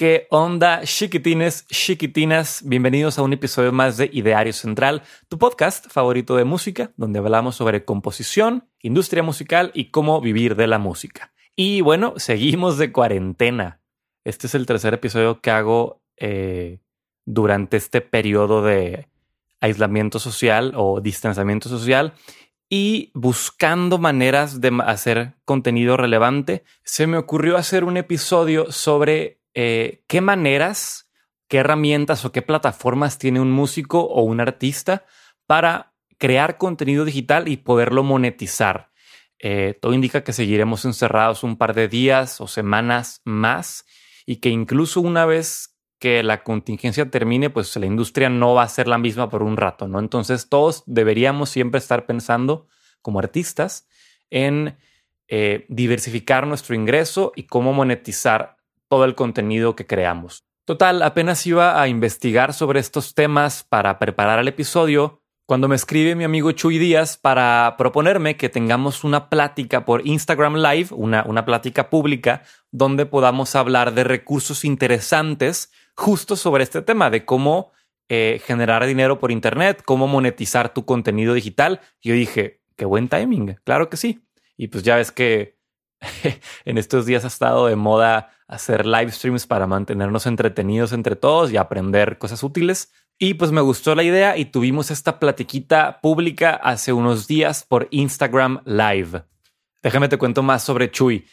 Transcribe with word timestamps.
¿Qué 0.00 0.28
onda, 0.30 0.80
chiquitines, 0.84 1.66
chiquitinas? 1.66 2.62
Bienvenidos 2.64 3.18
a 3.18 3.22
un 3.22 3.34
episodio 3.34 3.70
más 3.70 3.98
de 3.98 4.08
Ideario 4.10 4.54
Central, 4.54 5.02
tu 5.28 5.36
podcast 5.36 5.88
favorito 5.90 6.36
de 6.36 6.44
música, 6.44 6.90
donde 6.96 7.18
hablamos 7.18 7.56
sobre 7.56 7.84
composición, 7.84 8.66
industria 8.80 9.22
musical 9.22 9.72
y 9.74 9.90
cómo 9.90 10.22
vivir 10.22 10.56
de 10.56 10.68
la 10.68 10.78
música. 10.78 11.34
Y 11.54 11.82
bueno, 11.82 12.14
seguimos 12.16 12.78
de 12.78 12.92
cuarentena. 12.92 13.82
Este 14.24 14.46
es 14.46 14.54
el 14.54 14.64
tercer 14.64 14.94
episodio 14.94 15.42
que 15.42 15.50
hago 15.50 16.00
eh, 16.16 16.78
durante 17.26 17.76
este 17.76 18.00
periodo 18.00 18.62
de 18.62 19.06
aislamiento 19.60 20.18
social 20.18 20.72
o 20.76 21.02
distanciamiento 21.02 21.68
social 21.68 22.14
y 22.70 23.10
buscando 23.12 23.98
maneras 23.98 24.62
de 24.62 24.80
hacer 24.82 25.34
contenido 25.44 25.98
relevante, 25.98 26.64
se 26.84 27.06
me 27.06 27.18
ocurrió 27.18 27.58
hacer 27.58 27.84
un 27.84 27.98
episodio 27.98 28.72
sobre 28.72 29.39
eh, 29.54 30.02
qué 30.06 30.20
maneras, 30.20 31.10
qué 31.48 31.58
herramientas 31.58 32.24
o 32.24 32.32
qué 32.32 32.42
plataformas 32.42 33.18
tiene 33.18 33.40
un 33.40 33.50
músico 33.50 34.00
o 34.00 34.22
un 34.22 34.40
artista 34.40 35.04
para 35.46 35.94
crear 36.18 36.58
contenido 36.58 37.04
digital 37.04 37.48
y 37.48 37.56
poderlo 37.56 38.02
monetizar. 38.02 38.90
Eh, 39.38 39.78
todo 39.80 39.94
indica 39.94 40.22
que 40.22 40.34
seguiremos 40.34 40.84
encerrados 40.84 41.42
un 41.42 41.56
par 41.56 41.74
de 41.74 41.88
días 41.88 42.40
o 42.40 42.46
semanas 42.46 43.22
más 43.24 43.86
y 44.26 44.36
que 44.36 44.50
incluso 44.50 45.00
una 45.00 45.24
vez 45.24 45.78
que 45.98 46.22
la 46.22 46.42
contingencia 46.42 47.10
termine, 47.10 47.50
pues 47.50 47.74
la 47.76 47.86
industria 47.86 48.28
no 48.28 48.54
va 48.54 48.62
a 48.62 48.68
ser 48.68 48.86
la 48.86 48.98
misma 48.98 49.28
por 49.28 49.42
un 49.42 49.56
rato, 49.56 49.88
¿no? 49.88 49.98
Entonces 49.98 50.48
todos 50.48 50.82
deberíamos 50.86 51.50
siempre 51.50 51.78
estar 51.78 52.06
pensando 52.06 52.68
como 53.02 53.18
artistas 53.18 53.88
en 54.30 54.78
eh, 55.28 55.66
diversificar 55.68 56.46
nuestro 56.46 56.74
ingreso 56.74 57.32
y 57.34 57.44
cómo 57.44 57.72
monetizar 57.72 58.56
todo 58.90 59.04
el 59.04 59.14
contenido 59.14 59.76
que 59.76 59.86
creamos. 59.86 60.44
Total, 60.66 61.02
apenas 61.02 61.46
iba 61.46 61.80
a 61.80 61.88
investigar 61.88 62.52
sobre 62.52 62.80
estos 62.80 63.14
temas 63.14 63.64
para 63.64 63.98
preparar 63.98 64.38
el 64.40 64.48
episodio 64.48 65.22
cuando 65.46 65.66
me 65.66 65.74
escribe 65.74 66.14
mi 66.14 66.22
amigo 66.22 66.52
Chuy 66.52 66.78
Díaz 66.78 67.16
para 67.16 67.74
proponerme 67.76 68.36
que 68.36 68.48
tengamos 68.48 69.02
una 69.02 69.28
plática 69.28 69.84
por 69.84 70.06
Instagram 70.06 70.56
Live, 70.56 70.88
una, 70.92 71.24
una 71.26 71.44
plática 71.44 71.90
pública, 71.90 72.42
donde 72.70 73.04
podamos 73.06 73.56
hablar 73.56 73.94
de 73.94 74.04
recursos 74.04 74.64
interesantes 74.64 75.72
justo 75.96 76.36
sobre 76.36 76.62
este 76.62 76.82
tema, 76.82 77.10
de 77.10 77.24
cómo 77.24 77.72
eh, 78.08 78.40
generar 78.44 78.86
dinero 78.86 79.18
por 79.18 79.32
Internet, 79.32 79.82
cómo 79.84 80.06
monetizar 80.06 80.72
tu 80.72 80.84
contenido 80.84 81.34
digital. 81.34 81.80
Yo 82.00 82.14
dije, 82.14 82.60
qué 82.76 82.84
buen 82.84 83.08
timing, 83.08 83.56
claro 83.64 83.88
que 83.88 83.96
sí. 83.96 84.20
Y 84.56 84.68
pues 84.68 84.84
ya 84.84 84.96
ves 84.96 85.10
que 85.10 85.59
en 86.64 86.78
estos 86.78 87.06
días 87.06 87.24
ha 87.24 87.28
estado 87.28 87.66
de 87.66 87.76
moda 87.76 88.30
hacer 88.48 88.86
live 88.86 89.12
streams 89.12 89.46
para 89.46 89.66
mantenernos 89.66 90.26
entretenidos 90.26 90.92
entre 90.92 91.16
todos 91.16 91.52
y 91.52 91.56
aprender 91.56 92.18
cosas 92.18 92.42
útiles. 92.42 92.92
Y 93.18 93.34
pues 93.34 93.52
me 93.52 93.60
gustó 93.60 93.94
la 93.94 94.02
idea 94.02 94.36
y 94.36 94.46
tuvimos 94.46 94.90
esta 94.90 95.18
platiquita 95.18 96.00
pública 96.00 96.52
hace 96.54 96.92
unos 96.92 97.28
días 97.28 97.64
por 97.68 97.86
Instagram 97.90 98.62
Live. 98.64 99.24
Déjame 99.82 100.08
te 100.08 100.16
cuento 100.16 100.42
más 100.42 100.62
sobre 100.62 100.90
Chuy. 100.90 101.26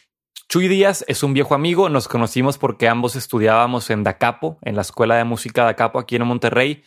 Chuy 0.50 0.68
Díaz 0.68 1.04
es 1.08 1.24
un 1.24 1.34
viejo 1.34 1.56
amigo, 1.56 1.90
nos 1.90 2.08
conocimos 2.08 2.58
porque 2.58 2.88
ambos 2.88 3.16
estudiábamos 3.16 3.90
en 3.90 4.04
Dacapo, 4.04 4.60
en 4.62 4.76
la 4.76 4.82
Escuela 4.82 5.16
de 5.16 5.24
Música 5.24 5.64
Dacapo 5.64 6.00
aquí 6.00 6.16
en 6.16 6.26
Monterrey. 6.26 6.84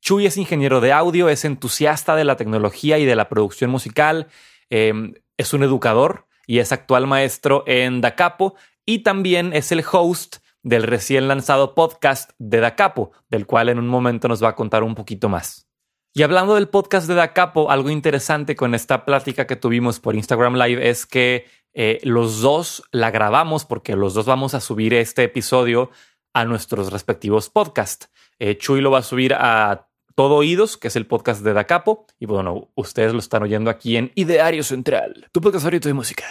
Chuy 0.00 0.26
es 0.26 0.36
ingeniero 0.36 0.80
de 0.80 0.92
audio, 0.92 1.28
es 1.28 1.44
entusiasta 1.44 2.16
de 2.16 2.24
la 2.24 2.36
tecnología 2.36 2.98
y 2.98 3.04
de 3.04 3.16
la 3.16 3.28
producción 3.28 3.70
musical, 3.70 4.28
em, 4.68 5.14
es 5.36 5.52
un 5.52 5.62
educador 5.62 6.26
y 6.46 6.58
es 6.58 6.72
actual 6.72 7.06
maestro 7.06 7.64
en 7.66 8.00
Dacapo 8.00 8.54
y 8.86 9.00
también 9.00 9.52
es 9.52 9.72
el 9.72 9.84
host 9.90 10.36
del 10.62 10.82
recién 10.82 11.28
lanzado 11.28 11.74
podcast 11.74 12.30
de 12.38 12.60
Dacapo, 12.60 13.12
del 13.28 13.46
cual 13.46 13.68
en 13.68 13.78
un 13.78 13.88
momento 13.88 14.28
nos 14.28 14.42
va 14.42 14.50
a 14.50 14.54
contar 14.54 14.82
un 14.82 14.94
poquito 14.94 15.28
más. 15.28 15.68
Y 16.14 16.22
hablando 16.22 16.54
del 16.54 16.68
podcast 16.68 17.08
de 17.08 17.14
Dacapo, 17.14 17.70
algo 17.70 17.90
interesante 17.90 18.56
con 18.56 18.74
esta 18.74 19.04
plática 19.04 19.46
que 19.46 19.56
tuvimos 19.56 20.00
por 20.00 20.14
Instagram 20.14 20.54
Live 20.54 20.88
es 20.88 21.06
que 21.06 21.46
eh, 21.74 22.00
los 22.04 22.40
dos 22.40 22.84
la 22.92 23.10
grabamos 23.10 23.64
porque 23.64 23.96
los 23.96 24.14
dos 24.14 24.26
vamos 24.26 24.54
a 24.54 24.60
subir 24.60 24.94
este 24.94 25.24
episodio 25.24 25.90
a 26.32 26.44
nuestros 26.44 26.92
respectivos 26.92 27.50
podcasts. 27.50 28.10
Eh, 28.38 28.56
Chuy 28.56 28.80
lo 28.80 28.90
va 28.90 28.98
a 28.98 29.02
subir 29.02 29.34
a 29.34 29.88
Todo 30.16 30.36
Oídos, 30.36 30.76
que 30.76 30.86
es 30.86 30.94
el 30.94 31.06
podcast 31.06 31.42
de 31.42 31.52
Dacapo. 31.52 32.06
Y 32.20 32.26
bueno, 32.26 32.70
ustedes 32.76 33.12
lo 33.12 33.18
están 33.18 33.42
oyendo 33.42 33.68
aquí 33.68 33.96
en 33.96 34.12
Ideario 34.14 34.62
Central, 34.62 35.28
tu 35.32 35.40
podcast 35.40 35.64
favorito 35.64 35.88
de 35.88 35.94
música. 35.94 36.24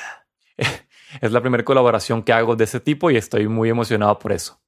es 1.21 1.31
la 1.33 1.41
primera 1.41 1.65
colaboración 1.65 2.23
que 2.23 2.31
hago 2.31 2.55
de 2.55 2.63
ese 2.63 2.79
tipo 2.79 3.11
y 3.11 3.17
estoy 3.17 3.49
muy 3.49 3.69
emocionado 3.69 4.17
por 4.19 4.31
eso. 4.31 4.61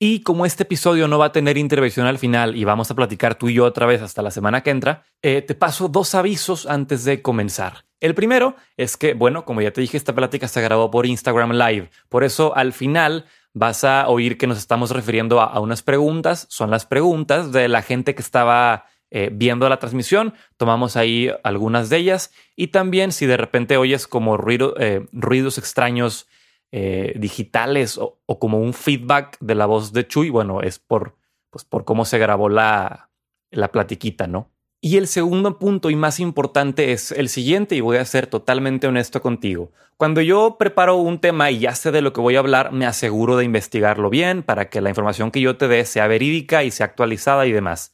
Y 0.00 0.22
como 0.22 0.46
este 0.46 0.64
episodio 0.64 1.06
no 1.06 1.16
va 1.18 1.26
a 1.26 1.32
tener 1.32 1.58
intervención 1.58 2.06
al 2.06 2.18
final 2.18 2.56
y 2.56 2.64
vamos 2.64 2.90
a 2.90 2.96
platicar 2.96 3.36
tú 3.36 3.50
y 3.50 3.54
yo 3.54 3.66
otra 3.66 3.86
vez 3.86 4.02
hasta 4.02 4.20
la 4.20 4.32
semana 4.32 4.62
que 4.62 4.70
entra, 4.70 5.04
eh, 5.22 5.42
te 5.42 5.54
paso 5.54 5.88
dos 5.88 6.16
avisos 6.16 6.66
antes 6.66 7.04
de 7.04 7.22
comenzar. 7.22 7.84
El 8.00 8.14
primero 8.14 8.56
es 8.76 8.96
que, 8.96 9.14
bueno, 9.14 9.44
como 9.44 9.60
ya 9.60 9.72
te 9.72 9.82
dije, 9.82 9.96
esta 9.96 10.14
plática 10.14 10.48
se 10.48 10.62
grabó 10.62 10.90
por 10.90 11.06
Instagram 11.06 11.52
Live. 11.52 11.90
Por 12.08 12.24
eso 12.24 12.56
al 12.56 12.72
final 12.72 13.26
vas 13.52 13.84
a 13.84 14.08
oír 14.08 14.38
que 14.38 14.46
nos 14.46 14.58
estamos 14.58 14.90
refiriendo 14.90 15.40
a, 15.40 15.58
unas 15.60 15.82
preguntas. 15.82 16.46
Son 16.50 16.70
las 16.70 16.86
preguntas 16.86 17.52
de 17.52 17.68
la 17.68 17.82
gente 17.82 18.14
que 18.14 18.22
estaba 18.22 18.86
eh, 19.10 19.30
viendo 19.32 19.68
la 19.68 19.78
transmisión. 19.78 20.34
Tomamos 20.56 20.96
ahí 20.96 21.30
algunas 21.42 21.90
de 21.90 21.98
ellas. 21.98 22.32
Y 22.56 22.68
también 22.68 23.12
si 23.12 23.26
de 23.26 23.36
repente 23.36 23.76
oyes 23.76 24.06
como 24.06 24.38
eh, 24.48 25.06
ruidos 25.12 25.58
extraños 25.58 26.28
eh, 26.72 27.14
digitales 27.16 27.98
o, 27.98 28.20
como 28.38 28.60
un 28.60 28.72
feedback 28.72 29.36
de 29.40 29.54
la 29.54 29.66
voz 29.66 29.92
de 29.92 30.06
Chuy, 30.06 30.30
bueno, 30.30 30.62
es 30.62 30.78
por, 30.78 31.16
pues 31.50 31.64
por 31.64 31.84
cómo 31.84 32.04
se 32.04 32.18
grabó 32.18 32.48
la, 32.48 33.10
la 33.50 33.72
platiquita, 33.72 34.28
¿no? 34.28 34.49
Y 34.82 34.96
el 34.96 35.08
segundo 35.08 35.58
punto 35.58 35.90
y 35.90 35.96
más 35.96 36.20
importante 36.20 36.92
es 36.92 37.12
el 37.12 37.28
siguiente 37.28 37.74
y 37.76 37.80
voy 37.80 37.98
a 37.98 38.04
ser 38.04 38.26
totalmente 38.26 38.86
honesto 38.86 39.20
contigo. 39.20 39.72
Cuando 39.98 40.22
yo 40.22 40.56
preparo 40.58 40.96
un 40.96 41.20
tema 41.20 41.50
y 41.50 41.58
ya 41.58 41.74
sé 41.74 41.90
de 41.90 42.00
lo 42.00 42.14
que 42.14 42.22
voy 42.22 42.36
a 42.36 42.38
hablar, 42.38 42.72
me 42.72 42.86
aseguro 42.86 43.36
de 43.36 43.44
investigarlo 43.44 44.08
bien 44.08 44.42
para 44.42 44.70
que 44.70 44.80
la 44.80 44.88
información 44.88 45.30
que 45.30 45.42
yo 45.42 45.58
te 45.58 45.68
dé 45.68 45.84
sea 45.84 46.06
verídica 46.06 46.64
y 46.64 46.70
sea 46.70 46.86
actualizada 46.86 47.46
y 47.46 47.52
demás. 47.52 47.92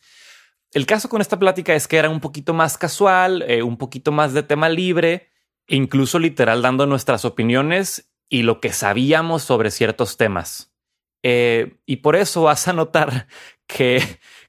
El 0.72 0.86
caso 0.86 1.08
con 1.08 1.20
esta 1.20 1.40
plática 1.40 1.74
es 1.74 1.88
que 1.88 1.96
era 1.96 2.08
un 2.08 2.20
poquito 2.20 2.54
más 2.54 2.78
casual, 2.78 3.44
eh, 3.48 3.64
un 3.64 3.76
poquito 3.78 4.12
más 4.12 4.32
de 4.32 4.44
tema 4.44 4.68
libre, 4.68 5.30
incluso 5.66 6.20
literal 6.20 6.62
dando 6.62 6.86
nuestras 6.86 7.24
opiniones 7.24 8.12
y 8.28 8.42
lo 8.42 8.60
que 8.60 8.72
sabíamos 8.72 9.42
sobre 9.42 9.72
ciertos 9.72 10.16
temas. 10.16 10.72
Eh, 11.24 11.78
y 11.86 11.96
por 11.96 12.14
eso 12.14 12.42
vas 12.42 12.68
a 12.68 12.72
notar 12.72 13.26
que, 13.66 14.00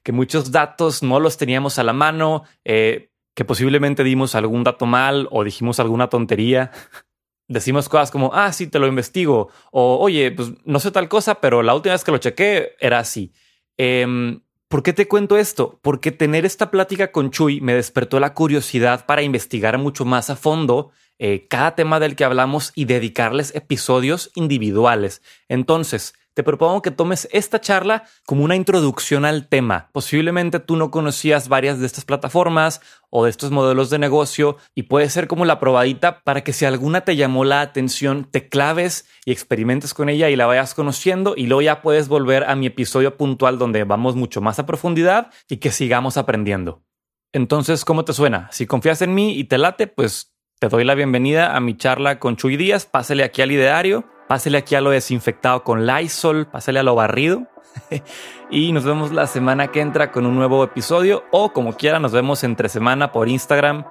que, 0.08 0.12
muchos 0.12 0.50
datos 0.50 1.02
no 1.02 1.20
los 1.20 1.36
teníamos 1.36 1.78
a 1.78 1.82
la 1.82 1.92
mano, 1.92 2.44
eh, 2.64 3.10
que 3.34 3.44
posiblemente 3.44 4.04
dimos 4.04 4.34
algún 4.34 4.64
dato 4.64 4.86
mal 4.86 5.28
o 5.30 5.44
dijimos 5.44 5.80
alguna 5.80 6.08
tontería. 6.08 6.70
Decimos 7.46 7.90
cosas 7.90 8.10
como, 8.10 8.30
ah, 8.32 8.50
sí, 8.52 8.68
te 8.68 8.78
lo 8.78 8.86
investigo. 8.86 9.50
O, 9.70 9.98
oye, 9.98 10.30
pues 10.32 10.52
no 10.64 10.80
sé 10.80 10.90
tal 10.90 11.08
cosa, 11.08 11.36
pero 11.42 11.62
la 11.62 11.74
última 11.74 11.94
vez 11.94 12.04
que 12.04 12.10
lo 12.10 12.18
chequé 12.18 12.76
era 12.80 12.98
así. 12.98 13.32
Em, 13.76 14.40
¿Por 14.68 14.82
qué 14.82 14.94
te 14.94 15.08
cuento 15.08 15.36
esto? 15.36 15.78
Porque 15.82 16.10
tener 16.10 16.46
esta 16.46 16.70
plática 16.70 17.12
con 17.12 17.30
Chuy 17.30 17.60
me 17.60 17.74
despertó 17.74 18.18
la 18.18 18.34
curiosidad 18.34 19.04
para 19.04 19.22
investigar 19.22 19.78
mucho 19.78 20.04
más 20.04 20.30
a 20.30 20.36
fondo 20.36 20.90
eh, 21.18 21.46
cada 21.48 21.74
tema 21.74 22.00
del 22.00 22.16
que 22.16 22.24
hablamos 22.24 22.72
y 22.74 22.84
dedicarles 22.84 23.54
episodios 23.54 24.30
individuales. 24.34 25.20
Entonces, 25.48 26.14
te 26.38 26.44
propongo 26.44 26.82
que 26.82 26.92
tomes 26.92 27.26
esta 27.32 27.60
charla 27.60 28.04
como 28.24 28.44
una 28.44 28.54
introducción 28.54 29.24
al 29.24 29.48
tema. 29.48 29.90
Posiblemente 29.90 30.60
tú 30.60 30.76
no 30.76 30.92
conocías 30.92 31.48
varias 31.48 31.80
de 31.80 31.86
estas 31.86 32.04
plataformas 32.04 32.80
o 33.10 33.24
de 33.24 33.30
estos 33.30 33.50
modelos 33.50 33.90
de 33.90 33.98
negocio 33.98 34.56
y 34.72 34.84
puede 34.84 35.10
ser 35.10 35.26
como 35.26 35.44
la 35.44 35.58
probadita 35.58 36.20
para 36.22 36.44
que 36.44 36.52
si 36.52 36.64
alguna 36.64 37.00
te 37.00 37.16
llamó 37.16 37.44
la 37.44 37.60
atención, 37.60 38.24
te 38.30 38.48
claves 38.48 39.08
y 39.24 39.32
experimentes 39.32 39.94
con 39.94 40.08
ella 40.08 40.30
y 40.30 40.36
la 40.36 40.46
vayas 40.46 40.74
conociendo 40.74 41.34
y 41.36 41.46
luego 41.48 41.62
ya 41.62 41.82
puedes 41.82 42.06
volver 42.06 42.44
a 42.44 42.54
mi 42.54 42.66
episodio 42.66 43.16
puntual 43.16 43.58
donde 43.58 43.82
vamos 43.82 44.14
mucho 44.14 44.40
más 44.40 44.60
a 44.60 44.66
profundidad 44.66 45.32
y 45.48 45.56
que 45.56 45.72
sigamos 45.72 46.16
aprendiendo. 46.18 46.84
Entonces, 47.32 47.84
¿cómo 47.84 48.04
te 48.04 48.12
suena? 48.12 48.48
Si 48.52 48.64
confías 48.64 49.02
en 49.02 49.12
mí 49.12 49.36
y 49.36 49.42
te 49.42 49.58
late, 49.58 49.88
pues 49.88 50.36
te 50.60 50.68
doy 50.68 50.84
la 50.84 50.94
bienvenida 50.94 51.56
a 51.56 51.58
mi 51.58 51.76
charla 51.76 52.20
con 52.20 52.36
Chuy 52.36 52.56
Díaz. 52.56 52.86
Pásale 52.86 53.24
aquí 53.24 53.42
al 53.42 53.50
ideario, 53.50 54.08
pásale 54.28 54.58
aquí 54.58 54.74
a 54.74 54.80
lo 54.80 54.90
desinfectado 54.90 55.64
con 55.64 55.86
Lysol, 55.86 56.46
pásale 56.46 56.78
a 56.78 56.82
lo 56.82 56.94
barrido. 56.94 57.48
y 58.50 58.72
nos 58.72 58.84
vemos 58.84 59.12
la 59.12 59.26
semana 59.26 59.68
que 59.68 59.80
entra 59.80 60.12
con 60.12 60.26
un 60.26 60.36
nuevo 60.36 60.62
episodio 60.62 61.24
o 61.32 61.52
como 61.52 61.74
quiera 61.76 61.98
nos 61.98 62.12
vemos 62.12 62.44
entre 62.44 62.68
semana 62.68 63.12
por 63.12 63.28
Instagram 63.28 63.84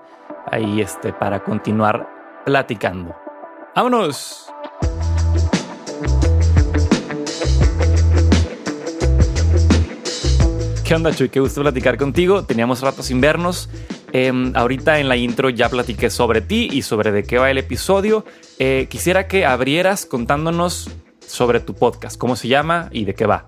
ahí 0.50 0.82
este 0.82 1.12
para 1.12 1.44
continuar 1.44 2.08
platicando. 2.46 3.16
¡Vámonos! 3.76 4.52
¿Qué 10.84 10.96
onda, 10.96 11.14
Chuy? 11.14 11.28
Qué 11.28 11.42
gusto 11.42 11.62
platicar 11.62 11.98
contigo. 11.98 12.44
Teníamos 12.46 12.82
rato 12.82 13.04
sin 13.04 13.20
vernos. 13.20 13.70
Em, 14.14 14.54
ahorita 14.56 15.00
en 15.00 15.10
la 15.10 15.18
intro 15.18 15.50
ya 15.50 15.70
platiqué 15.70 16.10
sobre 16.10 16.42
ti 16.42 16.70
y 16.72 16.82
sobre 16.82 17.12
de 17.12 17.24
qué 17.24 17.38
va 17.38 17.52
el 17.52 17.58
episodio. 17.58 18.24
Eh, 18.58 18.88
quisiera 18.90 19.28
que 19.28 19.46
abrieras 19.46 20.06
contándonos 20.06 20.90
sobre 21.26 21.60
tu 21.60 21.76
podcast. 21.76 22.18
¿Cómo 22.18 22.36
se 22.36 22.48
llama 22.48 22.90
y 22.92 23.06
de 23.06 23.16
qué 23.16 23.26
va? 23.26 23.48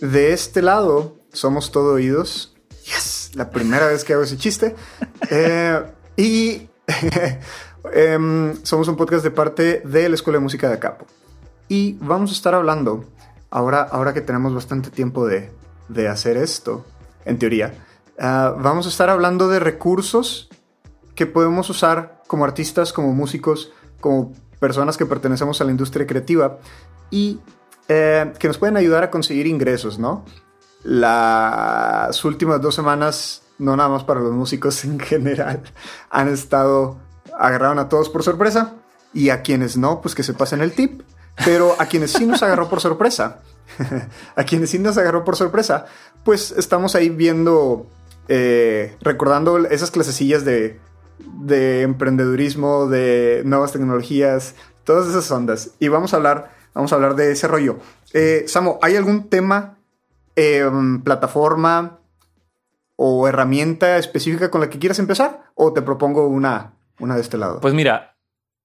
De 0.00 0.32
este 0.32 0.62
lado, 0.62 1.16
somos 1.32 1.72
todo 1.72 1.94
oídos. 1.94 2.54
Yes, 2.84 3.32
la 3.34 3.50
primera 3.50 3.88
vez 3.88 4.04
que 4.04 4.12
hago 4.14 4.22
ese 4.22 4.36
chiste. 4.36 4.74
Eh, 5.30 5.82
y 6.16 6.68
em, 7.92 8.54
somos 8.62 8.88
un 8.88 8.96
podcast 8.96 9.22
de 9.24 9.30
parte 9.30 9.82
de 9.84 10.08
la 10.08 10.14
Escuela 10.14 10.38
de 10.38 10.42
Música 10.42 10.68
de 10.68 10.74
Acapo. 10.74 11.06
Y 11.68 11.94
vamos 12.00 12.30
a 12.30 12.32
estar 12.32 12.54
hablando, 12.54 13.04
ahora, 13.50 13.82
ahora 13.82 14.14
que 14.14 14.22
tenemos 14.22 14.54
bastante 14.54 14.90
tiempo 14.90 15.26
de, 15.26 15.50
de 15.88 16.08
hacer 16.08 16.38
esto, 16.38 16.86
en 17.26 17.38
teoría, 17.38 17.74
ah, 18.18 18.54
vamos 18.58 18.86
a 18.86 18.88
estar 18.88 19.10
hablando 19.10 19.48
de 19.48 19.60
recursos 19.60 20.48
que 21.14 21.26
podemos 21.26 21.68
usar 21.70 22.22
como 22.26 22.44
artistas, 22.44 22.92
como 22.92 23.12
músicos, 23.12 23.72
como 24.00 24.32
personas 24.60 24.96
que 24.96 25.06
pertenecemos 25.06 25.60
a 25.60 25.64
la 25.64 25.70
industria 25.70 26.06
creativa 26.06 26.58
y 27.10 27.40
eh, 27.88 28.32
que 28.38 28.48
nos 28.48 28.58
pueden 28.58 28.76
ayudar 28.76 29.02
a 29.02 29.10
conseguir 29.10 29.46
ingresos, 29.46 29.98
¿no? 29.98 30.24
Las 30.84 32.24
últimas 32.24 32.60
dos 32.60 32.74
semanas, 32.74 33.42
no 33.58 33.76
nada 33.76 33.88
más 33.88 34.04
para 34.04 34.20
los 34.20 34.32
músicos 34.32 34.84
en 34.84 35.00
general, 35.00 35.62
han 36.10 36.28
estado, 36.28 36.98
agarraron 37.38 37.78
a 37.78 37.88
todos 37.88 38.08
por 38.08 38.22
sorpresa 38.22 38.74
y 39.12 39.30
a 39.30 39.42
quienes 39.42 39.76
no, 39.76 40.00
pues 40.00 40.14
que 40.14 40.22
se 40.22 40.34
pasen 40.34 40.60
el 40.60 40.72
tip. 40.72 41.02
Pero 41.44 41.76
a 41.78 41.86
quienes 41.86 42.12
sí 42.12 42.26
nos 42.26 42.42
agarró 42.42 42.68
por 42.68 42.80
sorpresa, 42.80 43.38
a 44.36 44.42
quienes 44.42 44.70
sí 44.70 44.78
nos 44.80 44.98
agarró 44.98 45.24
por 45.24 45.36
sorpresa, 45.36 45.86
pues 46.24 46.50
estamos 46.50 46.96
ahí 46.96 47.10
viendo, 47.10 47.86
eh, 48.28 48.96
recordando 49.00 49.58
esas 49.66 49.90
clasecillas 49.90 50.44
de, 50.44 50.78
de 51.18 51.82
emprendedurismo, 51.82 52.86
de 52.86 53.42
nuevas 53.44 53.72
tecnologías, 53.72 54.54
todas 54.84 55.08
esas 55.08 55.30
ondas. 55.30 55.72
Y 55.78 55.88
vamos 55.88 56.12
a 56.12 56.16
hablar, 56.16 56.50
vamos 56.74 56.92
a 56.92 56.96
hablar 56.96 57.14
de 57.14 57.32
ese 57.32 57.48
rollo. 57.48 57.78
Eh, 58.12 58.44
Samo, 58.46 58.78
¿hay 58.82 58.96
algún 58.96 59.28
tema, 59.28 59.78
em, 60.36 61.02
plataforma 61.02 61.98
o 62.96 63.28
herramienta 63.28 63.98
específica 63.98 64.50
con 64.50 64.60
la 64.60 64.70
que 64.70 64.78
quieras 64.78 64.98
empezar? 64.98 65.50
¿O 65.54 65.72
te 65.72 65.82
propongo 65.82 66.26
una, 66.26 66.74
una 66.98 67.14
de 67.14 67.20
este 67.20 67.38
lado? 67.38 67.60
Pues 67.60 67.74
mira, 67.74 68.16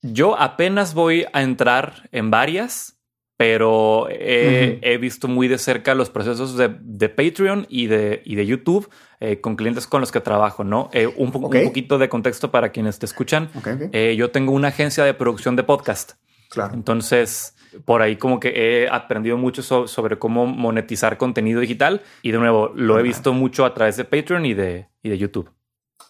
yo 0.01 0.39
apenas 0.39 0.93
voy 0.93 1.25
a 1.33 1.43
entrar 1.43 2.09
en 2.11 2.31
varias, 2.31 2.92
pero 3.43 4.07
he, 4.09 4.97
visto 5.01 5.27
muy 5.27 5.49
de 5.49 5.57
cerca 5.57 5.95
los 5.95 6.09
procesos 6.09 6.55
de, 6.55 7.09
Patreon 7.09 7.67
y 7.67 7.87
de, 7.87 8.21
y 8.23 8.35
de 8.35 8.45
YouTube 8.45 8.89
eh, 9.19 9.41
con 9.41 9.57
clientes 9.57 9.85
con 9.85 9.99
los 9.99 10.13
que 10.13 10.21
trabajo, 10.21 10.63
¿no? 10.63 10.89
Eh, 10.93 11.07
un, 11.17 11.29
poquito 11.29 11.97
de 11.97 12.07
contexto 12.07 12.51
para 12.51 12.71
quienes 12.71 12.99
te 12.99 13.05
escuchan. 13.05 13.49
Eh, 13.91 14.15
yo 14.17 14.31
tengo 14.31 14.53
una 14.53 14.69
agencia 14.69 15.03
de 15.03 15.13
producción 15.13 15.57
de 15.57 15.63
podcast. 15.63 16.13
Claro. 16.49 16.73
Entonces, 16.73 17.53
por 17.83 18.01
ahí 18.01 18.15
como 18.15 18.39
que 18.39 18.53
he 18.55 18.87
aprendido 18.87 19.35
mucho 19.35 19.61
sobre 19.61 20.17
cómo 20.17 20.45
monetizar 20.45 21.17
contenido 21.17 21.59
digital 21.59 22.01
y 22.21 22.31
de 22.31 22.37
nuevo 22.37 22.71
lo 22.73 22.97
he 22.97 23.03
visto 23.03 23.33
mucho 23.33 23.65
a 23.65 23.73
través 23.73 23.97
de 23.97 24.05
Patreon 24.05 24.45
y 24.45 24.53
de, 24.53 24.87
y 25.01 25.09
de 25.09 25.17
YouTube. 25.17 25.51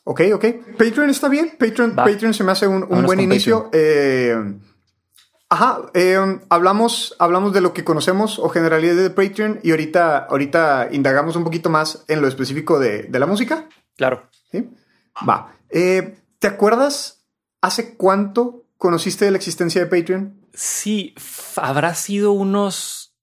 Ok, 0.04 0.22
ok. 0.36 0.46
Patreon 0.78 1.10
está 1.10 1.30
bien. 1.30 1.54
Patreon, 1.58 1.96
Patreon 1.96 2.36
se 2.36 2.44
me 2.44 2.52
hace 2.52 2.68
un, 2.68 2.88
buen 3.06 3.20
inicio. 3.20 3.72
Eh, 3.74 4.36
ajá, 5.54 5.84
eh, 5.94 6.18
hablamos, 6.50 7.16
hablamos 7.20 7.54
de 7.54 7.62
lo 7.62 7.74
que 7.74 7.84
conocemos 7.84 8.40
o 8.40 8.50
generalidades 8.50 9.04
de 9.04 9.10
Patreon 9.12 9.60
y 9.62 9.70
ahorita, 9.70 10.26
ahorita 10.26 10.90
indagamos 10.92 11.36
un 11.36 11.44
poquito 11.44 11.70
más 11.70 12.06
en 12.08 12.22
lo 12.22 12.28
específico 12.28 12.80
de, 12.80 13.08
la 13.12 13.28
música. 13.28 13.70
Claro. 13.96 14.24
¿Sí? 14.52 14.68
Va. 15.30 15.56
Eh, 15.70 16.18
¿Te 16.40 16.48
acuerdas 16.48 17.24
hace 17.62 17.96
cuánto 17.96 18.66
conociste 18.80 19.26
de 19.26 19.32
la 19.32 19.38
existencia 19.38 19.80
de 19.80 19.96
Patreon? 19.96 20.42
Sí, 20.56 21.14
habrá 21.58 21.94
sido 21.94 22.32
unos 22.32 23.16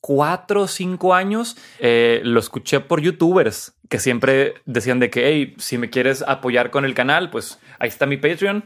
cuatro 0.00 0.62
o 0.62 0.68
cinco 0.68 1.14
años, 1.14 1.56
eh, 1.78 2.20
lo 2.24 2.40
escuché 2.40 2.80
por 2.80 3.00
youtubers 3.00 3.74
que 3.88 4.00
siempre 4.00 4.54
decían 4.64 4.98
de 4.98 5.10
que, 5.10 5.28
hey, 5.28 5.54
si 5.58 5.78
me 5.78 5.88
quieres 5.88 6.22
apoyar 6.26 6.72
con 6.72 6.84
el 6.84 6.94
canal, 6.94 7.30
pues 7.30 7.60
ahí 7.78 7.88
está 7.88 8.06
mi 8.06 8.16
Patreon. 8.16 8.64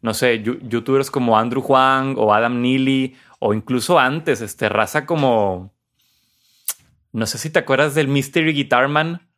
No 0.00 0.14
sé, 0.14 0.42
youtubers 0.42 1.10
como 1.10 1.38
Andrew 1.38 1.62
Juan 1.62 2.14
o 2.16 2.32
Adam 2.32 2.60
Neely 2.60 3.16
o 3.40 3.54
incluso 3.54 3.98
antes, 3.98 4.40
este, 4.40 4.68
raza 4.68 5.06
como... 5.06 5.72
No 7.12 7.26
sé 7.26 7.38
si 7.38 7.50
te 7.50 7.58
acuerdas 7.58 7.94
del 7.94 8.08
Mystery 8.08 8.52
Guitarman. 8.52 9.28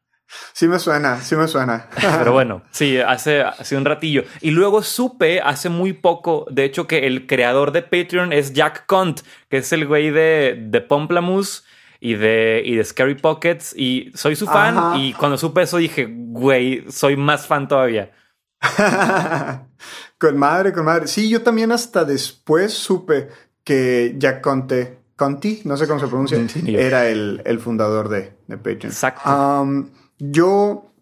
Sí 0.53 0.69
me 0.69 0.79
suena, 0.79 1.21
sí 1.21 1.35
me 1.35 1.49
suena. 1.49 1.89
Pero 2.19 2.33
bueno, 2.33 2.63
sí, 2.71 2.99
hace, 2.99 3.43
hace 3.43 3.77
un 3.77 3.85
ratillo. 3.85 4.25
Y 4.41 4.51
luego 4.51 4.83
supe 4.83 5.41
hace 5.41 5.69
muy 5.69 5.93
poco, 5.93 6.47
de 6.51 6.65
hecho, 6.65 6.87
que 6.87 7.07
el 7.07 7.27
creador 7.27 7.73
de 7.73 7.83
Patreon 7.83 8.33
es 8.33 8.53
Jack 8.53 8.87
Cont, 8.87 9.21
que 9.49 9.59
es 9.59 9.73
el 9.73 9.87
güey 9.87 10.11
de, 10.11 10.57
de 10.69 10.81
Pomplamoose 10.81 11.63
y 12.01 12.15
de, 12.15 12.63
y 12.65 12.77
de 12.77 12.85
Scary 12.85 13.17
Pockets. 13.17 13.75
Y 13.77 14.13
soy 14.15 14.37
su 14.37 14.47
fan. 14.47 14.99
Y 14.99 15.13
cuando 15.15 15.37
supe 15.37 15.63
eso 15.63 15.79
dije, 15.79 16.07
güey, 16.09 16.85
soy 16.91 17.17
más 17.17 17.47
fan 17.47 17.69
todavía. 17.69 18.13
con 20.19 20.39
madre, 20.39 20.73
con 20.73 20.85
madre. 20.85 21.07
Sí, 21.07 21.29
yo 21.29 21.43
también 21.43 21.73
hasta 21.73 22.05
después 22.05 22.73
supe 22.73 23.29
que 23.65 24.15
Jack 24.19 24.41
Conte, 24.41 24.99
Conti, 25.17 25.63
no 25.65 25.77
sé 25.77 25.87
cómo 25.87 26.01
se 26.01 26.07
pronuncia, 26.07 26.39
era 26.67 27.09
el, 27.09 27.43
el 27.45 27.61
fundador 27.61 28.09
de, 28.09 28.33
de 28.47 28.57
Patreon. 28.57 28.93
Exacto. 28.93 29.91
Yo, 30.19 30.93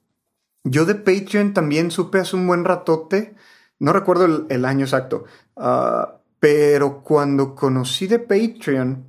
yo 0.65 0.85
de 0.85 0.95
Patreon 0.95 1.53
también 1.53 1.91
supe 1.91 2.21
hace 2.21 2.37
un 2.37 2.47
buen 2.47 2.65
ratote, 2.65 3.35
no 3.81 3.93
recuerdo 3.93 4.47
el, 4.49 4.65
año 4.65 4.85
exacto, 4.85 5.25
ah, 5.57 6.19
pero 6.41 7.03
cuando 7.03 7.55
conocí 7.55 8.07
de 8.07 8.21
Patreon 8.21 9.05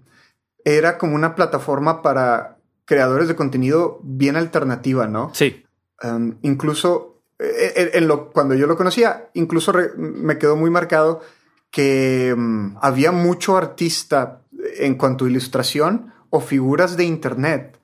era 0.64 0.98
como 0.98 1.16
una 1.16 1.36
plataforma 1.36 2.02
para 2.02 2.58
creadores 2.86 3.28
de 3.28 3.36
contenido 3.36 4.00
bien 4.04 4.36
alternativa, 4.36 5.08
¿no? 5.08 5.32
Sí. 5.34 5.64
incluso 6.42 7.09
e, 7.76 7.82
e, 7.82 7.98
en, 7.98 8.08
lo, 8.08 8.32
cuando 8.32 8.56
yo 8.56 8.68
lo 8.68 8.78
conocía, 8.78 9.30
incluso 9.34 9.74
me 9.98 10.38
quedó 10.38 10.56
muy 10.56 10.70
marcado 10.70 11.22
que 11.72 12.34
mm, 12.36 12.78
había 12.82 13.12
mucho 13.12 13.58
artista 13.58 14.42
en 14.78 14.96
cuanto 14.96 15.26
a 15.26 15.30
ilustración 15.30 16.14
o 16.30 16.42
figuras 16.42 16.98
de 16.98 17.06
internet 17.06 17.80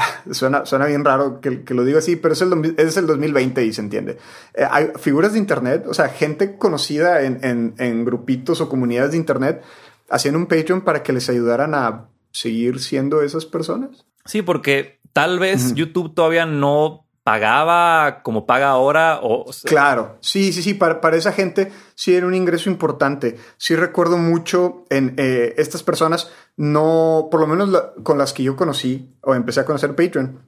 suena, 0.30 0.64
suena 0.66 0.86
bien 0.86 1.04
raro 1.04 1.40
que, 1.40 1.62
lo 1.74 1.84
digo 1.84 1.98
así, 1.98 2.16
pero 2.16 2.34
es 2.34 2.42
el, 2.42 2.74
es 2.76 2.96
el 2.96 3.06
2020 3.06 3.64
y 3.64 3.72
se 3.72 3.80
entiende. 3.80 4.18
Eh, 4.54 4.66
hay 4.68 4.88
figuras 4.96 5.32
de 5.32 5.38
Internet, 5.38 5.84
o 5.88 5.94
sea, 5.94 6.08
gente 6.08 6.56
conocida 6.56 7.22
en, 7.22 7.74
en, 7.76 8.04
grupitos 8.04 8.60
o 8.60 8.68
comunidades 8.68 9.12
de 9.12 9.18
Internet 9.18 9.62
haciendo 10.08 10.38
un 10.38 10.46
Patreon 10.46 10.82
para 10.82 11.02
que 11.02 11.12
les 11.12 11.28
ayudaran 11.28 11.74
a 11.74 12.08
seguir 12.32 12.80
siendo 12.80 13.22
esas 13.22 13.46
personas. 13.46 14.06
Sí, 14.24 14.42
porque 14.42 15.00
tal 15.12 15.38
vez 15.38 15.74
YouTube 15.74 16.14
todavía 16.14 16.46
no 16.46 17.06
pagaba 17.22 18.22
como 18.22 18.46
paga 18.46 18.70
ahora 18.70 19.20
o... 19.22 19.46
Claro, 19.64 20.18
sí, 20.20 20.52
sí, 20.52 20.62
sí, 20.62 20.74
para, 20.74 21.00
para 21.00 21.16
esa 21.16 21.32
gente 21.32 21.70
sí 21.94 22.14
era 22.14 22.26
un 22.26 22.34
ingreso 22.34 22.70
importante. 22.70 23.38
Sí 23.56 23.76
recuerdo 23.76 24.16
mucho 24.16 24.84
en 24.90 25.14
eh, 25.16 25.54
estas 25.58 25.82
personas, 25.82 26.30
no, 26.56 27.28
por 27.30 27.40
lo 27.40 27.46
menos 27.46 27.70
con 28.02 28.18
las 28.18 28.32
que 28.32 28.42
yo 28.42 28.56
conocí 28.56 29.14
o 29.22 29.34
empecé 29.34 29.60
a 29.60 29.66
conocer 29.66 29.94
Patreon, 29.94 30.40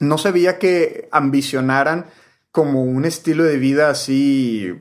no 0.00 0.18
se 0.18 0.32
veía 0.32 0.58
que 0.58 1.08
ambicionaran 1.12 2.06
como 2.50 2.82
un 2.82 3.04
estilo 3.04 3.44
de 3.44 3.58
vida 3.58 3.90
así 3.90 4.72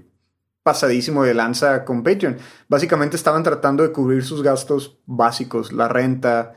pasadísimo 0.62 1.24
de 1.24 1.34
lanza 1.34 1.84
con 1.84 2.04
Patreon. 2.04 2.38
Básicamente 2.68 3.16
estaban 3.16 3.44
tratando 3.44 3.84
de 3.84 3.92
cubrir 3.92 4.24
sus 4.24 4.44
gastos 4.44 5.00
básicos, 5.06 5.74
la 5.74 5.88
renta, 5.88 6.54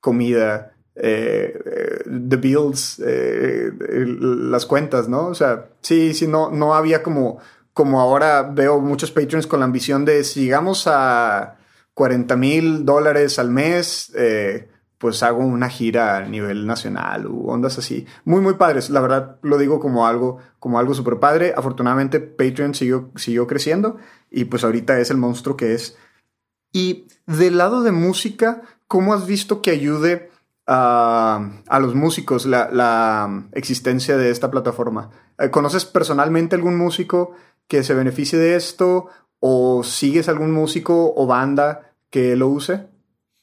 comida, 0.00 0.71
eh, 0.94 2.02
the 2.04 2.36
bills, 2.36 3.00
eh, 3.04 3.70
las 4.18 4.66
cuentas, 4.66 5.08
¿no? 5.08 5.26
O 5.26 5.34
sea, 5.34 5.70
sí, 5.80 6.14
sí, 6.14 6.26
no, 6.26 6.50
no 6.50 6.74
había 6.74 7.02
como, 7.02 7.38
como 7.72 8.00
ahora 8.00 8.42
veo 8.42 8.80
muchos 8.80 9.10
patrons 9.10 9.46
con 9.46 9.60
la 9.60 9.66
ambición 9.66 10.04
de 10.04 10.24
si 10.24 10.44
llegamos 10.44 10.86
a 10.86 11.56
40 11.94 12.36
mil 12.36 12.84
dólares 12.84 13.38
al 13.38 13.50
mes, 13.50 14.12
eh, 14.16 14.68
pues 14.98 15.22
hago 15.22 15.40
una 15.40 15.68
gira 15.68 16.18
a 16.18 16.20
nivel 16.26 16.66
nacional 16.66 17.26
u 17.26 17.48
ondas 17.50 17.76
así. 17.78 18.06
Muy, 18.24 18.40
muy 18.40 18.54
padres. 18.54 18.88
La 18.88 19.00
verdad 19.00 19.38
lo 19.42 19.58
digo 19.58 19.80
como 19.80 20.06
algo, 20.06 20.38
como 20.60 20.78
algo 20.78 20.94
súper 20.94 21.18
padre. 21.18 21.54
Afortunadamente 21.56 22.20
Patreon 22.20 22.74
siguió, 22.74 23.10
siguió 23.16 23.48
creciendo 23.48 23.96
y 24.30 24.44
pues 24.44 24.62
ahorita 24.62 25.00
es 25.00 25.10
el 25.10 25.16
monstruo 25.16 25.56
que 25.56 25.74
es. 25.74 25.96
Y 26.72 27.08
del 27.26 27.58
lado 27.58 27.82
de 27.82 27.90
música, 27.90 28.62
¿cómo 28.86 29.12
has 29.12 29.26
visto 29.26 29.60
que 29.60 29.72
ayude 29.72 30.30
a, 30.66 31.78
los 31.80 31.94
músicos 31.94 32.46
la, 32.46 33.44
existencia 33.52 34.16
de 34.16 34.30
esta 34.30 34.50
plataforma. 34.50 35.10
Eh, 35.38 35.50
¿Conoces 35.50 35.84
personalmente 35.84 36.56
algún 36.56 36.76
músico 36.76 37.34
que 37.68 37.82
se 37.82 37.94
beneficie 37.94 38.38
de 38.38 38.56
esto? 38.56 39.08
¿O 39.40 39.82
sigues 39.84 40.28
algún 40.28 40.52
músico 40.52 41.12
o 41.16 41.26
banda 41.26 41.92
que 42.10 42.36
lo 42.36 42.48
use? 42.48 42.86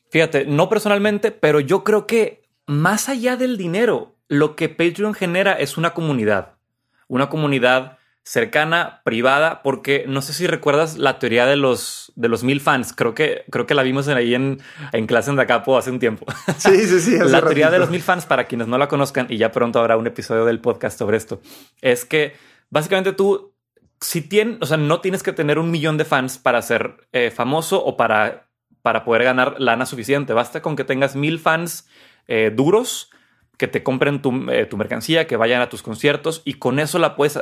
Fíjate, 0.10 0.46
no 0.46 0.70
personalmente, 0.70 1.32
pero 1.32 1.60
yo 1.60 1.84
creo 1.84 2.08
que 2.08 2.44
más 2.66 3.10
allá 3.10 3.36
del 3.38 3.58
dinero, 3.58 4.16
lo 4.28 4.56
que 4.56 4.70
Patreon 4.70 5.14
genera 5.14 5.54
es 5.54 5.78
una 5.78 5.94
comunidad. 5.94 6.56
Una 7.08 7.30
comunidad 7.30 7.99
cercana, 8.24 9.02
privada, 9.04 9.62
porque 9.64 10.06
no 10.08 10.22
sé 10.22 10.34
si 10.34 10.46
recuerdas 10.46 10.98
la 10.98 11.18
teoría 11.20 11.46
de 11.46 11.56
los, 11.56 12.12
de 12.16 12.28
los 12.28 12.44
mil 12.44 12.62
fans. 12.62 12.94
Creo 12.94 13.16
que, 13.16 13.44
creo 13.50 13.66
que 13.66 13.74
la 13.74 13.84
vimos 13.84 14.08
ahí 14.08 14.36
en, 14.36 14.60
en 14.94 15.08
clase 15.08 15.32
en 15.32 15.36
Dacapo 15.36 15.78
hace 15.78 15.92
un 15.92 16.00
tiempo. 16.00 16.26
Sí, 16.58 16.86
sí, 16.86 17.00
sí. 17.00 17.18
la 17.18 17.42
teoría 17.42 17.72
de 17.72 17.80
los 17.80 17.90
mil 17.90 18.02
fans, 18.02 18.26
para 18.26 18.46
quienes 18.46 18.68
no 18.68 18.78
la 18.78 18.88
conozcan, 18.88 19.28
y 19.30 19.38
ya 19.38 19.52
pronto 19.52 19.80
habrá 19.80 19.98
un 19.98 20.08
episodio 20.08 20.46
del 20.46 20.60
podcast 20.60 21.00
sobre 21.00 21.18
esto, 21.18 21.42
es 21.82 22.06
que 22.06 22.36
básicamente 22.70 23.14
tú, 23.14 23.56
si 24.00 24.22
tienes, 24.22 24.58
o 24.62 24.66
sea, 24.66 24.78
no 24.78 25.02
tienes 25.02 25.24
que 25.24 25.34
tener 25.34 25.58
un 25.58 25.72
millón 25.72 25.98
de 25.98 26.06
fans 26.06 26.38
para 26.38 26.62
ser 26.62 27.08
eh, 27.12 27.32
famoso 27.32 27.84
o 27.84 27.98
para, 27.98 28.50
para 28.82 29.04
poder 29.04 29.24
ganar 29.24 29.56
lana 29.60 29.86
suficiente. 29.86 30.34
Basta 30.34 30.62
con 30.62 30.76
que 30.76 30.84
tengas 30.84 31.16
mil 31.16 31.40
fans 31.40 31.88
eh, 32.28 32.52
duros 32.54 33.10
que 33.60 33.68
te 33.68 33.84
compren 33.84 34.24
tu, 34.24 34.50
eh, 34.50 34.66
tu, 34.66 34.78
mercancía, 34.78 35.28
que 35.28 35.38
vayan 35.38 35.62
a 35.62 35.70
tus 35.70 35.84
conciertos 35.84 36.42
y 36.46 36.54
con 36.56 36.80
eso 36.80 36.98
la 36.98 37.16
puedes 37.16 37.38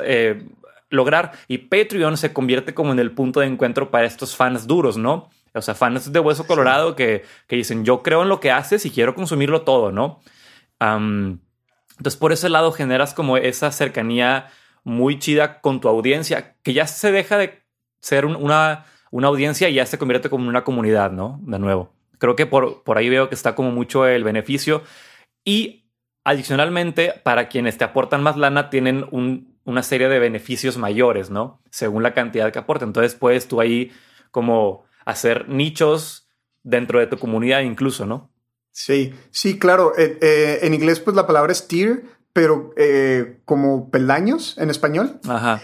lograr. 0.90 1.32
Y 1.48 1.60
Patreon 1.60 2.18
se 2.18 2.34
convierte 2.34 2.74
como 2.74 2.92
en 2.92 3.00
el 3.00 3.12
punto 3.12 3.40
de 3.40 3.48
encuentro 3.48 3.92
para 3.92 4.06
estos 4.06 4.36
fans 4.36 4.68
duros, 4.68 4.98
¿no? 4.98 5.30
O 5.54 5.62
sea, 5.62 5.76
fans 5.76 6.12
de 6.12 6.20
Hueso 6.20 6.46
Colorado 6.46 6.96
que, 6.96 7.24
dicen, 7.50 7.86
yo 7.86 8.04
creo 8.04 8.24
en 8.24 8.30
lo 8.30 8.40
que 8.40 8.52
haces 8.52 8.86
y 8.86 8.92
quiero 8.92 9.16
consumirlo 9.16 9.62
todo, 9.62 9.92
¿no? 9.92 10.20
entonces, 10.80 12.20
por 12.20 12.32
ese 12.32 12.50
lado 12.50 12.72
generas 12.72 13.16
como 13.16 13.38
esa 13.38 13.72
cercanía 13.72 14.50
muy 14.84 15.18
chida 15.18 15.60
con 15.60 15.82
tu 15.82 15.88
audiencia, 15.88 16.56
que 16.62 16.74
ya 16.74 16.86
se 16.86 17.12
deja 17.12 17.40
de 17.40 17.64
ser 18.00 18.28
una, 18.28 18.86
una 19.10 19.28
audiencia 19.28 19.68
y 19.68 19.74
ya 19.74 19.86
se 19.88 19.98
convierte 19.98 20.30
como 20.30 20.48
una 20.48 20.64
comunidad, 20.64 21.12
¿no? 21.12 21.40
De 21.42 21.58
nuevo. 21.58 21.92
Creo 22.20 22.36
que 22.36 22.46
por, 22.46 22.84
por 22.84 23.00
ahí 23.00 23.10
veo 23.10 23.28
que 23.28 23.34
está 23.34 23.56
como 23.56 23.72
mucho 23.72 24.06
el 24.06 24.24
beneficio. 24.24 24.84
Y 25.44 25.87
adicionalmente, 26.28 27.14
para 27.24 27.48
quienes 27.48 27.78
te 27.78 27.86
aportan 27.86 28.22
más 28.22 28.36
lana, 28.36 28.70
tienen 28.70 29.06
un, 29.12 29.56
una 29.64 29.82
serie 29.82 30.10
de 30.10 30.20
beneficios 30.20 30.78
mayores, 30.78 31.30
¿no? 31.30 31.62
Según 31.72 32.04
la 32.04 32.14
cantidad 32.14 32.52
que 32.52 32.60
aporta. 32.60 32.84
Entonces 32.84 33.16
puedes 33.16 33.48
tú 33.48 33.62
ahí 33.62 33.94
como 34.30 34.84
hacer 35.06 35.48
nichos 35.48 36.28
dentro 36.64 37.00
de 37.00 37.08
tu 37.08 37.18
comunidad 37.18 37.62
incluso, 37.62 38.06
¿no? 38.06 38.30
Sí, 38.72 39.14
sí, 39.32 39.58
claro. 39.58 39.94
Eh, 39.98 40.18
eh, 40.22 40.60
en 40.64 40.74
inglés 40.74 41.00
pues 41.00 41.16
la 41.16 41.26
palabra 41.28 41.54
es 41.54 41.66
tier, 41.70 42.04
pero 42.34 42.74
eh, 42.76 43.40
como 43.46 43.90
peldaños 43.90 44.58
en 44.58 44.70
español. 44.70 45.22
Ajá. 45.30 45.62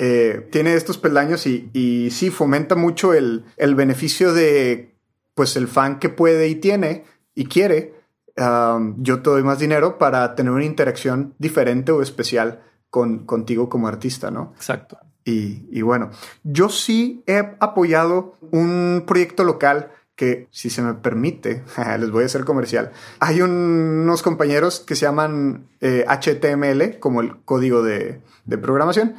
tiene 0.50 0.76
estos 0.76 0.98
peldaños 0.98 1.46
y, 1.46 1.70
y 1.74 2.10
sí 2.12 2.30
fomenta 2.30 2.76
mucho 2.76 3.14
el, 3.14 3.44
el, 3.58 3.76
beneficio 3.76 4.34
de 4.34 4.96
pues 5.36 5.58
el 5.58 5.68
fan 5.68 6.00
que 6.00 6.08
puede 6.08 6.48
y 6.48 6.56
tiene 6.56 7.04
y 7.36 7.48
quiere. 7.48 8.03
Um, 8.36 8.96
yo 9.04 9.22
te 9.22 9.30
doy 9.30 9.44
más 9.44 9.60
dinero 9.60 9.98
para 9.98 10.34
tener 10.34 10.52
una 10.52 10.66
interacción 10.66 11.36
diferente 11.38 11.92
o 11.92 12.02
especial 12.02 12.64
con, 12.90 13.26
contigo 13.26 13.70
como 13.70 13.88
artista, 13.88 14.32
¿no? 14.32 14.54
Exacto. 14.56 14.98
Y, 15.26 15.68
y, 15.72 15.84
bueno, 15.84 16.10
yo 16.44 16.70
sí 16.70 17.24
he 17.28 17.56
apoyado 17.60 18.38
un 18.52 19.04
proyecto 19.08 19.44
local 19.44 19.92
que, 20.16 20.48
si 20.52 20.70
se 20.70 20.82
me 20.82 20.94
permite, 20.96 21.64
les 22.00 22.12
voy 22.12 22.24
a 22.24 22.26
hacer 22.26 22.46
comercial. 22.46 22.92
Hay 23.20 23.42
unos 23.42 24.22
compañeros 24.22 24.80
que 24.80 24.96
se 24.96 25.06
llaman 25.06 25.68
HTML, 25.80 26.82
eh, 26.82 27.00
como 27.00 27.22
el 27.22 27.38
código 27.44 27.84
de, 27.84 28.22
de, 28.46 28.58
programación, 28.58 29.16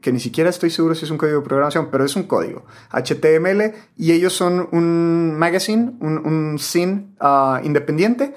que 0.00 0.12
ni 0.12 0.20
siquiera 0.20 0.50
estoy 0.50 0.70
seguro 0.70 0.94
si 0.94 1.04
es 1.04 1.10
un 1.10 1.18
código 1.18 1.38
de 1.38 1.44
programación, 1.44 1.90
pero 1.90 2.04
es 2.04 2.16
un 2.16 2.24
código 2.24 2.64
HTML, 2.90 3.74
y 3.96 4.12
ellos 4.12 4.32
son 4.32 4.68
un 4.72 5.36
magazine, 5.36 5.92
un, 6.00 6.18
un 6.18 6.58
scene 6.58 7.14
ah, 7.20 7.60
independiente 7.64 8.34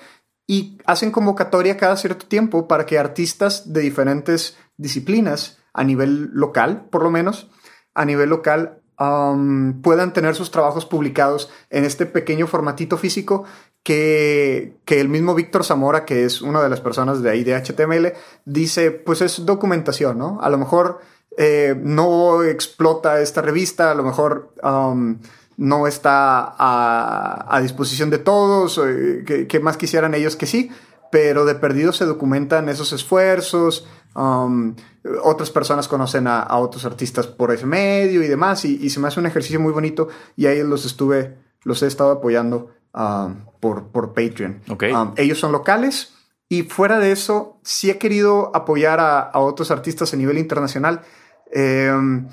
y 0.47 0.77
hacen 0.85 1.11
convocatoria 1.11 1.77
cada 1.77 1.95
cierto 1.95 2.25
tiempo 2.25 2.67
para 2.67 2.85
que 2.85 2.99
artistas 2.99 3.71
de 3.73 3.81
diferentes 3.81 4.57
disciplinas 4.77 5.59
a 5.73 5.83
nivel 5.83 6.29
local, 6.33 6.87
por 6.89 7.03
lo 7.03 7.09
menos, 7.09 7.49
a 7.93 8.03
nivel 8.03 8.29
local, 8.29 8.81
um, 8.99 9.81
puedan 9.81 10.11
tener 10.11 10.35
sus 10.35 10.51
trabajos 10.51 10.85
publicados 10.85 11.49
en 11.69 11.85
este 11.85 12.05
pequeño 12.05 12.47
formatito 12.47 12.97
físico 12.97 13.45
que, 13.83 14.77
que 14.85 14.99
el 14.99 15.09
mismo 15.09 15.35
Víctor 15.35 15.63
Zamora, 15.63 16.05
que 16.05 16.25
es 16.25 16.41
una 16.41 16.61
de 16.61 16.69
las 16.69 16.81
personas 16.81 17.21
de 17.21 17.29
ahí 17.29 17.43
de 17.43 17.55
HTML, 17.55 18.13
dice, 18.45 18.91
pues 18.91 19.21
es 19.21 19.45
documentación, 19.45 20.17
¿no? 20.17 20.39
A 20.41 20.49
lo 20.49 20.57
mejor 20.57 20.99
eh, 21.37 21.75
no 21.81 22.43
explota 22.43 23.21
esta 23.21 23.41
revista, 23.41 23.91
a 23.91 23.95
lo 23.95 24.03
mejor... 24.03 24.53
Um, 24.63 25.19
no 25.61 25.85
está 25.85 26.55
a, 26.57 27.59
disposición 27.61 28.09
de 28.09 28.17
todos, 28.17 28.79
eh, 28.83 29.45
que, 29.47 29.59
más 29.59 29.77
quisieran 29.77 30.15
ellos 30.15 30.35
que 30.35 30.47
sí, 30.47 30.71
pero 31.11 31.45
de 31.45 31.53
perdido 31.53 31.93
se 31.93 32.05
documentan 32.05 32.67
esos 32.67 32.93
esfuerzos, 32.93 33.87
um, 34.15 34.75
otras 35.21 35.51
personas 35.51 35.87
conocen 35.87 36.25
a, 36.25 36.47
otros 36.57 36.83
artistas 36.85 37.27
por 37.27 37.51
ese 37.51 37.67
medio 37.67 38.23
y 38.23 38.27
demás, 38.27 38.65
y, 38.65 38.89
se 38.89 38.99
me 38.99 39.07
hace 39.07 39.19
un 39.19 39.27
ejercicio 39.27 39.59
muy 39.59 39.71
bonito 39.71 40.07
y 40.35 40.47
ahí 40.47 40.63
los 40.63 40.83
estuve, 40.83 41.37
los 41.63 41.83
he 41.83 41.87
estado 41.87 42.11
apoyando 42.11 42.71
um, 42.95 43.45
por, 43.59 43.89
por 43.89 44.13
Patreon. 44.15 44.61
Um, 44.67 45.13
ellos 45.15 45.39
son 45.39 45.51
locales 45.51 46.13
y 46.49 46.63
fuera 46.63 46.99
de 46.99 47.11
eso 47.11 47.59
sí 47.63 47.89
he 47.89 47.97
querido 47.97 48.51
apoyar 48.55 48.99
a, 48.99 49.31
otros 49.39 49.69
artistas 49.69 50.13
a 50.13 50.17
nivel 50.17 50.37
internacional, 50.37 51.01
em, 51.51 52.27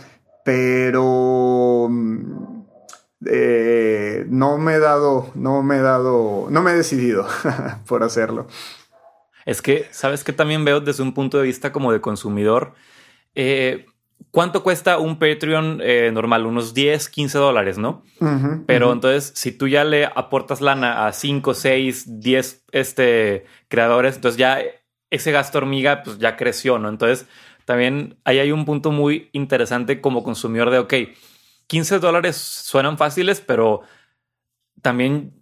pero 0.44 1.88
eh, 3.26 4.24
no 4.28 4.58
me 4.58 4.74
he 4.74 4.78
dado, 4.78 5.30
no 5.34 5.62
me 5.62 5.76
he 5.76 5.80
dado, 5.80 6.46
no 6.50 6.62
me 6.62 6.70
he 6.70 6.74
decidido 6.74 7.26
por 7.86 8.02
hacerlo. 8.02 8.46
Es 9.44 9.62
que, 9.62 9.86
¿sabes 9.90 10.24
que 10.24 10.32
También 10.32 10.64
veo 10.64 10.80
desde 10.80 11.02
un 11.02 11.14
punto 11.14 11.38
de 11.38 11.44
vista 11.44 11.72
como 11.72 11.92
de 11.92 12.00
consumidor. 12.00 12.74
Eh, 13.34 13.86
¿Cuánto 14.30 14.62
cuesta 14.62 14.98
un 14.98 15.18
Patreon 15.18 15.80
eh, 15.82 16.10
normal? 16.12 16.44
Unos 16.44 16.74
10, 16.74 17.08
15 17.08 17.38
dólares, 17.38 17.78
¿no? 17.78 18.02
Pero 18.66 18.92
entonces, 18.92 19.32
si 19.34 19.52
tú 19.52 19.68
ya 19.68 19.84
le 19.84 20.04
aportas 20.04 20.60
lana 20.60 21.06
a 21.06 21.12
5, 21.12 21.54
6, 21.54 22.20
10 22.20 22.64
este, 22.72 23.46
creadores, 23.68 24.16
entonces 24.16 24.38
ya 24.38 24.58
ese 25.10 25.32
gasto 25.32 25.58
hormiga 25.58 26.02
pues 26.02 26.18
ya 26.18 26.36
creció, 26.36 26.78
¿no? 26.78 26.88
Entonces, 26.88 27.26
también 27.68 28.16
ahí 28.24 28.38
hay 28.38 28.50
un 28.50 28.64
punto 28.64 28.92
muy 28.92 29.28
interesante 29.32 30.00
como 30.00 30.24
consumidor 30.24 30.70
de, 30.70 30.78
ok, 30.78 30.94
15 31.66 31.98
dólares 31.98 32.34
suenan 32.38 32.96
fáciles, 32.96 33.42
pero 33.42 33.82
también 34.80 35.34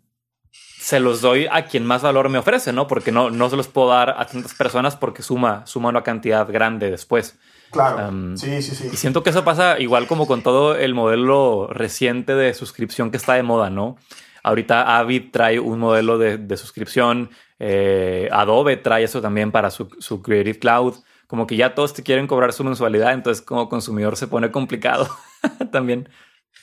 se 0.50 0.99
los 0.99 1.21
doy 1.21 1.47
a 1.49 1.66
quien 1.66 1.87
más 1.87 2.02
valor 2.02 2.28
me 2.28 2.38
ofrece, 2.38 2.73
¿no? 2.73 2.88
Porque 2.88 3.12
no, 3.12 3.30
no 3.30 3.49
se 3.49 3.54
los 3.54 3.68
puedo 3.68 3.90
dar 3.90 4.16
a 4.18 4.26
tantas 4.26 4.54
personas 4.54 4.97
porque 4.97 5.23
suma, 5.23 5.64
suma 5.66 5.90
una 5.90 6.02
cantidad 6.02 6.50
grande 6.50 6.90
después. 6.90 7.38
Claro. 7.71 8.37
sí, 8.37 8.61
sí, 8.61 8.75
sí. 8.75 8.88
Y 8.92 8.97
siento 8.97 9.23
que 9.23 9.30
eso 9.30 9.45
pasa 9.45 9.78
igual 9.78 10.09
como 10.09 10.26
con 10.26 10.42
todo 10.42 10.75
el 10.75 10.95
modelo 10.95 11.68
reciente 11.71 12.35
de 12.35 12.54
suscripción 12.54 13.12
que 13.12 13.18
está 13.18 13.35
de 13.35 13.45
moda, 13.45 13.71
¿no? 13.71 13.99
Ahorita 14.42 14.99
Avid 14.99 15.26
trae 15.30 15.61
un 15.61 15.78
modelo 15.78 16.18
de, 16.18 16.56
suscripción, 16.56 17.30
eh, 17.61 18.28
Adobe 18.33 18.78
trae 18.78 19.04
eso 19.04 19.23
también 19.23 19.52
para 19.52 19.71
su, 19.71 19.88
su 20.00 20.23
Creative 20.23 20.59
Cloud 20.59 20.97
como 21.26 21.47
que 21.47 21.56
ya 21.56 21.75
todos 21.75 21.92
te 21.95 22.02
quieren 22.02 22.26
cobrar 22.26 22.52
su 22.52 22.64
mensualidad, 22.64 23.12
entonces 23.12 23.45
como 23.45 23.68
consumidor 23.68 24.16
se 24.16 24.28
pone 24.28 24.50
complicado 24.50 25.09
también. 25.73 26.09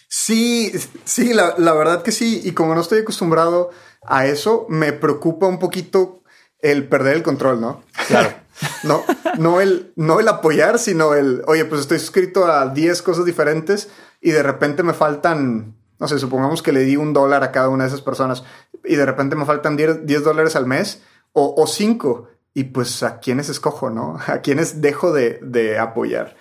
Sí, 0.07 0.71
sí, 1.05 1.33
la, 1.33 1.73
verdad 1.73 2.03
que 2.03 2.11
sí. 2.11 2.41
Y 2.43 2.51
como 2.51 2.75
no 2.75 2.81
estoy 2.81 2.99
acostumbrado 2.99 3.71
a 4.05 4.27
eso, 4.27 4.67
me 4.69 4.93
preocupa 4.93 5.47
un 5.47 5.59
poquito 5.59 6.21
el 6.59 6.87
perder 6.87 7.15
el 7.17 7.23
control, 7.23 7.59
¿no? 7.59 7.83
Claro. 8.07 8.31
no, 8.83 9.03
no, 9.39 9.59
el, 9.59 9.91
no 9.95 10.19
el 10.19 10.27
apoyar, 10.27 10.77
sino 10.77 11.15
el, 11.15 11.41
oye, 11.47 11.65
pues 11.65 11.81
estoy 11.81 11.99
suscrito 11.99 12.45
a 12.45 12.67
10 12.67 13.01
cosas 13.01 13.25
diferentes 13.25 13.89
y 14.21 14.31
de 14.31 14.43
repente 14.43 14.83
me 14.83 14.93
faltan, 14.93 15.75
no 15.99 16.07
sé, 16.07 16.19
supongamos 16.19 16.61
que 16.61 16.71
le 16.71 16.81
di 16.81 16.95
un 16.95 17.11
dólar 17.11 17.43
a 17.43 17.51
cada 17.51 17.69
una 17.69 17.83
de 17.83 17.89
esas 17.89 18.01
personas 18.01 18.43
y 18.85 18.95
de 18.95 19.05
repente 19.05 19.35
me 19.35 19.45
faltan 19.45 19.75
10, 19.75 20.23
dólares 20.23 20.55
al 20.55 20.67
mes 20.67 21.01
o, 21.31 21.55
o 21.57 21.65
5 21.65 22.29
y 22.53 22.65
pues 22.65 23.03
a 23.03 23.19
quiénes 23.19 23.49
escojo, 23.49 23.89
¿no? 23.89 24.17
A 24.27 24.41
quiénes 24.41 24.81
dejo 24.81 25.11
de, 25.11 25.77
apoyar. 25.79 26.35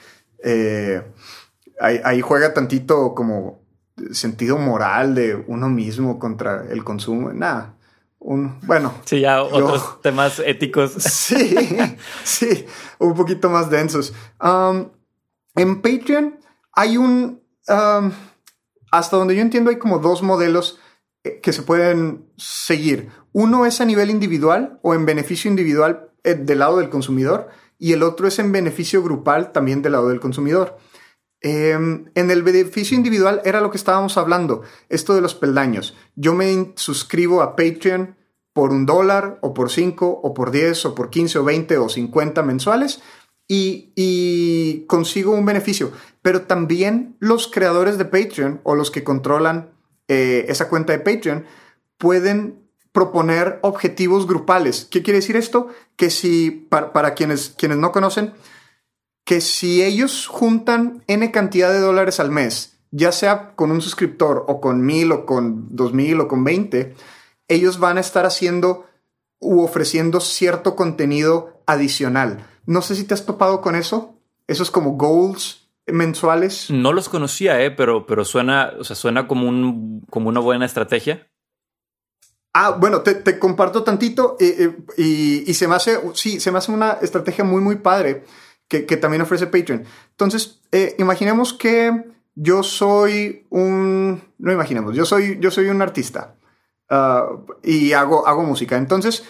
Eh, 0.45 1.03
ahí, 1.81 2.21
juega 2.21 2.53
tantito 2.53 3.15
como 3.15 3.63
sentido 4.13 4.59
moral 4.59 5.15
de 5.15 5.35
uno 5.47 5.69
mismo 5.69 6.19
contra 6.19 6.67
el 6.71 6.85
consumo. 6.85 7.33
Nada. 7.33 7.77
Un, 8.19 8.61
bueno. 8.63 8.95
Sí, 9.05 9.21
ya 9.21 9.43
otros 9.43 10.01
temas 10.03 10.39
éticos. 10.39 10.93
Sí, 10.93 11.57
sí, 12.25 12.67
un 12.99 13.15
poquito 13.15 13.51
más 13.51 13.71
densos. 13.71 14.13
Um, 14.41 14.91
en 15.57 15.83
Patreon 15.83 16.39
hay 16.73 16.97
un, 16.97 17.43
um, 17.69 18.13
hasta 18.91 19.17
donde 19.17 19.35
yo 19.35 19.43
entiendo, 19.43 19.71
hay 19.71 19.79
como 19.79 19.99
dos 19.99 20.23
modelos 20.23 20.79
eh, 21.25 21.41
que 21.41 21.53
se 21.53 21.63
pueden 21.63 22.31
seguir. 22.37 23.11
Uno 23.33 23.67
es 23.67 23.81
a 23.81 23.85
nivel 23.85 24.11
individual 24.11 24.79
o 24.83 24.95
en 24.95 25.07
beneficio 25.07 25.51
individual 25.51 26.11
eh, 26.25 26.35
del 26.35 26.61
lado 26.61 26.79
del 26.79 26.91
consumidor 26.91 27.49
y 27.79 27.93
el 27.93 28.03
otro 28.03 28.29
es 28.29 28.39
en 28.39 28.53
beneficio 28.53 29.03
grupal 29.03 29.53
también 29.53 29.83
del 29.83 29.93
lado 29.93 30.09
del 30.09 30.21
consumidor. 30.21 30.79
Em, 31.41 32.05
en 32.15 32.31
el 32.31 32.45
beneficio 32.45 32.97
individual 32.97 33.43
era 33.45 33.61
lo 33.61 33.73
que 33.73 33.77
estábamos 33.77 34.17
hablando, 34.17 34.63
esto 34.89 35.15
de 35.15 35.21
los 35.21 35.35
peldaños. 35.35 35.97
Yo 36.15 36.35
me 36.35 36.73
suscribo 36.77 37.43
a 37.43 37.57
Patreon 37.57 38.17
por 38.53 38.71
un 38.71 38.87
dólar 38.87 39.39
o 39.41 39.53
por 39.53 39.71
cinco 39.71 40.21
o 40.23 40.35
por 40.35 40.53
diez 40.53 40.85
o 40.85 40.95
por 40.95 41.11
quince 41.11 41.39
o 41.39 41.45
veinte 41.45 41.79
o 41.79 41.89
cincuenta 41.89 42.43
mensuales 42.43 43.01
y, 43.49 44.85
consigo 44.87 45.33
un 45.33 45.45
beneficio. 45.45 45.91
Pero 46.23 46.43
también 46.43 47.17
los 47.19 47.49
creadores 47.49 47.99
de 47.99 48.05
Patreon 48.05 48.61
o 48.63 48.75
los 48.75 48.91
que 48.91 49.05
controlan 49.05 49.71
eh, 50.07 50.47
esa 50.49 50.69
cuenta 50.69 50.93
de 50.93 51.01
Patreon 51.01 51.45
pueden 51.99 52.62
proponer 52.93 53.59
objetivos 53.63 54.27
grupales. 54.27 54.87
¿Qué 54.91 55.03
quiere 55.03 55.19
decir 55.19 55.37
esto? 55.37 55.69
Que 55.97 56.11
si, 56.11 56.51
para, 56.51 56.93
para, 56.93 57.15
quienes, 57.15 57.55
quienes 57.57 57.79
no 57.79 57.91
conocen, 57.91 58.35
que 59.25 59.41
si 59.41 59.83
ellos 59.83 60.27
juntan 60.27 61.03
N 61.07 61.31
cantidad 61.31 61.73
de 61.73 61.81
dólares 61.81 62.21
al 62.21 62.31
mes, 62.31 62.79
ya 62.91 63.13
sea 63.13 63.55
con 63.55 63.71
un 63.71 63.81
suscriptor 63.81 64.45
o 64.49 64.61
con 64.61 64.85
mil 64.85 65.13
o 65.13 65.25
con 65.25 65.75
dos 65.75 65.95
mil 65.95 66.21
o 66.21 66.29
con 66.29 66.45
veinte, 66.45 66.95
ellos 67.49 67.79
van 67.79 67.97
a 67.97 68.01
estar 68.01 68.27
haciendo 68.27 68.87
u 69.41 69.63
ofreciendo 69.63 70.21
cierto 70.21 70.77
contenido 70.77 71.63
adicional. 71.67 72.47
No 72.67 72.83
sé 72.83 72.95
si 72.95 73.05
te 73.05 73.15
has 73.15 73.27
topado 73.27 73.61
con 73.61 73.75
eso. 73.75 74.15
Eso 74.47 74.63
es 74.63 74.71
como 74.71 74.93
goals 74.93 75.69
mensuales. 75.87 76.71
No 76.71 76.93
los 76.93 77.09
conocía, 77.09 77.61
eh, 77.63 77.71
pero, 77.71 78.07
pero 78.07 78.25
suena, 78.25 78.73
o 78.79 78.85
sea, 78.85 78.97
suena 78.97 79.27
como, 79.27 79.49
un, 79.49 80.05
como 80.11 80.29
una 80.29 80.41
buena 80.41 80.67
estrategia. 80.67 81.29
Ah, 82.55 82.73
bueno, 82.79 83.01
te, 83.01 83.39
comparto 83.39 83.83
tantito 83.83 84.37
eh, 84.39 84.77
eh, 84.99 85.45
y, 85.47 85.55
se 85.55 85.67
me 85.67 85.75
hace, 85.75 85.99
sí, 86.13 86.39
se 86.39 86.51
me 86.51 86.59
hace 86.59 86.71
una 86.71 86.99
estrategia 87.01 87.45
muy, 87.45 87.63
muy 87.63 87.77
padre 87.77 88.25
que, 88.69 88.97
también 88.97 89.23
ofrece 89.23 89.47
Patreon. 89.47 89.85
Entonces, 90.11 90.61
eh, 90.71 90.95
imaginemos 90.99 91.55
que 91.55 92.05
yo 92.35 92.63
soy 92.63 93.47
un, 93.51 94.23
no 94.39 94.53
imaginemos, 94.53 94.95
yo 94.95 95.05
soy, 95.05 95.39
yo 95.41 95.51
soy 95.51 95.69
un 95.69 95.83
artista 95.83 96.37
uh, 96.91 97.45
y 97.63 97.93
hago, 97.93 98.27
hago 98.27 98.43
música. 98.43 98.77
Entonces, 98.77 99.25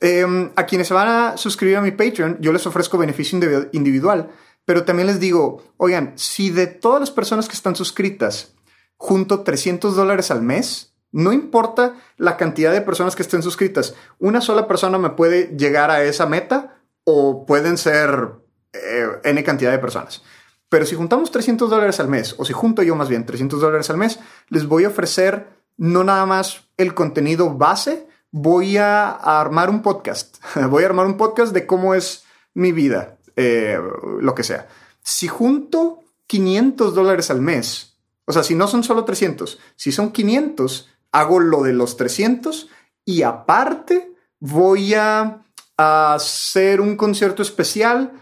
em, 0.00 0.50
a 0.56 0.66
quienes 0.66 0.88
se 0.88 0.94
van 0.94 1.08
a 1.08 1.36
suscribir 1.36 1.76
a 1.76 1.82
mi 1.82 1.92
Patreon, 1.92 2.38
yo 2.40 2.52
les 2.52 2.66
ofrezco 2.66 2.98
beneficio 2.98 3.38
individual, 3.72 4.30
pero 4.64 4.84
también 4.84 5.06
les 5.06 5.20
digo, 5.20 5.74
oigan, 5.76 6.12
si 6.16 6.50
de 6.50 6.66
todas 6.66 7.00
las 7.00 7.10
personas 7.10 7.48
que 7.48 7.54
están 7.54 7.76
suscritas 7.76 8.54
junto 8.96 9.42
300 9.42 9.94
dólares 9.94 10.30
al 10.30 10.42
mes, 10.42 10.93
no 11.14 11.32
importa 11.32 11.94
la 12.16 12.36
cantidad 12.36 12.72
de 12.72 12.80
personas 12.80 13.14
que 13.14 13.22
estén 13.22 13.40
suscritas, 13.40 13.94
una 14.18 14.40
sola 14.40 14.66
persona 14.66 14.98
me 14.98 15.10
puede 15.10 15.56
llegar 15.56 15.92
a 15.92 16.02
esa 16.02 16.26
meta 16.26 16.80
o 17.04 17.46
pueden 17.46 17.78
ser 17.78 18.32
eh, 18.72 19.06
N 19.22 19.44
cantidad 19.44 19.70
de 19.70 19.78
personas. 19.78 20.24
Pero 20.68 20.84
si 20.84 20.96
juntamos 20.96 21.30
300 21.30 21.70
dólares 21.70 22.00
al 22.00 22.08
mes, 22.08 22.34
o 22.36 22.44
si 22.44 22.52
junto 22.52 22.82
yo 22.82 22.96
más 22.96 23.08
bien 23.08 23.24
300 23.24 23.60
dólares 23.60 23.90
al 23.90 23.96
mes, 23.96 24.18
les 24.48 24.66
voy 24.66 24.86
a 24.86 24.88
ofrecer 24.88 25.46
no 25.76 26.02
nada 26.02 26.26
más 26.26 26.64
el 26.76 26.94
contenido 26.94 27.54
base, 27.54 28.08
voy 28.32 28.76
a, 28.78 29.10
armar 29.10 29.70
un 29.70 29.82
podcast. 29.82 30.38
voy 30.68 30.82
a 30.82 30.86
armar 30.86 31.06
un 31.06 31.16
podcast 31.16 31.52
de 31.52 31.64
cómo 31.64 31.94
es 31.94 32.24
mi 32.54 32.72
vida, 32.72 33.18
eh, 33.36 33.78
lo 34.20 34.34
que 34.34 34.42
sea. 34.42 34.66
Si 35.00 35.28
junto 35.28 36.00
500 36.26 36.92
dólares 36.92 37.30
al 37.30 37.40
mes, 37.40 37.98
o 38.24 38.32
sea, 38.32 38.42
si 38.42 38.56
no 38.56 38.66
son 38.66 38.82
solo 38.82 39.04
300, 39.04 39.60
si 39.76 39.92
son 39.92 40.10
500, 40.10 40.88
hago 41.14 41.38
lo 41.38 41.62
de 41.62 41.72
los 41.72 41.96
300 41.96 42.68
y 43.04 43.22
aparte 43.22 44.12
voy 44.40 44.94
a, 44.94 45.40
hacer 45.76 46.80
un 46.80 46.96
concierto 46.96 47.42
especial 47.42 48.12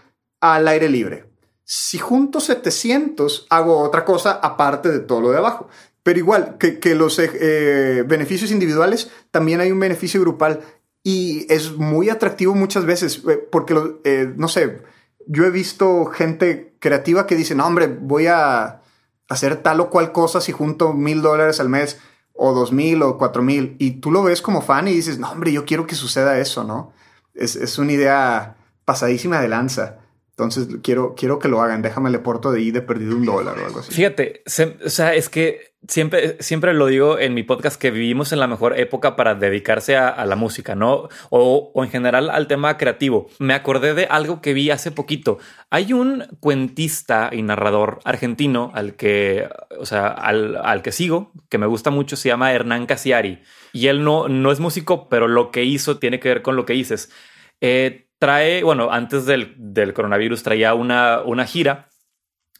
al 0.41 0.67
aire 0.67 0.89
libre. 0.89 1.25
Si 1.63 1.99
junto 1.99 2.39
700, 2.39 3.45
hago 3.51 3.77
otra 3.77 4.03
cosa 4.03 4.31
aparte 4.31 4.89
de 4.89 4.99
todo 4.99 5.21
lo 5.21 5.31
de 5.31 5.37
abajo. 5.37 5.69
Pero 6.01 6.17
igual 6.17 6.57
que, 6.57 6.95
los 6.95 7.19
eh, 7.19 8.03
beneficios 8.07 8.49
individuales, 8.49 9.11
también 9.29 9.61
hay 9.61 9.71
un 9.71 9.79
beneficio 9.79 10.19
grupal 10.21 10.61
y 11.03 11.45
es 11.53 11.73
muy 11.73 12.09
atractivo 12.09 12.55
muchas 12.55 12.85
veces 12.85 13.21
eh, 13.29 13.37
porque, 13.51 13.75
eh, 14.03 14.33
no 14.35 14.47
sé, 14.47 14.81
yo 15.27 15.45
he 15.45 15.51
visto 15.51 16.05
gente 16.05 16.75
creativa 16.79 17.27
que 17.27 17.35
dice, 17.35 17.53
no, 17.53 17.67
hombre, 17.67 17.85
voy 17.85 18.25
a 18.25 18.81
hacer 19.29 19.57
tal 19.57 19.79
o 19.79 19.91
cual 19.91 20.11
cosa 20.11 20.41
si 20.41 20.51
junto 20.51 20.93
mil 20.93 21.21
dólares 21.21 21.59
al 21.59 21.69
mes 21.69 21.99
o 22.45 22.53
dos 22.53 22.73
mil 22.73 23.01
o 23.03 23.17
cuatro 23.17 23.41
mil 23.41 23.77
y 23.79 23.91
tú 24.01 24.11
lo 24.11 24.21
ves 24.21 24.41
como 24.41 24.61
fan 24.61 24.89
y 24.89 24.91
dices, 24.91 25.17
no, 25.17 25.31
hombre, 25.31 25.53
yo 25.53 25.63
quiero 25.63 25.87
que 25.87 25.95
suceda 25.95 26.37
eso, 26.39 26.65
¿no? 26.65 26.91
Es, 27.33 27.55
es 27.55 27.77
una 27.77 27.93
idea 27.93 28.57
pasadísima 28.83 29.39
de 29.39 29.47
lanza. 29.47 29.99
Entonces 30.31 30.67
quiero, 30.83 31.15
quiero 31.15 31.39
que 31.39 31.47
lo 31.47 31.61
hagan. 31.61 31.81
Déjame 31.81 32.09
le 32.09 32.19
porto 32.19 32.51
de 32.51 32.59
ahí 32.59 32.71
de 32.71 32.81
perdido 32.81 33.15
un 33.15 33.25
dólar 33.25 33.57
o 33.57 33.65
algo 33.65 33.79
así. 33.79 33.93
Fíjate, 33.93 34.43
o 34.85 34.89
sea, 34.89 35.13
es 35.13 35.29
que 35.29 35.72
siempre, 35.87 36.37
siempre 36.39 36.73
lo 36.73 36.87
digo 36.87 37.19
en 37.19 37.33
mi 37.33 37.43
podcast 37.43 37.79
que 37.79 37.91
vivimos 37.91 38.31
en 38.31 38.39
la 38.39 38.47
mejor 38.47 38.79
época 38.79 39.15
para 39.15 39.35
dedicarse 39.35 39.97
a, 39.97 40.25
la 40.25 40.35
música, 40.35 40.75
¿no? 40.75 41.09
O, 41.29 41.71
o, 41.73 41.83
en 41.83 41.89
general 41.89 42.29
al 42.29 42.47
tema 42.47 42.77
creativo. 42.77 43.27
Me 43.39 43.53
acordé 43.53 43.93
de 43.93 44.05
algo 44.05 44.41
que 44.41 44.53
vi 44.53 44.69
hace 44.71 44.91
poquito. 44.91 45.39
Hay 45.69 45.93
un 45.93 46.25
cuentista 46.39 47.29
y 47.31 47.41
narrador 47.41 47.99
argentino 48.05 48.71
al 48.73 48.95
que, 48.95 49.49
o 49.77 49.85
sea, 49.85 50.07
al, 50.07 50.55
al 50.57 50.81
que 50.81 50.91
sigo, 50.91 51.31
que 51.49 51.57
me 51.57 51.67
gusta 51.67 51.89
mucho, 51.89 52.15
se 52.15 52.29
llama 52.29 52.53
Hernán 52.53 52.85
Casiari. 52.85 53.41
Y 53.73 53.87
él 53.87 54.03
no, 54.03 54.27
no 54.27 54.51
es 54.51 54.59
músico, 54.59 55.09
pero 55.09 55.27
lo 55.27 55.51
que 55.51 55.63
hizo 55.63 55.97
tiene 55.97 56.19
que 56.19 56.29
ver 56.29 56.41
con 56.41 56.55
lo 56.55 56.65
que 56.65 56.73
dices. 56.73 57.11
Eh, 57.59 58.07
trae, 58.19 58.63
bueno, 58.63 58.91
antes 58.91 59.25
del, 59.25 59.93
coronavirus 59.93 60.43
traía 60.43 60.73
una, 60.73 61.21
una 61.21 61.45
gira 61.45 61.89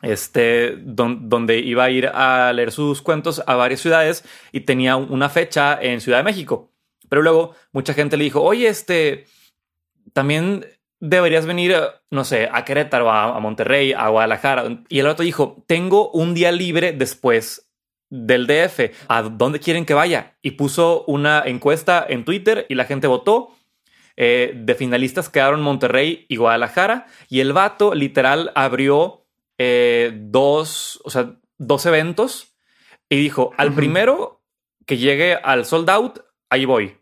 este, 0.04 0.78
donde 0.78 1.60
iba 1.60 1.86
a 1.86 1.90
ir 1.90 2.08
a 2.08 2.52
leer 2.54 2.72
sus 2.72 3.02
cuentos 3.02 3.42
a 3.48 3.56
varias 3.56 3.80
ciudades 3.80 4.24
y 4.52 4.62
tenía 4.62 4.98
una 4.98 5.30
fecha 5.30 5.80
en 5.82 6.02
Ciudad 6.02 6.20
de 6.20 6.26
México. 6.26 6.72
Pero 7.10 7.22
luego 7.22 7.56
mucha 7.72 7.94
gente 7.94 8.18
le 8.18 8.26
dijo, 8.26 8.42
oye, 8.42 8.68
este, 8.68 9.26
también 10.12 10.66
deberías 11.00 11.46
venir, 11.46 11.76
no 12.12 12.26
sé, 12.26 12.50
a 12.52 12.66
Querétaro, 12.66 13.10
a, 13.10 13.40
Monterrey, 13.40 13.94
a 13.94 14.10
Guadalajara. 14.10 14.84
Y 14.90 15.00
el 15.00 15.08
otro 15.08 15.24
dijo, 15.24 15.64
tengo 15.68 16.12
un 16.12 16.34
día 16.34 16.52
libre 16.52 16.92
después 16.92 17.70
del 18.10 18.46
DF. 18.46 18.92
¿A 19.08 19.24
dónde 19.24 19.60
quieren 19.60 19.86
que 19.86 19.94
vaya? 19.94 20.36
Y 20.42 20.52
puso 20.52 21.06
una 21.08 21.44
encuesta 21.46 22.06
en 22.08 22.26
Twitter 22.26 22.66
y 22.68 22.76
la 22.76 22.86
gente 22.86 23.08
votó 23.08 23.52
eh, 24.16 24.52
de 24.56 24.76
finalistas 24.76 25.30
quedaron 25.30 25.62
Monterrey 25.62 26.26
y 26.28 26.36
Guadalajara. 26.36 27.08
Y 27.30 27.40
el 27.40 27.54
vato 27.54 27.96
literal 27.96 28.52
abrió 28.56 29.23
eh, 29.58 30.12
dos, 30.16 31.02
o 31.04 31.10
sea, 31.10 31.40
dos 31.58 31.86
eventos 31.86 32.58
y 33.10 33.18
dijo: 33.18 33.52
al 33.58 33.74
primero 33.74 34.44
que 34.86 34.98
llegue 34.98 35.36
al 35.36 35.66
sold 35.66 35.90
out, 35.90 36.20
ahí 36.50 36.66
voy. 36.66 36.98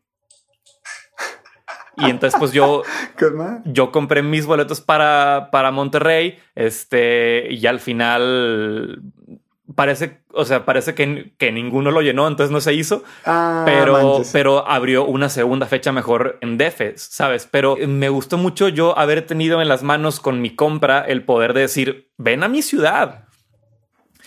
Y 1.97 2.09
entonces, 2.09 2.39
pues 2.39 2.51
yo, 2.51 2.83
yo 3.65 3.91
compré 3.91 4.23
mis 4.23 4.45
boletos 4.45 4.81
para, 4.81 5.49
para 5.51 5.71
Monterrey. 5.71 6.39
Este, 6.55 7.51
y 7.51 7.65
al 7.67 7.79
final 7.79 9.01
parece, 9.75 10.23
o 10.33 10.45
sea, 10.45 10.65
parece 10.65 10.95
que, 10.95 11.33
que, 11.37 11.51
ninguno 11.51 11.91
lo 11.91 12.01
llenó, 12.01 12.27
entonces 12.27 12.51
no 12.51 12.61
se 12.61 12.73
hizo. 12.73 13.03
Ah, 13.25 13.63
pero, 13.65 14.21
pero 14.31 14.67
abrió 14.67 15.05
una 15.05 15.29
segunda 15.29 15.65
fecha 15.67 15.91
mejor 15.91 16.37
en 16.41 16.57
Defes, 16.57 17.01
¿sabes? 17.01 17.47
Pero 17.49 17.77
me 17.87 18.09
gustó 18.09 18.37
mucho 18.37 18.69
yo 18.69 18.97
haber 18.97 19.25
tenido 19.25 19.61
en 19.61 19.67
las 19.67 19.83
manos 19.83 20.19
con 20.19 20.41
mi 20.41 20.55
compra 20.55 21.01
el 21.01 21.23
poder 21.23 21.53
de 21.53 21.61
decir, 21.61 22.11
ven 22.17 22.43
a 22.43 22.47
mi 22.47 22.61
ciudad. 22.61 23.25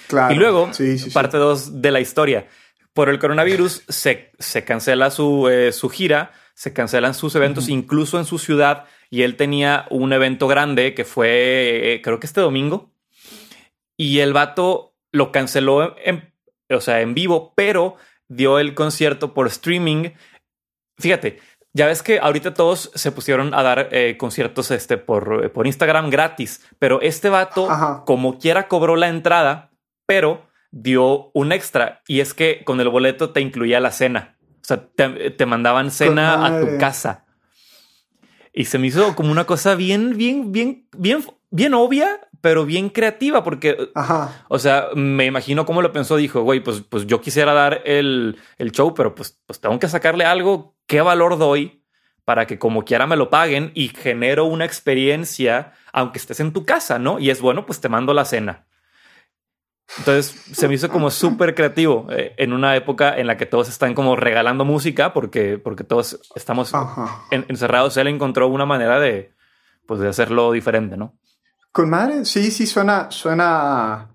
Claro. 0.07 0.35
Y 0.35 0.37
luego, 0.37 0.71
parte 1.13 1.39
dos 1.39 1.81
de 1.81 1.91
la 1.91 2.01
historia. 2.01 2.47
Por 2.93 3.09
el 3.09 3.19
coronavirus 3.19 3.83
se, 3.89 4.31
se 4.39 4.65
cancela 4.65 5.11
su, 5.11 5.49
eh, 5.49 5.73
su 5.73 5.89
gira, 5.89 6.33
se 6.55 6.73
cancelan 6.73 7.15
sus 7.15 7.35
eventos, 7.35 7.69
incluso 7.69 8.19
en 8.19 8.25
su 8.25 8.39
ciudad. 8.39 8.85
Y 9.11 9.23
él 9.23 9.37
tenía 9.37 9.87
un 9.91 10.13
evento 10.13 10.47
grande 10.47 10.95
que 10.95 11.05
fue, 11.05 11.95
eh, 11.95 12.03
creo 12.03 12.21
que 12.21 12.27
este 12.27 12.41
domingo. 12.41 12.93
Y 13.97 14.21
el 14.21 14.33
vato 14.33 14.94
lo 15.15 15.31
canceló 15.31 15.97
en, 16.05 16.35
o 16.69 16.81
sea, 16.81 17.01
en 17.01 17.15
vivo, 17.15 17.53
pero 17.55 17.97
dio 18.27 18.59
el 18.59 18.75
concierto 18.75 19.33
por 19.33 19.47
streaming. 19.47 20.11
Fíjate, 20.99 21.39
ya 21.73 21.87
ves 21.87 22.03
que 22.03 22.19
ahorita 22.19 22.53
todos 22.53 22.91
se 22.95 23.13
pusieron 23.13 23.55
a 23.55 23.63
dar 23.63 23.89
eh, 23.93 24.17
conciertos 24.19 24.73
este, 24.73 24.97
por, 24.97 25.53
por, 25.53 25.69
Instagram 25.69 26.11
gratis, 26.11 26.67
pero 26.81 27.01
este 27.01 27.29
vato, 27.29 27.69
como 28.05 28.39
quiera, 28.39 28.67
cobró 28.67 28.97
la 28.97 29.09
entrada, 29.09 29.71
pero 30.05 30.49
dio 30.73 31.31
un 31.33 31.53
extra 31.53 32.03
y 32.09 32.19
es 32.19 32.35
que 32.35 32.65
con 32.65 32.81
el 32.81 32.89
boleto 32.89 33.31
te 33.31 33.41
incluía 33.41 33.79
la 33.79 33.93
cena. 33.93 34.37
O 34.63 34.67
sea, 34.67 34.85
te, 34.85 35.31
te 35.31 35.47
mandaban 35.47 35.93
cena 35.93 36.45
a 36.45 36.61
tu 36.61 36.77
casa. 36.79 37.25
Y 38.53 38.65
se 38.65 38.79
me 38.79 38.89
hizo 38.89 39.15
como 39.15 39.31
una 39.31 39.45
cosa 39.45 39.77
bien, 39.77 40.17
bien, 40.17 40.51
bien, 40.51 40.89
bien, 40.97 41.25
bien 41.51 41.75
obvia, 41.75 42.21
pero 42.45 42.67
bien 42.67 42.91
creativa, 42.91 43.43
porque, 43.43 43.91
o 44.49 44.59
sea, 44.59 44.89
me 44.95 45.25
imagino 45.25 45.65
cómo 45.65 45.81
lo 45.81 45.93
pensó. 45.93 46.17
Dijo, 46.17 46.43
güey, 46.43 46.61
pues, 46.61 46.83
pues 46.83 47.07
yo 47.07 47.23
quisiera 47.23 47.55
dar 47.55 47.81
el, 47.87 48.39
el 48.59 48.71
show, 48.71 48.93
pero 48.93 49.15
pues, 49.15 49.41
pues 49.47 49.63
tengo 49.63 49.79
que 49.79 49.89
sacarle 49.89 50.27
algo. 50.27 50.77
¿Qué 50.87 51.01
valor 51.01 51.39
doy 51.39 51.83
para 52.27 52.47
que 52.47 52.59
como 52.59 52.85
quiera 52.85 53.07
me 53.07 53.17
lo 53.17 53.31
paguen 53.31 53.71
y 53.73 53.89
genero 53.89 54.45
una 54.45 54.67
experiencia, 54.67 55.73
aunque 55.95 56.19
estés 56.19 56.39
en 56.39 56.53
tu 56.53 56.67
casa, 56.67 56.99
¿no? 56.99 57.19
Y 57.19 57.31
es 57.31 57.41
bueno, 57.41 57.65
pues 57.65 57.81
te 57.81 57.89
mando 57.89 58.13
la 58.13 58.27
cena. 58.27 58.67
Entonces 59.97 60.39
se 60.53 60.69
me 60.69 60.75
hizo 60.75 60.91
como 60.91 61.11
súper 61.11 61.55
creativo 61.55 62.09
eh, 62.11 62.35
en 62.37 62.53
una 62.53 62.77
época 62.77 63.19
en 63.19 63.27
la 63.27 63.39
que 63.39 63.47
todos 63.47 63.71
están 63.71 63.95
como 63.95 64.17
regalando 64.17 64.67
música 64.67 65.15
porque, 65.15 65.57
porque 65.57 65.83
todos 65.83 66.21
estamos 66.35 66.75
encerrados. 67.31 67.97
Él 67.97 68.09
encontró 68.09 68.49
una 68.49 68.67
manera 68.67 69.01
de, 69.01 69.33
pues, 69.87 69.99
de 69.99 70.09
hacerlo 70.09 70.53
diferente, 70.53 70.99
¿no? 70.99 71.15
Con 71.75 71.91
madre, 71.91 72.25
sí, 72.25 72.53
sí, 72.53 72.69
suena, 72.69 73.11
suena 73.11 74.09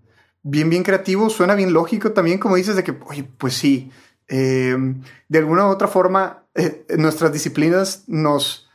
bien, 0.43 0.69
bien 0.69 0.81
creativo, 0.81 1.29
suena 1.29 1.55
bien 1.55 1.73
lógico 1.73 2.13
también, 2.13 2.39
como 2.39 2.55
dices, 2.55 2.77
de 2.77 2.85
que, 2.85 2.95
oye, 3.05 3.25
pues 3.37 3.53
sí, 3.53 3.91
eh, 4.29 4.77
de 5.27 5.37
alguna 5.37 5.67
u 5.67 5.69
otra 5.69 5.89
forma, 5.89 6.45
eh, 6.55 6.85
nuestras 6.97 7.33
disciplinas 7.33 8.05
nos, 8.07 8.69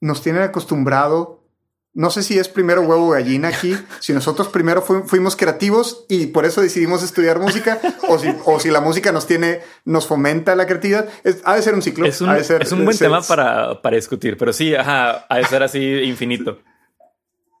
nos 0.00 0.20
tienen 0.20 0.42
acostumbrado. 0.42 1.44
No 1.92 2.10
sé 2.10 2.24
si 2.24 2.36
es 2.36 2.48
primero 2.48 2.82
huevo 2.82 3.06
o 3.06 3.10
gallina 3.10 3.50
aquí, 3.50 3.78
si 4.00 4.12
nosotros 4.12 4.48
primero 4.48 4.82
fuimos 4.82 5.36
creativos 5.36 6.04
y 6.08 6.26
por 6.26 6.44
eso 6.44 6.60
decidimos 6.60 7.04
estudiar 7.04 7.38
música, 7.38 7.78
o 8.08 8.18
si, 8.18 8.34
o 8.46 8.58
si 8.58 8.68
la 8.68 8.80
música 8.80 9.12
nos 9.12 9.28
tiene, 9.28 9.60
nos 9.84 10.08
fomenta 10.08 10.56
la 10.56 10.66
creatividad. 10.66 11.08
ha 11.44 11.54
de 11.54 11.62
ser 11.62 11.74
un 11.74 11.82
ciclo. 11.82 12.04
Es 12.04 12.20
un, 12.20 12.36
ser, 12.42 12.62
es 12.62 12.72
un 12.72 12.84
buen 12.84 12.98
tema 12.98 13.22
para, 13.22 13.80
para 13.80 13.94
discutir, 13.94 14.36
pero 14.36 14.52
sí, 14.52 14.74
ajá, 14.74 15.24
ha 15.28 15.36
de 15.36 15.44
ser 15.44 15.62
así 15.62 15.78
infinito. 16.02 16.58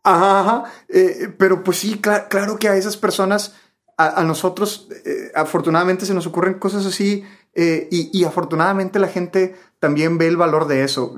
Ajá, 0.04 0.40
ajá. 0.40 0.64
Eh, 0.88 1.28
pero 1.38 1.64
pues 1.64 1.78
sí, 1.78 2.00
claro 2.00 2.58
que 2.58 2.68
a 2.68 2.76
esas 2.76 2.96
personas 2.96 3.54
a, 3.96 4.24
nosotros, 4.24 4.88
eh, 5.04 5.30
afortunadamente, 5.34 6.04
se 6.06 6.14
nos 6.14 6.26
ocurren 6.26 6.54
cosas 6.54 6.84
así 6.84 7.24
eh, 7.54 7.88
y, 7.90 8.24
afortunadamente 8.24 8.98
la 8.98 9.06
gente 9.06 9.54
también 9.78 10.18
ve 10.18 10.26
el 10.26 10.36
valor 10.36 10.66
de 10.66 10.82
eso. 10.82 11.14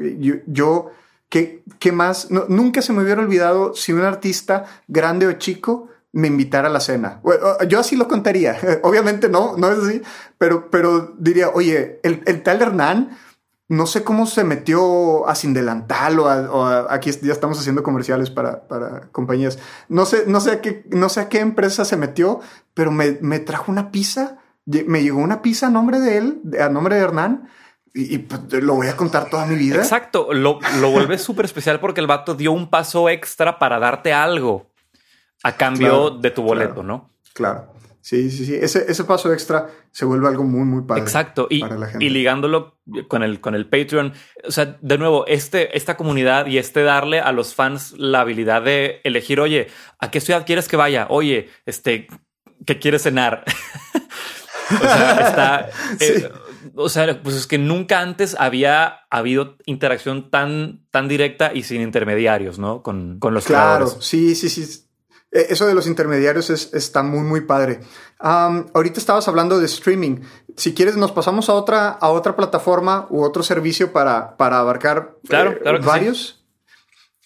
Yo, 0.46 0.90
¿qué, 1.30 1.62
qué 1.78 1.92
más? 1.92 2.30
nunca 2.30 2.82
se 2.82 2.92
me 2.92 3.02
hubiera 3.02 3.22
olvidado 3.22 3.74
si 3.74 3.92
un 3.92 4.02
artista, 4.02 4.66
grande 4.88 5.26
o 5.26 5.32
chico, 5.32 5.88
me 6.12 6.28
invitara 6.28 6.68
a 6.68 6.70
la 6.70 6.80
cena. 6.80 7.20
yo 7.68 7.80
así 7.80 7.96
lo 7.96 8.08
contaría. 8.08 8.58
Obviamente 8.82 9.28
no, 9.28 9.56
no 9.56 9.70
es 9.70 9.78
así, 9.78 10.02
pero, 10.38 10.70
pero 10.70 11.14
diría, 11.18 11.48
oye, 11.48 12.00
el, 12.02 12.22
el 12.26 12.42
tal 12.42 12.60
Hernán 12.60 13.16
no 13.68 13.86
sé 13.86 14.04
cómo 14.04 14.26
se 14.26 14.44
metió 14.44 15.28
a 15.28 15.34
Sin 15.34 15.52
Delantal 15.52 16.20
o, 16.20 16.28
a, 16.28 16.92
aquí 16.92 17.10
ya 17.10 17.32
estamos 17.32 17.58
haciendo 17.58 17.82
comerciales 17.82 18.30
para, 18.30 18.68
para, 18.68 19.08
compañías. 19.12 19.58
No 19.88 20.06
sé, 20.06 20.24
no 20.26 20.40
sé 20.40 20.52
a 20.52 20.60
qué, 20.60 20.84
no 20.90 21.08
sé 21.08 21.20
a 21.20 21.28
qué 21.28 21.40
empresa 21.40 21.84
se 21.84 21.96
metió, 21.96 22.40
pero 22.74 22.90
me, 22.92 23.12
trajo 23.40 23.72
una 23.72 23.90
pizza. 23.90 24.38
Me 24.64 25.02
llegó 25.02 25.18
una 25.18 25.42
pizza 25.42 25.66
a 25.66 25.70
nombre 25.70 26.00
de 26.00 26.18
él, 26.18 26.42
a 26.60 26.68
nombre 26.68 26.96
de 26.96 27.02
Hernán. 27.02 27.48
Y, 27.92 28.18
pues, 28.18 28.62
lo 28.62 28.74
voy 28.74 28.88
a 28.88 28.96
contar 28.96 29.30
toda 29.30 29.46
mi 29.46 29.56
vida. 29.56 29.76
Exacto. 29.76 30.32
Lo, 30.32 30.58
lo 30.80 30.90
vuelve 30.90 31.18
súper 31.18 31.46
especial 31.46 31.80
porque 31.80 32.00
el 32.00 32.06
vato 32.06 32.34
dio 32.34 32.52
un 32.52 32.68
paso 32.68 33.08
extra 33.08 33.58
para 33.58 33.78
darte 33.78 34.12
algo 34.12 34.70
a 35.42 35.52
cambio 35.52 36.10
de 36.10 36.30
tu 36.30 36.42
boleto, 36.42 36.82
¿no? 36.82 37.10
Claro. 37.32 37.72
Sí, 38.06 38.30
sí, 38.30 38.46
sí. 38.46 38.54
Ese, 38.54 38.84
ese 38.88 39.02
paso 39.02 39.32
extra 39.32 39.68
se 39.90 40.04
vuelve 40.04 40.28
algo 40.28 40.44
muy, 40.44 40.64
muy 40.64 40.82
padre. 40.84 41.02
Exacto. 41.02 41.48
Y, 41.50 41.64
y 41.98 42.08
ligándolo 42.08 42.78
con 43.08 43.24
el, 43.24 43.40
con 43.40 43.56
el 43.56 43.68
Patreon, 43.68 44.12
o 44.46 44.50
sea, 44.52 44.78
de 44.80 44.96
nuevo, 44.96 45.26
este, 45.26 45.76
esta 45.76 45.96
comunidad 45.96 46.46
y 46.46 46.58
este 46.58 46.84
darle 46.84 47.18
a 47.18 47.32
los 47.32 47.56
fans 47.56 47.94
la 47.98 48.20
habilidad 48.20 48.62
de 48.62 49.00
elegir, 49.02 49.40
oye, 49.40 49.66
¿a 49.98 50.12
qué 50.12 50.20
ciudad 50.20 50.46
quieres 50.46 50.68
que 50.68 50.76
vaya? 50.76 51.08
Oye, 51.10 51.50
este, 51.66 52.06
¿qué 52.64 52.78
quieres 52.78 53.02
cenar? 53.02 53.42
o 54.70 54.78
sea, 54.78 55.20
está... 55.26 55.70
Eh, 55.98 56.30
o 56.74 56.88
sea, 56.88 57.22
pues 57.22 57.34
es 57.34 57.46
que 57.46 57.58
nunca 57.58 58.00
antes 58.00 58.36
había 58.38 59.06
habido 59.10 59.56
interacción 59.66 60.30
tan, 60.30 60.86
tan 60.90 61.08
directa 61.08 61.52
y 61.54 61.62
sin 61.62 61.80
intermediarios, 61.80 62.58
¿no? 62.58 62.82
Con, 62.82 63.18
con 63.18 63.34
los 63.34 63.46
Claro, 63.46 63.86
sí, 63.86 64.34
sí, 64.34 64.48
sí. 64.48 64.85
Eh, 65.36 65.48
eso 65.50 65.66
de 65.66 65.74
los 65.74 65.86
intermediarios 65.86 66.48
es, 66.48 66.72
está 66.72 67.02
muy, 67.02 67.20
muy 67.20 67.42
padre. 67.42 67.80
ahorita 68.18 68.98
estabas 68.98 69.28
hablando 69.28 69.58
de 69.58 69.66
streaming. 69.66 70.22
Si 70.56 70.72
quieres, 70.72 70.96
nos 70.96 71.12
pasamos 71.12 71.50
a 71.50 71.52
otra, 71.52 71.90
a 71.90 72.08
otra 72.08 72.34
plataforma 72.34 73.06
u 73.10 73.22
otro 73.22 73.42
servicio 73.42 73.92
para, 73.92 74.38
para 74.38 74.60
abarcar 74.60 75.18
eh, 75.28 75.78
varios. 75.84 76.42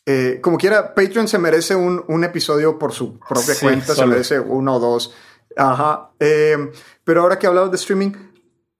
Eh, 0.06 0.40
como 0.42 0.58
quiera, 0.58 0.92
Patreon 0.92 1.28
se 1.28 1.38
merece 1.38 1.76
un, 1.76 2.04
un 2.08 2.24
episodio 2.24 2.80
por 2.80 2.92
su 2.92 3.16
propia 3.20 3.54
cuenta, 3.60 3.94
se 3.94 4.06
merece 4.06 4.40
uno 4.40 4.76
o 4.76 4.80
dos. 4.80 5.14
Ajá. 5.56 6.10
pero 6.18 7.22
ahora 7.22 7.38
que 7.38 7.46
hablado 7.46 7.68
de 7.68 7.76
streaming, 7.76 8.12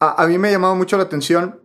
a, 0.01 0.27
mí 0.27 0.39
me 0.39 0.49
ha 0.49 0.53
llamado 0.53 0.75
mucho 0.75 0.97
la 0.97 1.05
atención 1.05 1.61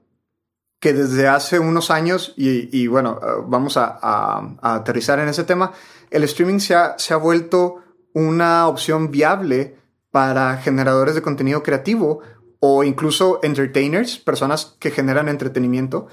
que 0.79 0.93
desde 0.93 1.27
hace 1.27 1.57
unos 1.57 1.89
años, 1.89 2.33
y, 2.37 2.85
bueno, 2.85 3.19
vamos 3.47 3.75
a, 3.77 3.97
a 4.01 4.75
aterrizar 4.75 5.17
en 5.17 5.29
ese 5.29 5.45
tema, 5.45 5.71
el 6.11 6.23
streaming 6.23 6.59
se 6.59 6.75
ha, 6.75 6.97
se 6.97 7.13
ha 7.13 7.17
vuelto 7.17 7.83
una 8.13 8.67
opción 8.67 9.11
viable 9.11 9.75
para 10.11 10.57
generadores 10.57 11.15
de 11.15 11.21
contenido 11.21 11.61
creativo 11.61 12.21
o 12.59 12.83
incluso 12.83 13.39
entertainers, 13.43 14.17
personas 14.17 14.77
que 14.79 14.89
generan 14.89 15.27
entretenimiento, 15.27 16.07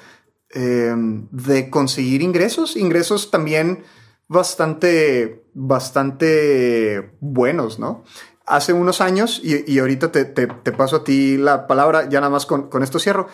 eh, 0.54 0.92
de 0.96 1.70
conseguir 1.70 2.20
ingresos, 2.20 2.76
ingresos 2.76 3.30
también 3.30 3.84
bastante, 4.28 5.44
bastante 5.54 7.12
buenos, 7.20 7.78
¿no? 7.78 8.04
Hace 8.44 8.72
unos 8.72 9.00
años, 9.00 9.40
y, 9.42 9.78
ahorita 9.78 10.10
te, 10.10 10.46
paso 10.72 10.96
a 10.96 11.04
ti 11.04 11.36
la 11.36 11.66
palabra, 11.66 12.08
ya 12.08 12.20
nada 12.20 12.30
más 12.30 12.44
con, 12.44 12.68
con 12.68 12.82
esto 12.82 12.98
cierro, 12.98 13.28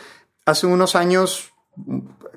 hace 0.45 0.67
unos 0.67 0.95
años, 0.95 1.55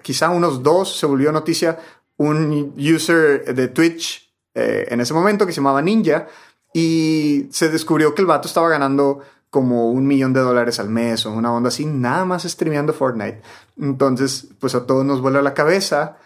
quizá 0.02 0.30
unos 0.30 0.64
dos, 0.64 0.98
se 0.98 1.06
volvió 1.06 1.32
noticia 1.32 1.78
un 2.18 2.74
user 2.78 3.54
de 3.54 3.68
Twitch 3.68 4.32
eh, 4.54 4.88
en 4.90 5.02
ese 5.02 5.14
momento 5.14 5.46
que 5.46 5.54
se 5.54 5.58
llamaba 5.58 5.82
Ninja 5.82 6.28
y 6.74 7.48
se 7.52 7.70
descubrió 7.70 8.14
que 8.14 8.22
el 8.22 8.28
vato 8.28 8.48
estaba 8.48 8.70
ganando 8.70 9.22
como 9.50 9.92
un 9.92 10.08
millón 10.08 10.32
de 10.32 10.40
dólares 10.40 10.80
al 10.80 10.90
mes 10.90 11.26
o 11.26 11.32
una 11.32 11.54
onda 11.54 11.68
así, 11.68 11.86
nada 11.86 12.24
más 12.24 12.44
streameando 12.44 12.94
Fortnite. 12.94 13.42
Entonces, 13.78 14.48
pues 14.60 14.76
a 14.76 14.86
todos 14.86 15.06
nos 15.06 15.22
vuela 15.22 15.42
la 15.42 15.54
cabeza. 15.54 16.18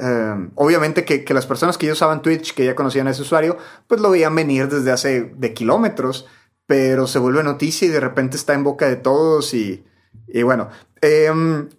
Eh, 0.00 0.48
obviamente 0.54 1.04
que, 1.04 1.24
que, 1.24 1.34
las 1.34 1.46
personas 1.46 1.76
que 1.76 1.86
ya 1.86 1.92
usaban 1.92 2.22
Twitch, 2.22 2.54
que 2.54 2.64
ya 2.64 2.74
conocían 2.74 3.06
a 3.06 3.10
ese 3.10 3.22
usuario, 3.22 3.58
pues 3.86 4.00
lo 4.00 4.10
veían 4.10 4.34
venir 4.34 4.68
desde 4.68 4.92
hace 4.92 5.32
de 5.36 5.52
kilómetros, 5.52 6.26
pero 6.66 7.06
se 7.06 7.18
vuelve 7.18 7.42
noticia 7.42 7.86
y 7.86 7.90
de 7.90 8.00
repente 8.00 8.36
está 8.36 8.54
en 8.54 8.64
boca 8.64 8.86
de 8.86 8.96
todos 8.96 9.52
y, 9.52 9.84
y 10.28 10.42
bueno, 10.42 10.70
eh, 11.02 11.30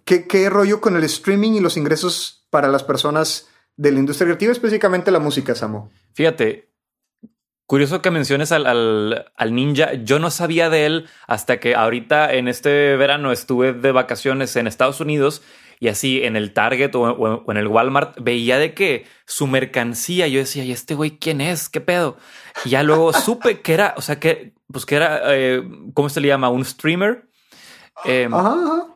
¿qué, 0.04 0.28
¿qué 0.28 0.50
rollo 0.50 0.80
con 0.80 0.94
el 0.96 1.04
streaming 1.04 1.52
y 1.52 1.60
los 1.60 1.76
ingresos 1.76 2.46
para 2.50 2.68
las 2.68 2.84
personas 2.84 3.48
de 3.82 3.90
la 3.90 3.98
industria 3.98 4.26
creativa, 4.26 4.52
específicamente 4.52 5.10
la 5.10 5.18
música, 5.18 5.56
Samo. 5.56 5.90
Fíjate, 6.14 6.68
curioso 7.66 8.00
que 8.00 8.12
menciones 8.12 8.52
al, 8.52 8.64
al, 9.34 9.54
ninja. 9.54 9.94
Yo 9.94 10.20
no 10.20 10.30
sabía 10.30 10.70
de 10.70 10.86
él 10.86 11.06
hasta 11.26 11.58
que 11.58 11.74
ahorita 11.74 12.32
en 12.32 12.46
este 12.46 12.96
verano 12.96 13.32
estuve 13.32 13.72
de 13.72 13.90
vacaciones 13.90 14.54
en 14.54 14.68
Estados 14.68 15.00
Unidos 15.00 15.42
y 15.80 15.88
así 15.88 16.22
en 16.22 16.36
el 16.36 16.52
Target 16.52 16.94
o, 16.94 17.50
en 17.50 17.56
el 17.56 17.66
Walmart 17.66 18.16
veía 18.20 18.56
de 18.56 18.72
que 18.72 19.04
su 19.26 19.48
mercancía, 19.48 20.28
yo 20.28 20.38
decía, 20.38 20.62
¿y 20.62 20.70
este 20.70 20.94
güey 20.94 21.18
quién 21.18 21.40
es? 21.40 21.68
¿Qué 21.68 21.80
pedo? 21.80 22.18
Y 22.64 22.70
ya 22.70 22.84
luego 22.84 23.12
supe 23.12 23.62
que 23.62 23.74
era, 23.74 23.94
o 23.96 24.00
sea, 24.00 24.20
que, 24.20 24.54
pues 24.68 24.86
que 24.86 24.94
era, 24.94 25.22
eh, 25.34 25.60
¿cómo 25.92 26.08
se 26.08 26.20
le 26.20 26.28
llama? 26.28 26.50
Un 26.50 26.64
streamer 26.64 27.26
Em, 28.04 28.32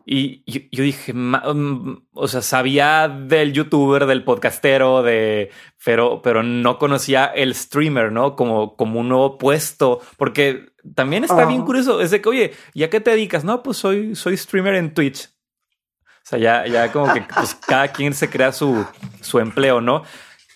y 0.04 0.42
yo, 0.72 0.82
dije, 0.82 1.12
mm, 1.12 2.06
o 2.12 2.28
sea, 2.28 2.42
sabía 2.42 3.08
del 3.08 3.52
youtuber, 3.52 4.06
del 4.06 4.24
podcastero, 4.24 5.02
de, 5.02 5.50
pero, 5.84 6.22
pero 6.22 6.42
no 6.42 6.78
conocía 6.78 7.26
el 7.26 7.54
streamer, 7.54 8.10
¿no? 8.10 8.34
Como, 8.36 8.76
como 8.76 9.00
un 9.00 9.08
nuevo 9.08 9.38
puesto, 9.38 10.00
porque 10.16 10.72
también 10.94 11.24
está 11.24 11.44
bien 11.44 11.62
curioso, 11.62 12.00
es 12.00 12.10
de 12.10 12.20
que, 12.20 12.28
oye, 12.28 12.52
¿ya 12.74 12.90
qué 12.90 13.00
te 13.00 13.10
dedicas? 13.10 13.44
No, 13.44 13.62
pues 13.62 13.76
soy, 13.76 14.16
soy 14.16 14.36
streamer 14.36 14.74
en 14.74 14.94
Twitch. 14.94 15.28
O 15.28 16.28
sea, 16.28 16.38
ya, 16.40 16.66
ya 16.66 16.90
como 16.90 17.12
que 17.12 17.22
pues, 17.22 17.54
cada 17.66 17.88
quien 17.88 18.12
se 18.12 18.28
crea 18.28 18.50
su, 18.50 18.84
su 19.20 19.38
empleo, 19.38 19.80
¿no? 19.80 20.02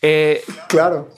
Eh, 0.03 0.42
claro. 0.68 1.09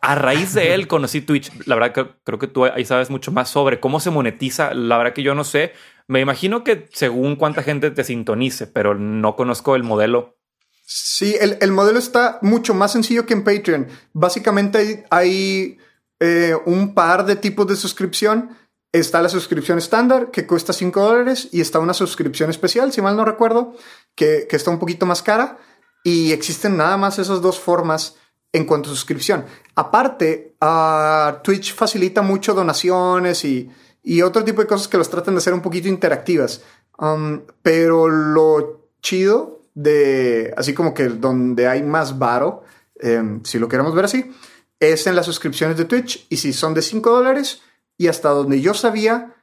A 0.00 0.14
raíz 0.14 0.54
de 0.54 0.74
él 0.74 0.86
conocí 0.86 1.22
Twitch. 1.22 1.50
La 1.66 1.74
verdad 1.74 1.92
que 1.92 2.06
creo 2.22 2.38
que 2.38 2.46
tú 2.46 2.66
ahí 2.66 2.84
sabes 2.84 3.10
mucho 3.10 3.32
más 3.32 3.48
sobre 3.48 3.80
cómo 3.80 3.98
se 3.98 4.10
monetiza. 4.10 4.74
La 4.74 4.96
verdad 4.96 5.12
que 5.12 5.22
yo 5.22 5.34
no 5.34 5.42
sé. 5.42 5.72
Me 6.08 6.20
imagino 6.20 6.64
que 6.64 6.88
según 6.92 7.36
cuánta 7.36 7.62
gente 7.62 7.90
te 7.90 8.02
sintonice, 8.02 8.66
pero 8.66 8.94
no 8.94 9.36
conozco 9.36 9.76
el 9.76 9.84
modelo. 9.84 10.38
Sí, 10.86 11.36
el, 11.38 11.70
modelo 11.70 11.98
está 11.98 12.38
mucho 12.40 12.72
más 12.72 12.92
sencillo 12.92 13.26
que 13.26 13.34
en 13.34 13.44
Patreon. 13.44 13.88
Básicamente 14.14 15.04
hay, 15.10 15.76
eh, 16.18 16.56
un 16.64 16.94
par 16.94 17.26
de 17.26 17.36
tipos 17.36 17.66
de 17.66 17.76
suscripción. 17.76 18.56
Está 18.90 19.20
la 19.20 19.28
suscripción 19.28 19.76
estándar 19.76 20.30
que 20.30 20.46
cuesta 20.46 20.72
5 20.72 20.98
dólares 20.98 21.50
y 21.52 21.60
está 21.60 21.78
una 21.78 21.92
suscripción 21.92 22.48
especial, 22.48 22.90
si 22.90 23.02
mal 23.02 23.14
no 23.14 23.26
recuerdo, 23.26 23.76
que, 24.14 24.46
que 24.48 24.56
está 24.56 24.70
un 24.70 24.78
poquito 24.78 25.04
más 25.04 25.22
cara. 25.22 25.58
Y 26.04 26.32
existen 26.32 26.78
nada 26.78 26.96
más 26.96 27.18
esas 27.18 27.42
dos 27.42 27.60
formas 27.60 28.16
en 28.54 28.64
cuanto 28.64 28.88
a 28.88 28.94
suscripción. 28.94 29.44
Aparte, 29.74 30.56
uh, 30.62 31.42
Twitch 31.42 31.74
facilita 31.74 32.22
mucho 32.22 32.54
donaciones 32.54 33.44
y, 33.44 33.70
y 34.08 34.22
otro 34.22 34.42
tipo 34.42 34.62
de 34.62 34.66
cosas 34.66 34.88
que 34.88 34.96
los 34.96 35.10
tratan 35.10 35.34
de 35.34 35.38
hacer 35.38 35.52
un 35.52 35.60
poquito 35.60 35.86
interactivas. 35.86 36.62
Um, 36.98 37.42
pero 37.60 38.08
lo 38.08 38.88
chido 39.02 39.60
de, 39.74 40.54
así 40.56 40.72
como 40.72 40.94
que 40.94 41.08
donde 41.08 41.68
hay 41.68 41.82
más 41.82 42.18
varo, 42.18 42.64
em, 42.98 43.44
si 43.44 43.58
lo 43.58 43.68
queremos 43.68 43.94
ver 43.94 44.06
así, 44.06 44.32
es 44.80 45.06
en 45.06 45.14
las 45.14 45.26
suscripciones 45.26 45.76
de 45.76 45.84
Twitch. 45.84 46.24
Y 46.30 46.38
si 46.38 46.54
son 46.54 46.72
de 46.72 46.80
5 46.80 47.10
dólares, 47.10 47.60
y 47.98 48.08
hasta 48.08 48.30
donde 48.30 48.62
yo 48.62 48.72
sabía, 48.72 49.34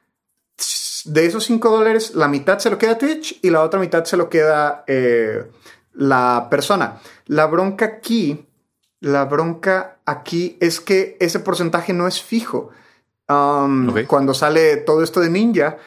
de 1.04 1.26
esos 1.26 1.44
5 1.44 1.70
dólares, 1.70 2.16
la 2.16 2.26
mitad 2.26 2.58
se 2.58 2.68
lo 2.68 2.76
queda 2.76 2.98
Twitch 2.98 3.38
y 3.42 3.50
la 3.50 3.62
otra 3.62 3.78
mitad 3.78 4.04
se 4.04 4.16
lo 4.16 4.28
queda 4.28 4.82
eh, 4.88 5.48
la 5.92 6.48
persona. 6.50 7.00
La 7.26 7.46
bronca 7.46 7.84
aquí 7.84 8.44
La 8.98 9.26
bronca 9.26 9.98
aquí 10.06 10.56
es 10.58 10.80
que 10.80 11.16
ese 11.20 11.38
porcentaje 11.38 11.92
no 11.92 12.08
es 12.08 12.20
fijo. 12.20 12.72
Um, 13.28 13.92
cuando 14.06 14.34
sale 14.34 14.76
todo 14.78 15.02
esto 15.02 15.20
de 15.20 15.30
Ninja, 15.30 15.78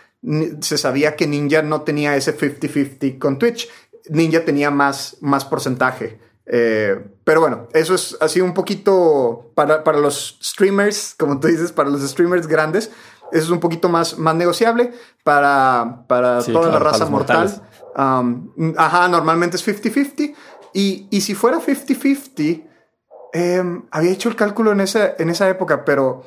se 0.62 0.78
sabía 0.78 1.16
que 1.16 1.28
Ninja 1.28 1.62
no 1.62 1.82
tenía 1.82 2.16
ese 2.16 2.38
50-50 2.38 3.18
con 3.18 3.40
Twitch. 3.40 3.70
Ninja 4.10 4.44
tenía 4.44 4.72
más, 4.72 5.18
más 5.22 5.46
porcentaje. 5.46 6.20
Eh, 6.52 7.00
pero 7.24 7.42
bueno, 7.42 7.68
eso 7.74 7.94
es 7.94 8.18
así 8.20 8.42
un 8.42 8.54
poquito 8.54 9.52
para, 9.54 9.84
para, 9.84 10.00
los 10.00 10.40
streamers, 10.42 11.16
como 11.18 11.40
tú 11.40 11.48
dices, 11.48 11.72
para 11.72 11.92
los 11.92 12.02
streamers 12.02 12.48
grandes, 12.48 12.92
eso 13.32 13.44
es 13.44 13.50
un 13.52 13.60
poquito 13.60 13.88
más, 13.88 14.18
más 14.18 14.36
negociable 14.36 14.92
para, 15.24 16.06
para 16.08 16.44
toda 16.44 16.72
la 16.72 16.80
raza 16.80 17.06
mortal. 17.06 17.62
Um, 17.96 18.74
ajá, 18.78 19.08
normalmente 19.08 19.58
es 19.58 19.68
50-50. 19.68 20.34
Y, 20.74 21.08
y, 21.10 21.22
si 21.22 21.36
fuera 21.36 21.60
50-50, 21.60 22.64
em, 23.34 23.84
había 23.92 24.12
hecho 24.12 24.30
el 24.30 24.36
cálculo 24.36 24.72
en 24.72 24.82
esa, 24.82 25.16
en 25.18 25.30
esa 25.30 25.50
época, 25.50 25.86
pero 25.86 26.24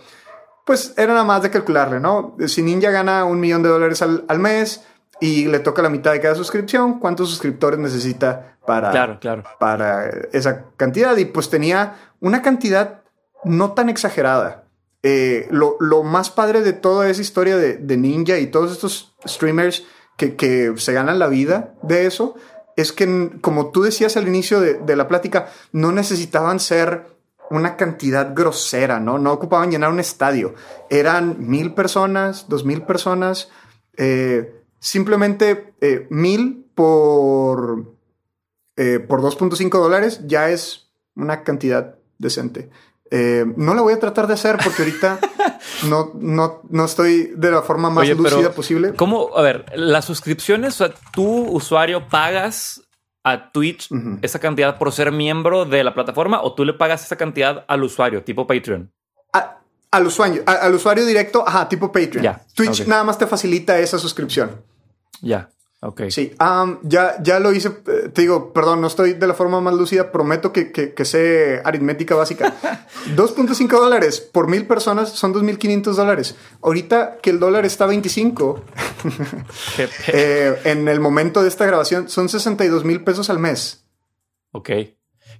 pues 0.64 0.94
era 0.96 1.12
nada 1.12 1.24
más 1.24 1.42
de 1.42 1.50
calcularle, 1.50 2.00
¿no? 2.00 2.36
Si 2.46 2.62
Ninja 2.62 2.90
gana 2.90 3.24
un 3.24 3.40
millón 3.40 3.62
de 3.62 3.68
dólares 3.68 4.02
al, 4.02 4.24
al 4.28 4.38
mes 4.38 4.84
y 5.20 5.46
le 5.46 5.60
toca 5.60 5.82
la 5.82 5.88
mitad 5.88 6.12
de 6.12 6.20
cada 6.20 6.34
suscripción, 6.34 6.98
¿cuántos 6.98 7.30
suscriptores 7.30 7.78
necesita 7.78 8.56
para, 8.66 8.90
claro, 8.90 9.18
claro. 9.20 9.44
para 9.58 10.08
esa 10.32 10.66
cantidad? 10.76 11.16
Y 11.16 11.24
pues 11.26 11.50
tenía 11.50 11.96
una 12.20 12.42
cantidad 12.42 13.02
no 13.44 13.72
tan 13.72 13.88
exagerada. 13.88 14.64
Eh, 15.02 15.48
lo, 15.50 15.76
lo, 15.80 16.04
más 16.04 16.30
padre 16.30 16.62
de 16.62 16.72
toda 16.72 17.08
esa 17.08 17.20
historia 17.20 17.56
de, 17.56 17.76
de 17.76 17.96
Ninja 17.96 18.38
y 18.38 18.46
todos 18.46 18.70
estos 18.70 19.16
streamers 19.26 19.84
que, 20.16 20.36
que, 20.36 20.74
se 20.76 20.92
ganan 20.92 21.18
la 21.18 21.26
vida 21.26 21.74
de 21.82 22.06
eso 22.06 22.36
es 22.76 22.92
que, 22.92 23.32
como 23.40 23.72
tú 23.72 23.82
decías 23.82 24.16
al 24.16 24.28
inicio 24.28 24.60
de, 24.60 24.74
de 24.74 24.94
la 24.94 25.08
plática, 25.08 25.48
no 25.72 25.90
necesitaban 25.90 26.60
ser 26.60 27.06
una 27.50 27.76
cantidad 27.76 28.34
grosera, 28.34 28.98
¿no? 29.00 29.18
No 29.18 29.32
ocupaban 29.32 29.70
llenar 29.70 29.90
un 29.90 30.00
estadio. 30.00 30.54
Eran 30.88 31.36
mil 31.48 31.74
personas, 31.74 32.48
dos 32.48 32.64
mil 32.64 32.82
personas. 32.82 33.50
Eh, 33.96 34.62
simplemente 34.78 35.74
eh, 35.80 36.06
mil 36.10 36.66
por, 36.74 37.94
eh, 38.76 38.98
por 39.00 39.20
2.5 39.20 39.70
dólares 39.70 40.22
ya 40.24 40.48
es 40.48 40.90
una 41.14 41.44
cantidad 41.44 41.96
decente. 42.18 42.70
no 43.10 43.74
la 43.74 43.82
voy 43.82 43.92
a 43.92 44.00
tratar 44.00 44.26
de 44.26 44.34
hacer 44.34 44.56
porque 44.64 44.82
ahorita 44.82 45.18
no, 45.90 46.12
no, 46.14 46.62
no 46.70 46.84
estoy 46.86 47.32
de 47.36 47.50
la 47.50 47.60
forma 47.60 47.90
más 47.90 48.08
lúcida 48.08 48.52
posible. 48.52 48.94
¿Cómo? 48.94 49.36
A 49.36 49.42
ver, 49.42 49.66
las 49.74 50.06
suscripciones, 50.06 50.80
o 50.80 50.86
sea, 50.86 50.94
tú, 51.12 51.50
usuario, 51.50 52.08
pagas 52.08 52.82
a 53.24 53.52
Twitch 53.52 53.88
esa 54.22 54.38
cantidad 54.38 54.78
por 54.78 54.92
ser 54.92 55.12
miembro 55.12 55.64
de 55.64 55.84
la 55.84 55.94
plataforma 55.94 56.42
o 56.42 56.54
tú 56.54 56.64
le 56.64 56.74
pagas 56.74 57.04
esa 57.04 57.16
cantidad 57.16 57.64
al 57.68 57.82
usuario, 57.82 58.22
tipo 58.24 58.46
Patreon? 58.46 58.92
al 59.92 60.06
usuario, 60.06 60.42
al 60.46 60.74
usuario 60.74 61.04
directo, 61.04 61.46
ajá, 61.46 61.68
tipo 61.68 61.92
Patreon. 61.92 62.36
Twitch 62.54 62.86
nada 62.86 63.04
más 63.04 63.18
te 63.18 63.26
facilita 63.26 63.78
esa 63.78 63.98
suscripción. 63.98 64.62
Ya. 65.20 65.50
Ok. 65.84 66.02
Sí, 66.10 66.32
ya, 66.82 67.16
ya 67.20 67.40
lo 67.40 67.52
hice, 67.52 67.68
eh, 67.68 68.08
te 68.12 68.22
digo, 68.22 68.52
perdón, 68.52 68.80
no 68.80 68.86
estoy 68.86 69.14
de 69.14 69.26
la 69.26 69.34
forma 69.34 69.60
más 69.60 69.74
lúcida, 69.74 70.12
prometo 70.12 70.52
que, 70.52 70.70
que, 70.70 71.04
sé 71.04 71.60
aritmética 71.64 72.14
básica. 72.14 72.54
2.5 73.16 73.68
dólares 73.68 74.20
por 74.20 74.46
mil 74.48 74.64
personas 74.68 75.08
son 75.08 75.34
2.500 75.34 75.94
dólares. 75.94 76.36
Ahorita 76.62 77.18
que 77.20 77.30
el 77.30 77.40
dólar 77.40 77.66
está 77.66 77.86
25, 77.86 78.62
eh, 80.12 80.60
en 80.62 80.86
el 80.86 81.00
momento 81.00 81.42
de 81.42 81.48
esta 81.48 81.66
grabación 81.66 82.08
son 82.08 82.28
62 82.28 82.84
mil 82.84 83.02
pesos 83.02 83.28
al 83.28 83.40
mes. 83.40 83.84
Ok 84.52 84.70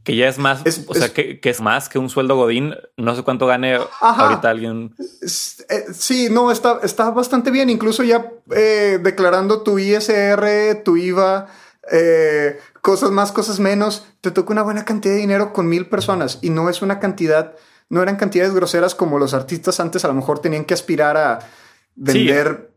que 0.05 0.17
ya 0.17 0.29
es 0.29 0.39
más, 0.39 0.63
o 0.87 0.95
sea, 0.95 1.13
que, 1.13 1.41
es 1.43 1.61
más 1.61 1.89
que 1.89 1.99
un 1.99 2.09
sueldo 2.09 2.37
godín. 2.37 2.75
No 2.97 3.15
sé 3.15 3.23
cuánto 3.23 3.47
gane 3.47 3.79
ahorita 4.01 4.51
alguien. 4.51 4.95
Eh, 4.99 5.85
sí, 5.93 6.29
no, 6.31 6.51
está, 6.51 6.81
está 6.83 7.11
bastante 7.11 7.51
bien. 7.51 7.71
Incluso 7.71 8.03
ya 8.03 8.33
eh, 8.55 8.99
declarando 9.01 9.63
tu 9.63 9.79
ISR, 9.79 10.83
tu 10.85 10.97
IVA, 10.97 11.47
eh, 11.91 12.59
cosas 12.81 13.11
más, 13.11 13.31
cosas 13.33 13.61
menos, 13.61 14.07
te 14.21 14.31
toca 14.31 14.53
una 14.53 14.63
buena 14.63 14.85
cantidad 14.85 15.15
de 15.15 15.21
dinero 15.21 15.53
con 15.53 15.69
mil 15.69 15.87
personas 15.87 16.39
y 16.43 16.51
no 16.51 16.69
es 16.69 16.83
una 16.83 16.99
cantidad, 16.99 17.55
no 17.89 18.03
eran 18.03 18.17
cantidades 18.17 18.55
groseras 18.55 18.95
como 18.95 19.19
los 19.19 19.35
artistas 19.35 19.79
antes 19.79 20.05
a 20.05 20.09
lo 20.09 20.15
mejor 20.15 20.41
tenían 20.41 20.65
que 20.65 20.75
aspirar 20.75 21.17
a 21.17 21.39
vender 21.95 22.72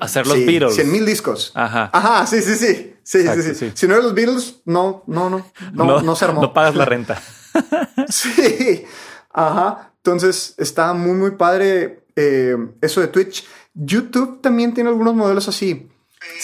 hacer 0.00 0.26
los 0.26 0.36
Beatles 0.36 0.74
100 0.74 0.92
mil 0.92 1.06
discos. 1.06 1.52
Ajá. 1.54 1.90
Ajá, 1.92 2.26
sí, 2.26 2.42
sí, 2.42 2.54
sí. 2.56 2.94
Sí, 3.02 3.26
sí, 3.26 3.54
sí, 3.54 3.72
Si 3.74 3.88
no 3.88 3.94
eres 3.94 4.04
los 4.04 4.14
Beatles, 4.14 4.60
no, 4.66 5.02
no, 5.06 5.30
no, 5.30 5.44
no, 5.72 6.02
no, 6.02 6.16
se 6.16 6.24
armó. 6.24 6.42
No 6.42 6.52
pagas 6.52 6.76
la 6.76 6.84
renta. 6.84 7.20
sí. 8.08 8.84
Ajá. 9.32 9.92
Entonces 9.96 10.54
está 10.58 10.92
muy, 10.94 11.14
muy 11.14 11.32
padre 11.32 12.04
eh, 12.14 12.56
eso 12.80 13.00
de 13.00 13.08
Twitch. 13.08 13.46
YouTube 13.74 14.40
también 14.40 14.74
tiene 14.74 14.90
algunos 14.90 15.14
modelos 15.14 15.48
así. 15.48 15.90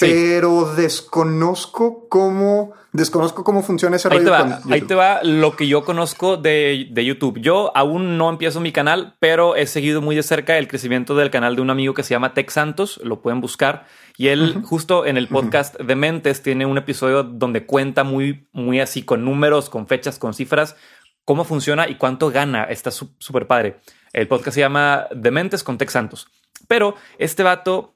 Pero 0.01 0.75
desconozco 0.75 2.09
cómo 2.09 2.73
desconozco 2.93 3.45
cómo 3.45 3.63
funciona 3.63 3.97
ese 3.97 4.09
ahí 4.11 4.25
te 4.25 4.31
va, 4.31 4.61
Ahí 4.71 4.81
te 4.81 4.95
va 4.95 5.23
lo 5.23 5.55
que 5.55 5.69
yo 5.69 5.85
conozco 5.85 6.39
de, 6.39 6.89
de, 6.91 7.05
YouTube. 7.05 7.39
Yo 7.41 7.71
aún 7.77 8.17
no 8.17 8.31
empiezo 8.31 8.61
mi 8.61 8.73
canal, 8.73 9.17
pero 9.21 9.55
he 9.55 9.67
seguido 9.67 10.01
muy 10.01 10.17
de 10.17 10.23
cerca 10.23 10.57
el 10.57 10.67
crecimiento 10.67 11.15
del 11.15 11.31
canal 11.31 11.57
de 11.57 11.63
un 11.63 11.71
amigo 11.71 11.93
que 11.93 12.03
se 12.03 12.15
llama 12.15 12.33
Tech 12.33 12.51
Santos. 12.51 12.99
Lo 13.05 13.21
pueden 13.21 13.43
buscar. 13.43 13.87
Y 14.17 14.29
él, 14.29 14.63
justo 14.65 15.05
en 15.05 15.19
el 15.19 15.29
podcast 15.29 15.79
de 15.79 15.95
Mentes, 15.95 16.43
tiene 16.43 16.65
un 16.65 16.79
episodio 16.79 17.23
donde 17.23 17.67
cuenta 17.67 18.03
muy, 18.03 18.49
muy 18.53 18.81
así, 18.81 19.03
con 19.03 19.25
números, 19.25 19.69
con 19.69 19.87
fechas, 19.87 20.19
con 20.19 20.33
cifras, 20.33 20.77
cómo 21.25 21.45
funciona 21.45 21.89
y 21.89 21.97
cuánto 21.97 22.31
gana. 22.31 22.65
Está 22.65 22.91
súper 22.91 23.47
padre. 23.47 23.81
El 24.15 24.27
podcast 24.27 24.55
se 24.55 24.61
llama 24.61 25.07
Dementes 25.15 25.63
con 25.63 25.77
Tech 25.77 25.91
Santos. 25.91 26.29
Pero 26.67 26.95
este 27.19 27.43
vato 27.43 27.96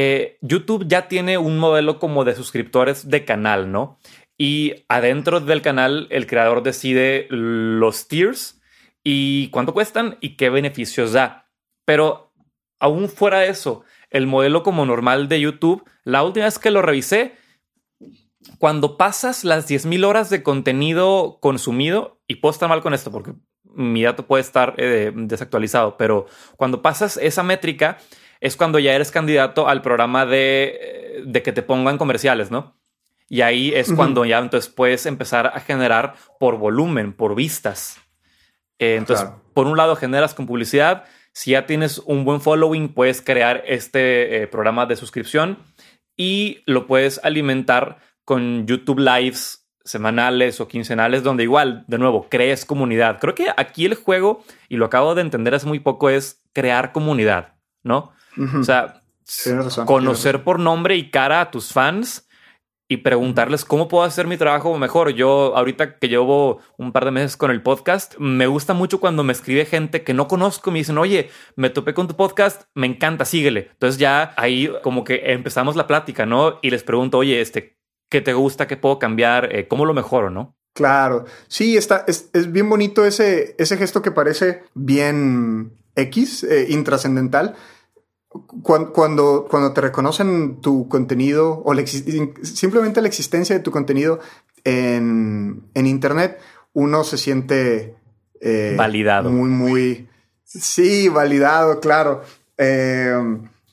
eh, 0.00 0.38
YouTube 0.42 0.86
ya 0.86 1.08
tiene 1.08 1.38
un 1.38 1.58
modelo 1.58 1.98
como 1.98 2.24
de 2.24 2.36
suscriptores 2.36 3.08
de 3.08 3.24
canal, 3.24 3.72
¿no? 3.72 3.98
Y 4.38 4.84
adentro 4.86 5.40
del 5.40 5.60
canal 5.60 6.06
el 6.10 6.28
creador 6.28 6.62
decide 6.62 7.26
los 7.30 8.06
tiers 8.06 8.62
y 9.02 9.48
cuánto 9.48 9.74
cuestan 9.74 10.16
y 10.20 10.36
qué 10.36 10.50
beneficios 10.50 11.14
da. 11.14 11.50
Pero 11.84 12.32
aún 12.78 13.08
fuera 13.08 13.40
de 13.40 13.48
eso, 13.48 13.82
el 14.10 14.28
modelo 14.28 14.62
como 14.62 14.86
normal 14.86 15.28
de 15.28 15.40
YouTube, 15.40 15.82
la 16.04 16.22
última 16.22 16.44
vez 16.44 16.60
que 16.60 16.70
lo 16.70 16.80
revisé, 16.80 17.34
cuando 18.60 18.98
pasas 18.98 19.42
las 19.42 19.68
10.000 19.68 20.04
horas 20.04 20.30
de 20.30 20.44
contenido 20.44 21.38
consumido, 21.40 22.20
y 22.28 22.36
puedo 22.36 22.52
estar 22.52 22.68
mal 22.68 22.82
con 22.82 22.94
esto 22.94 23.10
porque 23.10 23.32
mi 23.64 24.04
dato 24.04 24.28
puede 24.28 24.42
estar 24.42 24.76
eh, 24.78 25.10
desactualizado, 25.12 25.96
pero 25.96 26.26
cuando 26.56 26.82
pasas 26.82 27.16
esa 27.16 27.42
métrica, 27.42 27.98
es 28.40 28.56
cuando 28.56 28.78
ya 28.78 28.92
eres 28.92 29.10
candidato 29.10 29.68
al 29.68 29.82
programa 29.82 30.26
de, 30.26 31.22
de 31.26 31.42
que 31.42 31.52
te 31.52 31.62
pongan 31.62 31.98
comerciales, 31.98 32.50
¿no? 32.50 32.78
Y 33.28 33.42
ahí 33.42 33.72
es 33.74 33.92
cuando 33.92 34.24
ya 34.24 34.38
entonces 34.38 34.72
puedes 34.72 35.04
empezar 35.04 35.48
a 35.48 35.60
generar 35.60 36.14
por 36.40 36.56
volumen, 36.56 37.12
por 37.12 37.34
vistas. 37.34 37.98
Eh, 38.78 38.96
entonces, 38.96 39.28
por 39.52 39.66
un 39.66 39.76
lado 39.76 39.96
generas 39.96 40.32
con 40.34 40.46
publicidad. 40.46 41.04
Si 41.32 41.50
ya 41.50 41.66
tienes 41.66 41.98
un 41.98 42.24
buen 42.24 42.40
following, 42.40 42.88
puedes 42.88 43.20
crear 43.20 43.62
este 43.66 44.42
eh, 44.42 44.46
programa 44.46 44.86
de 44.86 44.96
suscripción 44.96 45.58
y 46.16 46.62
lo 46.64 46.86
puedes 46.86 47.20
alimentar 47.22 47.98
con 48.24 48.66
YouTube 48.66 48.98
Lives 48.98 49.68
semanales 49.84 50.60
o 50.60 50.68
quincenales, 50.68 51.22
donde 51.22 51.42
igual, 51.42 51.84
de 51.86 51.98
nuevo, 51.98 52.28
crees 52.30 52.64
comunidad. 52.64 53.18
Creo 53.20 53.34
que 53.34 53.48
aquí 53.56 53.84
el 53.84 53.94
juego, 53.94 54.42
y 54.68 54.76
lo 54.76 54.86
acabo 54.86 55.14
de 55.14 55.22
entender 55.22 55.54
hace 55.54 55.66
muy 55.66 55.80
poco, 55.80 56.10
es 56.10 56.42
crear 56.52 56.92
comunidad, 56.92 57.54
¿no? 57.82 58.12
O 58.38 58.64
sea, 58.64 59.02
conocer 59.84 60.44
por 60.44 60.58
nombre 60.58 60.96
y 60.96 61.10
cara 61.10 61.40
a 61.40 61.50
tus 61.50 61.72
fans 61.72 62.28
y 62.90 62.98
preguntarles 62.98 63.66
cómo 63.66 63.86
puedo 63.86 64.04
hacer 64.04 64.26
mi 64.26 64.38
trabajo 64.38 64.76
mejor. 64.78 65.10
Yo 65.10 65.54
ahorita 65.54 65.98
que 65.98 66.08
llevo 66.08 66.60
un 66.78 66.92
par 66.92 67.04
de 67.04 67.10
meses 67.10 67.36
con 67.36 67.50
el 67.50 67.62
podcast, 67.62 68.16
me 68.18 68.46
gusta 68.46 68.72
mucho 68.72 68.98
cuando 68.98 69.22
me 69.22 69.34
escribe 69.34 69.66
gente 69.66 70.02
que 70.02 70.14
no 70.14 70.26
conozco, 70.26 70.70
me 70.70 70.78
dicen, 70.78 70.96
oye, 70.96 71.28
me 71.54 71.68
topé 71.68 71.92
con 71.92 72.08
tu 72.08 72.16
podcast, 72.16 72.62
me 72.74 72.86
encanta, 72.86 73.26
síguele. 73.26 73.68
Entonces 73.72 74.00
ya 74.00 74.32
ahí 74.36 74.72
como 74.82 75.04
que 75.04 75.32
empezamos 75.32 75.76
la 75.76 75.86
plática, 75.86 76.24
¿no? 76.24 76.58
Y 76.62 76.70
les 76.70 76.82
pregunto, 76.82 77.18
oye, 77.18 77.42
este, 77.42 77.76
¿qué 78.10 78.22
te 78.22 78.32
gusta? 78.32 78.66
¿Qué 78.66 78.78
puedo 78.78 78.98
cambiar? 78.98 79.54
Eh, 79.54 79.68
¿Cómo 79.68 79.84
lo 79.84 79.92
mejoro, 79.92 80.30
no? 80.30 80.56
Claro, 80.74 81.24
sí, 81.48 81.76
está, 81.76 82.04
es, 82.06 82.30
bien 82.52 82.70
bonito 82.70 83.04
ese, 83.04 83.54
ese 83.58 83.76
gesto 83.76 84.00
que 84.00 84.12
parece 84.12 84.62
bien 84.74 85.72
X, 85.96 86.44
eh, 86.44 86.66
intrascendental 86.70 87.56
cuando, 88.28 88.92
cuando, 89.48 89.72
te 89.72 89.80
reconocen 89.80 90.60
tu 90.60 90.88
contenido 90.88 91.62
o 91.64 91.74
simplemente 92.42 93.00
la 93.00 93.08
existencia 93.08 93.56
de 93.56 93.62
tu 93.62 93.70
contenido 93.70 94.20
en, 94.64 95.70
Internet, 95.74 96.38
uno 96.74 97.04
se 97.04 97.16
siente 97.16 97.96
eh, 98.40 98.74
validado. 98.76 99.30
Muy, 99.30 99.48
muy. 99.48 100.08
Sí, 100.44 101.08
validado, 101.08 101.80
claro. 101.80 102.22
Eh, 102.58 103.16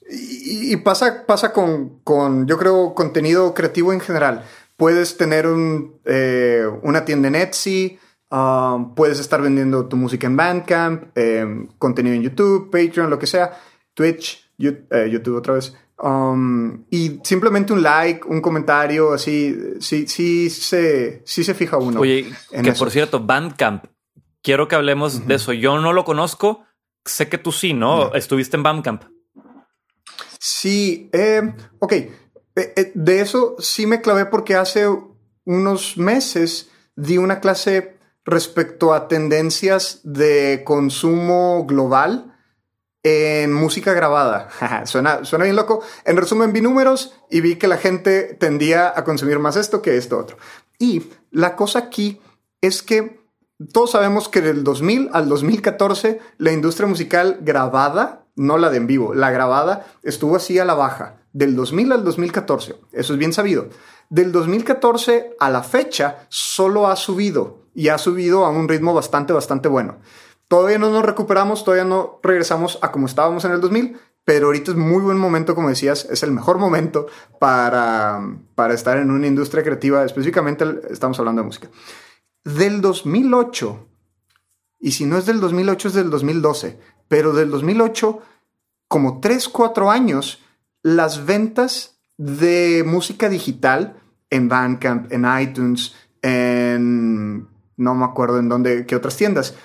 y, 0.10 0.76
pasa, 0.78 1.26
pasa 1.26 1.52
con, 1.52 2.00
con, 2.04 2.48
yo 2.48 2.58
creo, 2.58 2.94
contenido 2.94 3.54
creativo 3.54 3.92
en 3.92 4.00
general. 4.00 4.46
Puedes 4.78 5.18
tener 5.18 5.48
un, 5.48 6.00
eh, 6.06 6.66
una 6.84 7.06
tienda 7.06 7.28
en 7.28 7.36
Etsy, 7.36 8.00
Um, 8.32 8.96
puedes 8.96 9.20
estar 9.20 9.42
vendiendo 9.42 9.86
tu 9.86 9.98
música 9.98 10.26
en 10.26 10.36
Bandcamp, 10.36 11.16
em, 11.16 11.68
contenido 11.78 12.16
en 12.16 12.24
YouTube, 12.24 12.72
Patreon, 12.72 13.10
lo 13.10 13.20
que 13.20 13.28
sea, 13.28 13.58
Twitch, 13.94 14.45
YouTube 14.58 15.38
otra 15.38 15.56
vez. 15.56 15.76
Um, 15.98 16.86
y 16.90 17.20
simplemente 17.24 17.72
un 17.72 17.82
like, 17.82 18.28
un 18.28 18.42
comentario, 18.42 19.14
así, 19.14 19.56
sí, 19.80 20.08
sí, 20.08 20.50
se, 20.50 21.22
sí 21.26 21.44
se 21.44 21.54
fija 21.54 21.78
uno. 21.78 22.02
Oye, 22.02 22.34
que 22.52 22.74
por 22.74 22.92
cierto, 22.92 23.22
Bandcamp, 23.22 23.86
quiero 24.42 24.68
que 24.68 24.76
hablemos 24.76 25.26
de 25.26 25.36
eso. 25.36 25.54
Yo 25.54 25.80
no 25.80 25.94
lo 25.94 26.04
conozco, 26.04 26.66
sé 27.06 27.30
que 27.30 27.38
tú 27.38 27.52
sí, 27.52 27.74
¿no? 27.74 28.14
Estuviste 28.14 28.58
en 28.58 28.64
Bandcamp. 28.64 29.04
Sí, 30.40 31.10
eh, 31.14 31.54
ok. 31.80 31.94
Eh, 32.58 32.92
de 32.94 33.22
eso 33.22 33.56
sí 33.60 33.88
me 33.88 34.02
clavé 34.02 34.26
porque 34.26 34.56
hace 34.56 34.88
unos 35.46 35.98
meses 35.98 36.70
di 36.96 37.18
una 37.18 37.40
clase 37.40 37.98
respecto 38.26 38.94
a 38.94 39.08
tendencias 39.08 40.02
de 40.04 40.64
consumo 40.66 41.66
global 41.66 42.35
en 43.06 43.54
música 43.54 43.94
grabada. 43.94 44.50
suena, 44.86 45.24
suena 45.24 45.46
bien 45.46 45.56
loco. 45.56 45.84
En 46.06 46.18
resumen, 46.18 46.52
vi 46.52 46.62
números 46.62 47.14
y 47.30 47.40
vi 47.40 47.56
que 47.56 47.68
la 47.68 47.78
gente 47.78 48.36
tendía 48.40 48.92
a 48.96 49.04
consumir 49.04 49.38
más 49.38 49.58
esto 49.58 49.84
que 49.84 49.96
esto 49.96 50.18
otro. 50.18 50.38
Y 50.80 51.04
la 51.30 51.56
cosa 51.56 51.78
aquí 51.78 52.20
es 52.62 52.82
que 52.82 53.24
todos 53.72 53.92
sabemos 53.92 54.28
que 54.28 54.42
del 54.42 54.64
2000 54.64 55.12
al 55.14 55.30
2014 55.30 56.20
la 56.40 56.52
industria 56.52 56.88
musical 56.88 57.38
grabada, 57.42 58.26
no 58.36 58.58
la 58.58 58.72
de 58.72 58.78
en 58.78 58.88
vivo, 58.88 59.14
la 59.14 59.30
grabada 59.30 59.86
estuvo 60.02 60.36
así 60.36 60.58
a 60.58 60.66
la 60.66 60.74
baja. 60.74 61.22
Del 61.32 61.56
2000 61.56 61.92
al 61.92 62.04
2014, 62.04 62.76
eso 62.92 63.14
es 63.14 63.20
bien 63.20 63.34
sabido. 63.34 63.70
Del 64.10 64.32
2014 64.32 65.36
a 65.40 65.50
la 65.52 65.62
fecha 65.62 66.26
solo 66.30 66.88
ha 66.88 66.96
subido 66.96 67.66
y 67.76 67.90
ha 67.90 68.00
subido 68.00 68.46
a 68.46 68.50
un 68.50 68.68
ritmo 68.68 68.96
bastante, 68.96 69.32
bastante 69.32 69.68
bueno. 69.68 70.00
Todavía 70.48 70.78
no 70.78 70.92
nos 70.92 71.04
recuperamos, 71.04 71.64
todavía 71.64 71.86
no 71.86 72.20
regresamos 72.22 72.78
a 72.82 72.92
como 72.92 73.08
estábamos 73.08 73.46
en 73.46 73.52
el 73.52 73.62
2000, 73.62 73.98
pero 74.24 74.48
ahorita 74.48 74.72
es 74.72 74.78
muy 74.78 75.02
buen 75.02 75.18
momento, 75.18 75.56
como 75.56 75.70
decías, 75.70 76.08
es 76.10 76.24
el 76.24 76.32
mejor 76.32 76.58
momento 76.58 77.08
para, 77.40 78.22
para 78.56 78.74
estar 78.74 78.98
en 78.98 79.12
una 79.12 79.28
industria 79.28 79.64
creativa, 79.64 80.04
específicamente 80.04 80.66
estamos 80.90 81.18
hablando 81.20 81.42
de 81.42 81.48
música. 81.48 81.70
Del 82.44 82.82
2008, 82.82 83.88
y 84.80 84.92
si 84.92 85.06
no 85.06 85.18
es 85.18 85.26
del 85.26 85.40
2008 85.40 85.88
es 85.88 85.94
del 85.94 86.10
2012, 86.10 86.80
pero 87.08 87.34
del 87.34 87.52
2008, 87.52 88.20
como 88.88 89.20
3, 89.20 89.50
4 89.50 89.92
años, 89.92 90.44
las 90.82 91.26
ventas 91.26 91.98
de 92.18 92.84
música 92.86 93.30
digital 93.30 93.98
en 94.30 94.48
Bandcamp, 94.48 95.12
en 95.12 95.26
iTunes, 95.40 95.96
en 96.22 97.48
no 97.78 97.96
me 97.96 98.06
acuerdo 98.06 98.40
en 98.40 98.50
dónde, 98.50 98.86
qué 98.86 98.96
otras 98.96 99.18
tiendas, 99.18 99.56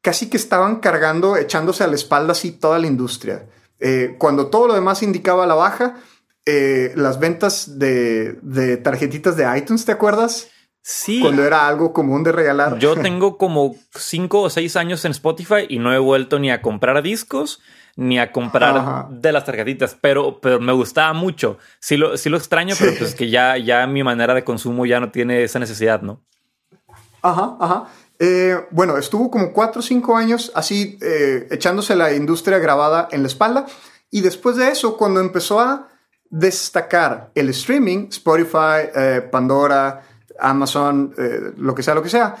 casi 0.00 0.30
que 0.30 0.36
estaban 0.36 0.76
cargando, 0.76 1.36
echándose 1.36 1.84
a 1.84 1.86
la 1.86 1.94
espalda 1.94 2.32
así 2.32 2.52
toda 2.52 2.78
la 2.78 2.86
industria. 2.86 3.46
Eh, 3.78 4.16
cuando 4.18 4.48
todo 4.48 4.68
lo 4.68 4.74
demás 4.74 5.02
indicaba 5.02 5.46
la 5.46 5.54
baja, 5.54 5.96
eh, 6.46 6.92
las 6.96 7.18
ventas 7.18 7.78
de, 7.78 8.38
de, 8.42 8.76
tarjetitas 8.76 9.36
de 9.36 9.46
iTunes, 9.56 9.84
¿te 9.84 9.92
acuerdas? 9.92 10.48
Sí. 10.82 11.20
Cuando 11.20 11.44
era 11.44 11.68
algo 11.68 11.92
común 11.92 12.24
de 12.24 12.32
regalar. 12.32 12.78
Yo 12.78 12.96
tengo 13.02 13.36
como 13.36 13.76
cinco 13.94 14.42
o 14.42 14.50
seis 14.50 14.76
años 14.76 15.04
en 15.04 15.12
Spotify 15.12 15.66
y 15.68 15.78
no 15.78 15.92
he 15.92 15.98
vuelto 15.98 16.38
ni 16.38 16.50
a 16.50 16.62
comprar 16.62 17.02
discos 17.02 17.60
ni 17.96 18.18
a 18.18 18.32
comprar 18.32 19.08
de 19.10 19.32
las 19.32 19.44
tarjetitas, 19.44 19.96
pero, 20.00 20.40
pero 20.40 20.58
me 20.58 20.72
gustaba 20.72 21.12
mucho. 21.12 21.58
Sí 21.80 21.98
lo, 21.98 22.16
sí 22.16 22.30
lo 22.30 22.38
extraño, 22.38 22.74
pero 22.78 22.92
pues 22.96 23.14
que 23.14 23.28
ya, 23.28 23.58
ya 23.58 23.86
mi 23.86 24.02
manera 24.02 24.32
de 24.32 24.42
consumo 24.42 24.86
ya 24.86 25.00
no 25.00 25.10
tiene 25.10 25.42
esa 25.42 25.58
necesidad, 25.58 26.00
¿no? 26.00 26.22
Ajá, 27.20 27.56
ajá. 27.60 27.88
Eh, 28.22 28.66
bueno, 28.70 28.98
estuvo 28.98 29.30
como 29.30 29.50
cuatro 29.50 29.80
o 29.80 29.82
cinco 29.82 30.14
años 30.14 30.52
así 30.54 30.98
eh, 31.00 31.48
echándose 31.50 31.96
la 31.96 32.12
industria 32.12 32.58
grabada 32.58 33.08
en 33.10 33.22
la 33.22 33.28
espalda. 33.28 33.64
Y 34.10 34.20
después 34.20 34.56
de 34.56 34.68
eso, 34.68 34.98
cuando 34.98 35.20
empezó 35.20 35.58
a 35.58 35.88
destacar 36.28 37.32
el 37.34 37.48
streaming, 37.48 38.08
Spotify, 38.10 38.90
eh, 38.94 39.28
Pandora, 39.32 40.02
Amazon, 40.38 41.14
lo 41.56 41.74
que 41.74 41.82
sea, 41.82 41.94
lo 41.94 42.02
que 42.02 42.10
sea, 42.10 42.36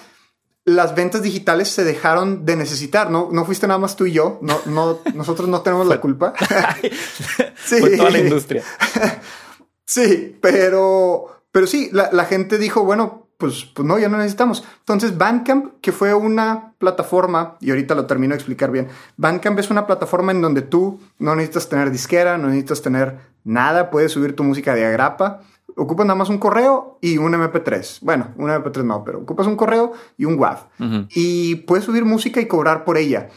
las 0.64 0.94
ventas 0.94 1.22
digitales 1.22 1.68
se 1.68 1.84
dejaron 1.84 2.44
de 2.44 2.56
necesitar. 2.56 3.10
No, 3.10 3.30
no 3.32 3.46
fuiste 3.46 3.66
nada 3.66 3.78
más 3.78 3.96
tú 3.96 4.04
y 4.04 4.12
yo. 4.12 4.38
No, 4.42 4.60
no, 4.66 4.98
nosotros 5.14 5.48
no 5.48 5.62
tenemos 5.62 5.86
la 5.86 5.98
culpa. 5.98 6.34
sí. 7.64 7.96
Toda 7.96 8.10
la 8.10 8.18
industria. 8.18 8.62
sí, 9.86 10.36
pero, 10.42 11.44
pero 11.50 11.66
sí, 11.66 11.88
la, 11.90 12.10
la 12.12 12.26
gente 12.26 12.58
dijo, 12.58 12.84
bueno, 12.84 13.29
pues, 13.40 13.64
pues, 13.64 13.88
no, 13.88 13.98
ya 13.98 14.08
no 14.08 14.18
necesitamos. 14.18 14.62
Entonces, 14.80 15.18
Bandcamp, 15.18 15.80
que 15.80 15.90
fue 15.90 16.14
una 16.14 16.74
plataforma, 16.78 17.56
y 17.60 17.70
ahorita 17.70 17.96
lo 17.96 18.06
termino 18.06 18.32
de 18.32 18.36
explicar 18.36 18.70
bien, 18.70 18.88
Bandcamp 19.16 19.58
es 19.58 19.70
una 19.70 19.86
plataforma 19.86 20.30
en 20.30 20.42
donde 20.42 20.62
tú 20.62 21.00
no 21.18 21.34
necesitas 21.34 21.68
tener 21.68 21.90
disquera, 21.90 22.38
no 22.38 22.48
necesitas 22.48 22.82
tener 22.82 23.18
nada, 23.42 23.90
puedes 23.90 24.12
subir 24.12 24.36
tu 24.36 24.44
música 24.44 24.74
de 24.74 24.86
agrapa, 24.86 25.40
ocupas 25.76 26.06
nada 26.06 26.16
más 26.16 26.28
un 26.28 26.38
correo 26.38 26.98
y 27.00 27.18
un 27.18 27.32
MP3. 27.32 28.00
Bueno, 28.02 28.28
un 28.36 28.50
MP3 28.50 28.84
no, 28.84 29.02
pero 29.02 29.20
ocupas 29.20 29.46
un 29.46 29.56
correo 29.56 29.92
y 30.16 30.26
un 30.26 30.38
WAV. 30.38 31.08
Y 31.10 31.56
puedes 31.56 31.84
subir 31.84 32.04
música 32.04 32.40
y 32.40 32.46
cobrar 32.46 32.84
por 32.84 32.98
ella. 32.98 33.30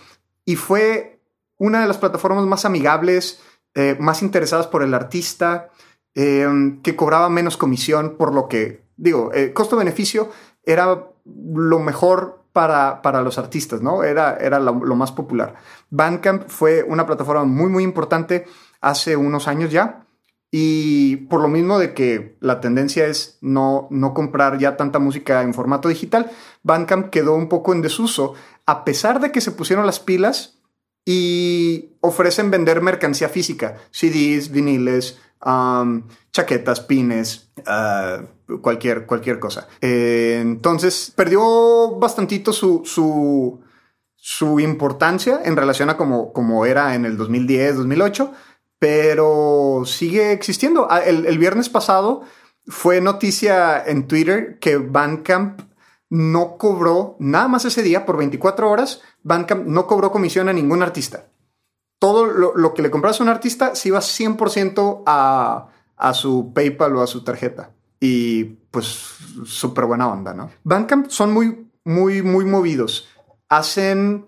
Y 0.45 0.57
fue 0.57 1.21
una 1.57 1.81
de 1.81 1.87
las 1.87 1.97
plataformas 1.97 2.45
más 2.45 2.65
amigables, 2.65 3.41
eh, 3.73 3.95
más 3.99 4.21
interesadas 4.21 4.67
por 4.67 4.83
el 4.83 4.93
artista, 4.93 5.69
eh, 6.13 6.47
que 6.83 6.95
cobraba 6.95 7.29
menos 7.29 7.57
comisión 7.57 8.17
por 8.17 8.33
lo 8.33 8.47
que 8.47 8.82
digo, 8.97 9.31
el 9.33 9.53
costo-beneficio 9.53 10.29
era 10.65 11.07
lo 11.25 11.79
mejor 11.79 12.43
para, 12.53 13.01
para, 13.01 13.21
los 13.21 13.37
artistas, 13.37 13.81
¿no? 13.81 14.03
Era, 14.03 14.37
era 14.37 14.59
lo, 14.59 14.73
más 14.73 15.11
popular. 15.11 15.55
Bandcamp 15.89 16.47
fue 16.47 16.83
una 16.83 17.05
plataforma 17.05 17.45
muy, 17.45 17.69
muy 17.69 17.83
importante 17.83 18.45
hace 18.79 19.15
unos 19.15 19.47
años 19.47 19.71
ya. 19.71 20.05
Y 20.51 21.15
por 21.15 21.41
lo 21.41 21.47
mismo 21.47 21.79
de 21.79 21.95
que 21.95 22.37
la 22.39 22.61
tendencia 22.61 23.07
es 23.07 23.39
no, 23.41 23.87
no 23.89 24.13
comprar 24.13 24.59
ya 24.59 24.77
tanta 24.77 24.99
música 24.99 25.41
en 25.41 25.55
formato 25.55 25.89
digital, 25.89 26.29
Bandcamp 26.61 27.09
quedó 27.09 27.33
un 27.33 27.49
poco 27.49 27.73
en 27.73 27.81
desuso, 27.81 28.35
a 28.67 28.85
pesar 28.85 29.19
de 29.19 29.31
que 29.31 29.41
se 29.41 29.51
pusieron 29.51 29.87
las 29.87 29.99
pilas 29.99 30.59
y 31.05 31.95
ofrecen 32.01 32.51
vender 32.51 32.81
mercancía 32.81 33.29
física, 33.29 33.77
CDs, 33.89 34.51
viniles, 34.51 35.19
chaquetas, 36.31 36.79
pines, 36.81 37.51
ah, 37.65 38.21
cualquier, 38.61 39.05
cualquier 39.05 39.39
cosa. 39.39 39.67
Eh, 39.81 40.39
entonces 40.41 41.11
perdió 41.15 41.97
bastantito 41.99 42.53
su, 42.53 42.83
su, 42.85 43.61
su, 44.15 44.59
importancia 44.59 45.41
en 45.43 45.55
relación 45.55 45.89
a 45.89 45.97
como, 45.97 46.33
como 46.33 46.65
era 46.65 46.95
en 46.95 47.05
el 47.05 47.17
2010, 47.17 47.77
2008, 47.77 48.31
pero 48.79 49.83
sigue 49.85 50.31
existiendo. 50.31 50.87
Ah, 50.89 50.99
el, 50.99 51.25
el 51.25 51.37
viernes 51.37 51.69
pasado 51.69 52.23
fue 52.67 53.01
noticia 53.01 53.83
en 53.85 54.07
Twitter 54.07 54.57
que 54.59 54.77
Bandcamp 54.77 55.61
no 56.09 56.57
cobró 56.57 57.17
nada 57.19 57.47
más 57.47 57.65
ese 57.65 57.81
día 57.81 58.05
por 58.05 58.17
24 58.17 58.69
horas. 58.69 59.01
Bandcamp 59.23 59.65
no 59.65 59.87
cobró 59.87 60.11
comisión 60.11 60.47
a 60.47 60.53
ningún 60.53 60.83
artista 60.83 61.27
todo 62.03 62.25
lo, 62.25 62.73
que 62.73 62.81
le 62.81 62.91
compras 62.91 63.21
a 63.21 63.23
un 63.23 63.29
artista 63.29 63.75
se 63.75 63.87
iba 63.87 63.99
100% 63.99 65.03
a, 65.05 65.69
a 65.95 66.13
su 66.13 66.51
PayPal 66.53 66.97
o 66.97 67.01
a 67.01 67.07
su 67.07 67.23
tarjeta. 67.23 67.71
Y 68.01 68.43
pues 68.71 69.15
súper 69.45 69.85
buena 69.85 70.09
onda, 70.09 70.33
¿no? 70.33 70.51
Bandcamp 70.65 71.07
son 71.07 71.31
muy, 71.31 71.65
muy, 71.85 72.21
muy 72.21 72.43
movidos. 72.43 73.07
Hacen 73.47 74.27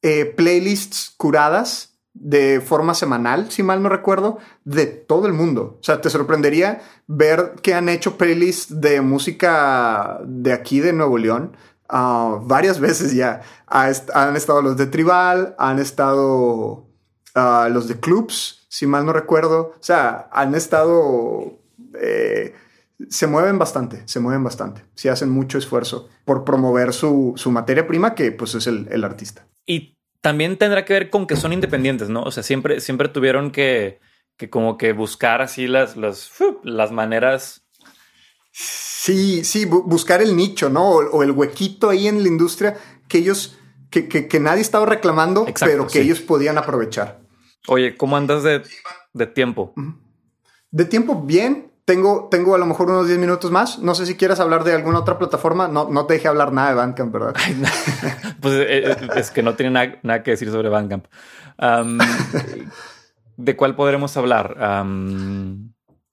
eh, 0.00 0.24
playlists 0.24 1.12
curadas 1.18 1.98
de 2.14 2.62
forma 2.62 2.94
semanal, 2.94 3.50
si 3.50 3.62
mal 3.62 3.82
no 3.82 3.90
recuerdo, 3.90 4.38
de 4.64 4.86
todo 4.86 5.26
el 5.26 5.34
mundo. 5.34 5.76
O 5.80 5.84
sea, 5.84 6.00
te 6.00 6.08
sorprendería 6.08 6.80
ver 7.06 7.56
que 7.60 7.74
han 7.74 7.90
hecho 7.90 8.16
playlists 8.16 8.80
de 8.80 9.02
música 9.02 10.20
de 10.24 10.54
aquí 10.54 10.80
de 10.80 10.94
Nuevo 10.94 11.18
León. 11.18 11.54
Ah, 11.86 12.38
varias 12.40 12.80
veces 12.80 13.12
ya. 13.12 13.42
han 13.66 14.36
estado 14.36 14.62
los 14.62 14.78
de 14.78 14.86
Tribal, 14.86 15.54
han 15.58 15.78
estado 15.78 16.93
los 17.34 17.88
de 17.88 17.98
clubs, 18.00 18.66
si 18.68 18.86
mal 18.86 19.04
no 19.04 19.12
recuerdo. 19.12 19.74
O 19.78 19.82
sea, 19.82 20.28
han 20.32 20.54
estado... 20.54 21.58
Eh, 22.00 22.54
se 23.08 23.26
mueven 23.26 23.58
bastante, 23.58 24.02
se 24.06 24.20
mueven 24.20 24.44
bastante. 24.44 24.84
Sí 24.94 25.08
hacen 25.08 25.30
mucho 25.30 25.58
esfuerzo 25.58 26.08
por 26.24 26.44
promover 26.44 26.92
su, 26.92 27.34
materia 27.46 27.86
prima, 27.86 28.14
que 28.14 28.32
pues 28.32 28.54
es 28.54 28.66
el, 28.66 29.04
artista. 29.04 29.46
Y 29.66 29.98
también 30.20 30.56
tendrá 30.56 30.84
que 30.84 30.92
ver 30.92 31.10
con 31.10 31.26
que 31.26 31.36
son 31.36 31.52
independientes, 31.52 32.08
¿no? 32.08 32.22
O 32.22 32.30
sea, 32.30 32.42
siempre, 32.42 32.80
siempre 32.80 33.08
tuvieron 33.08 33.50
que, 33.50 34.00
que 34.36 34.48
como 34.48 34.78
que 34.78 34.92
buscar 34.92 35.42
así 35.42 35.66
las, 35.66 35.96
las, 35.96 36.30
las 36.62 36.92
maneras. 36.92 37.66
Sí, 38.52 39.44
sí, 39.44 39.64
buscar 39.64 40.22
el 40.22 40.36
nicho, 40.36 40.70
¿no? 40.70 40.88
O, 40.88 41.22
el 41.22 41.32
huequito 41.32 41.90
ahí 41.90 42.06
en 42.06 42.22
la 42.22 42.28
industria 42.28 42.78
que 43.08 43.18
ellos, 43.18 43.58
que, 43.90 44.08
que, 44.08 44.40
nadie 44.40 44.62
estaba 44.62 44.86
reclamando, 44.86 45.46
pero 45.60 45.86
que 45.86 46.00
ellos 46.00 46.20
podían 46.20 46.56
aprovechar. 46.56 47.23
Oye, 47.68 47.96
¿cómo 47.96 48.16
andas 48.16 48.42
de, 48.42 48.60
tiempo? 49.26 49.72
De 50.70 50.84
tiempo 50.84 51.22
bien. 51.22 51.72
tengo, 51.84 52.28
tengo 52.30 52.54
a 52.54 52.58
lo 52.58 52.66
mejor 52.66 52.90
unos 52.90 53.06
10 53.06 53.18
minutos 53.18 53.50
más. 53.50 53.78
No 53.78 53.94
sé 53.94 54.06
si 54.06 54.16
quieres 54.16 54.40
hablar 54.40 54.64
de 54.64 54.74
alguna 54.74 54.98
otra 54.98 55.18
plataforma. 55.18 55.68
No, 55.68 55.88
no 55.88 56.06
te 56.06 56.14
dejé 56.14 56.28
hablar 56.28 56.52
nada 56.52 56.70
de 56.70 56.74
Bandcamp, 56.74 57.12
¿verdad? 57.12 57.34
pues 58.40 58.54
eh, 58.54 58.90
eh, 58.90 58.96
es 59.16 59.30
que 59.30 59.42
no 59.42 59.54
tiene 59.54 60.00
nada, 60.02 60.22
que 60.22 60.32
decir 60.32 60.50
sobre 60.50 60.68
Bandcamp. 60.68 61.06
¿De 63.36 63.56
cuál 63.56 63.74
podremos 63.74 64.16
hablar? 64.16 64.56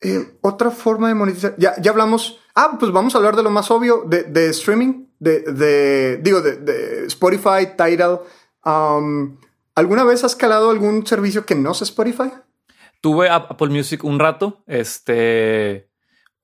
Eh, 0.02 0.38
otra 0.42 0.72
forma 0.72 1.10
de 1.10 1.14
monetizar. 1.14 1.56
Ya, 1.58 1.80
ya 1.80 1.92
hablamos. 1.92 2.40
Ah, 2.56 2.78
pues 2.80 2.92
vamos 2.92 3.14
a 3.14 3.20
hablar 3.20 3.36
de 3.36 3.44
lo 3.44 3.52
más 3.52 3.70
obvio, 3.70 4.04
de, 4.08 4.24
de 4.24 4.50
streaming, 4.50 5.06
de, 5.20 5.42
de 5.42 6.18
digo, 6.18 6.42
de, 6.42 6.58
de, 6.58 7.06
Spotify, 7.06 7.76
Tidal. 7.78 8.22
¿Alguna 9.76 10.04
vez 10.04 10.24
has 10.24 10.36
calado 10.36 10.70
algún 10.70 11.06
servicio 11.06 11.46
que 11.46 11.56
no 11.56 11.74
sea 11.74 11.86
Spotify? 11.86 12.32
Tuve 13.02 13.30
Apple 13.30 13.70
Music 13.70 14.04
un 14.04 14.20
rato. 14.20 14.64
Este 14.68 15.90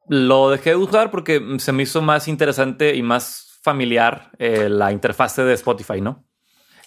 lo 0.10 0.50
dejé 0.50 0.72
de 0.72 0.76
usar 0.78 1.12
porque 1.12 1.58
se 1.60 1.72
me 1.72 1.84
hizo 1.84 2.02
más 2.02 2.28
interesante 2.28 2.96
y 2.96 3.04
más 3.04 3.60
familiar 3.62 4.32
eh, 4.40 4.70
la 4.70 4.92
interfase 4.92 5.44
de 5.44 5.54
Spotify, 5.54 6.00
¿no? 6.00 6.26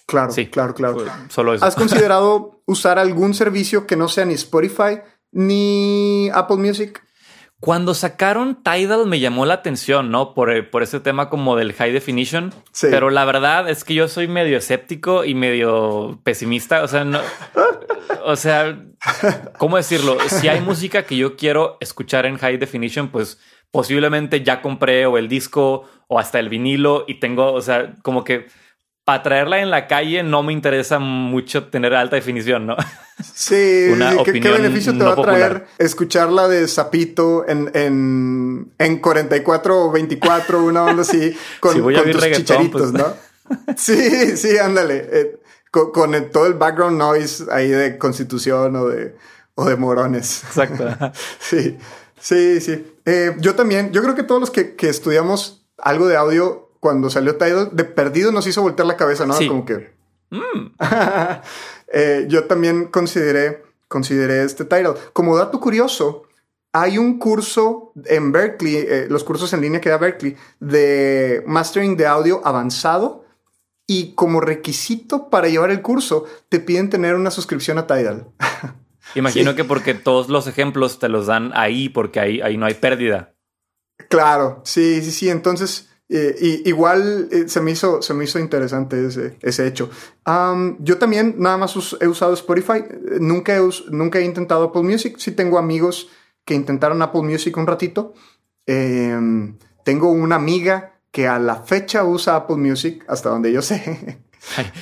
Claro, 0.07 0.31
sí, 0.31 0.47
claro, 0.47 0.73
claro. 0.73 1.05
Solo 1.29 1.53
eso. 1.53 1.63
¿Has 1.63 1.75
considerado 1.77 2.63
usar 2.65 2.97
algún 2.97 3.33
servicio 3.33 3.85
que 3.85 3.95
no 3.95 4.07
sea 4.07 4.25
ni 4.25 4.33
Spotify 4.33 5.01
ni 5.31 6.29
Apple 6.33 6.57
Music? 6.57 7.01
Cuando 7.61 7.93
sacaron 7.93 8.63
Tidal 8.63 9.05
me 9.05 9.19
llamó 9.19 9.45
la 9.45 9.53
atención, 9.53 10.09
¿no? 10.09 10.33
Por, 10.33 10.71
por 10.71 10.81
ese 10.81 10.99
tema 10.99 11.29
como 11.29 11.55
del 11.55 11.73
high 11.73 11.91
definition. 11.91 12.51
Sí. 12.71 12.87
Pero 12.89 13.11
la 13.11 13.23
verdad 13.23 13.69
es 13.69 13.83
que 13.83 13.93
yo 13.93 14.07
soy 14.07 14.27
medio 14.27 14.57
escéptico 14.57 15.25
y 15.25 15.35
medio 15.35 16.19
pesimista. 16.23 16.81
O 16.81 16.87
sea, 16.87 17.05
no. 17.05 17.21
o 18.25 18.35
sea, 18.35 18.79
¿cómo 19.59 19.77
decirlo? 19.77 20.17
Si 20.27 20.47
hay 20.47 20.59
música 20.59 21.03
que 21.03 21.15
yo 21.15 21.35
quiero 21.35 21.77
escuchar 21.81 22.25
en 22.25 22.37
high 22.37 22.57
definition, 22.57 23.09
pues 23.09 23.39
posiblemente 23.69 24.43
ya 24.43 24.63
compré 24.63 25.05
o 25.05 25.19
el 25.19 25.27
disco 25.27 25.87
o 26.07 26.17
hasta 26.17 26.39
el 26.39 26.49
vinilo 26.49 27.05
y 27.07 27.19
tengo, 27.19 27.53
o 27.53 27.61
sea, 27.61 27.95
como 28.01 28.23
que 28.23 28.47
para 29.03 29.23
traerla 29.23 29.59
en 29.61 29.71
la 29.71 29.87
calle 29.87 30.23
no 30.23 30.43
me 30.43 30.53
interesa 30.53 30.99
mucho 30.99 31.67
tener 31.67 31.93
alta 31.93 32.15
definición, 32.15 32.67
¿no? 32.67 32.75
Sí, 33.35 33.53
¿qué, 34.25 34.31
beneficio 34.31 34.97
te 34.97 35.03
va 35.03 35.13
a 35.13 35.21
traer 35.21 35.67
escucharla 35.77 36.47
de 36.47 36.67
Zapito 36.67 37.47
en, 37.47 37.69
en, 37.75 38.73
en 38.79 38.97
44 38.97 39.85
o 39.85 39.91
24, 39.91 40.63
una 40.63 40.85
onda 40.85 41.03
así, 41.03 41.37
con, 41.59 41.79
tus 41.79 42.31
chicharitos, 42.31 42.91
pues. 42.91 42.93
¿no? 42.93 43.13
sí, 43.77 44.35
sí, 44.37 44.57
ándale. 44.57 45.07
Eh, 45.11 45.39
con, 45.69 46.31
todo 46.31 46.47
el 46.47 46.55
background 46.55 46.97
noise 46.97 47.45
ahí 47.51 47.69
de 47.69 47.99
constitución 47.99 48.75
o 48.75 48.87
de, 48.87 49.15
o 49.53 49.65
de 49.65 49.75
morones. 49.75 50.43
Exacto. 50.43 50.87
sí, 51.39 51.77
sí, 52.19 52.59
sí. 52.59 52.95
Eh, 53.05 53.35
yo 53.37 53.53
también, 53.53 53.91
yo 53.91 54.01
creo 54.01 54.15
que 54.15 54.23
todos 54.23 54.41
los 54.41 54.49
que, 54.49 54.75
que 54.75 54.89
estudiamos 54.89 55.63
algo 55.77 56.07
de 56.07 56.17
audio 56.17 56.60
cuando 56.81 57.11
salió 57.11 57.37
Tidal, 57.37 57.69
de 57.71 57.85
perdido 57.85 58.31
nos 58.31 58.47
hizo 58.47 58.63
voltear 58.63 58.87
la 58.87 58.97
cabeza, 58.97 59.25
¿no? 59.25 59.35
Como 59.47 59.63
que... 59.63 59.93
Mm. 60.31 60.73
Eh, 61.93 62.25
yo 62.29 62.45
también 62.45 62.85
consideré, 62.85 63.63
consideré 63.89 64.45
este 64.45 64.63
Tidal. 64.63 64.95
Como 65.11 65.35
dato 65.35 65.59
curioso, 65.59 66.23
hay 66.71 66.97
un 66.97 67.19
curso 67.19 67.91
en 68.05 68.31
Berkeley, 68.31 68.77
eh, 68.77 69.07
los 69.09 69.25
cursos 69.25 69.51
en 69.51 69.59
línea 69.59 69.81
que 69.81 69.89
da 69.89 69.97
Berkeley, 69.97 70.37
de 70.61 71.43
mastering 71.45 71.97
de 71.97 72.07
audio 72.07 72.41
avanzado. 72.45 73.25
Y 73.85 74.13
como 74.13 74.39
requisito 74.39 75.29
para 75.29 75.49
llevar 75.49 75.69
el 75.69 75.81
curso, 75.81 76.23
te 76.47 76.61
piden 76.61 76.89
tener 76.89 77.15
una 77.15 77.29
suscripción 77.29 77.77
a 77.77 77.85
Tidal. 77.85 78.27
Imagino 79.15 79.53
que 79.53 79.65
porque 79.65 79.93
todos 79.93 80.29
los 80.29 80.47
ejemplos 80.47 80.97
te 80.97 81.09
los 81.09 81.25
dan 81.27 81.51
ahí, 81.55 81.89
porque 81.89 82.21
ahí, 82.21 82.39
ahí 82.39 82.55
no 82.55 82.67
hay 82.67 82.75
pérdida. 82.75 83.33
Claro, 84.07 84.61
sí, 84.63 85.01
sí, 85.01 85.11
sí. 85.11 85.29
Entonces, 85.29 85.90
eh, 86.13 86.35
y, 86.41 86.69
igual 86.69 87.29
eh, 87.31 87.47
se, 87.47 87.61
me 87.61 87.71
hizo, 87.71 88.01
se 88.01 88.13
me 88.13 88.25
hizo 88.25 88.37
interesante 88.37 89.07
ese, 89.07 89.37
ese 89.41 89.65
hecho. 89.65 89.89
yo 90.79 90.97
también 90.97 91.35
nada 91.37 91.55
más 91.57 91.73
he 92.01 92.07
usado 92.07 92.33
Spotify. 92.33 92.83
Nunca 93.21 93.55
he, 93.55 93.61
nunca 93.91 94.19
he 94.19 94.25
intentado 94.25 94.65
Apple 94.65 94.83
Music. 94.83 95.15
Sí 95.17 95.31
tengo 95.31 95.57
amigos 95.57 96.09
que 96.43 96.53
intentaron 96.53 97.01
Apple 97.01 97.21
Music 97.21 97.55
un 97.55 97.65
ratito. 97.65 98.13
Em, 98.65 99.57
tengo 99.85 100.11
una 100.11 100.35
amiga 100.35 100.99
que 101.11 101.29
a 101.29 101.39
la 101.39 101.63
fecha 101.63 102.03
usa 102.03 102.35
Apple 102.35 102.57
Music, 102.57 103.05
hasta 103.07 103.29
donde 103.29 103.53
yo 103.53 103.61
sé. 103.61 104.19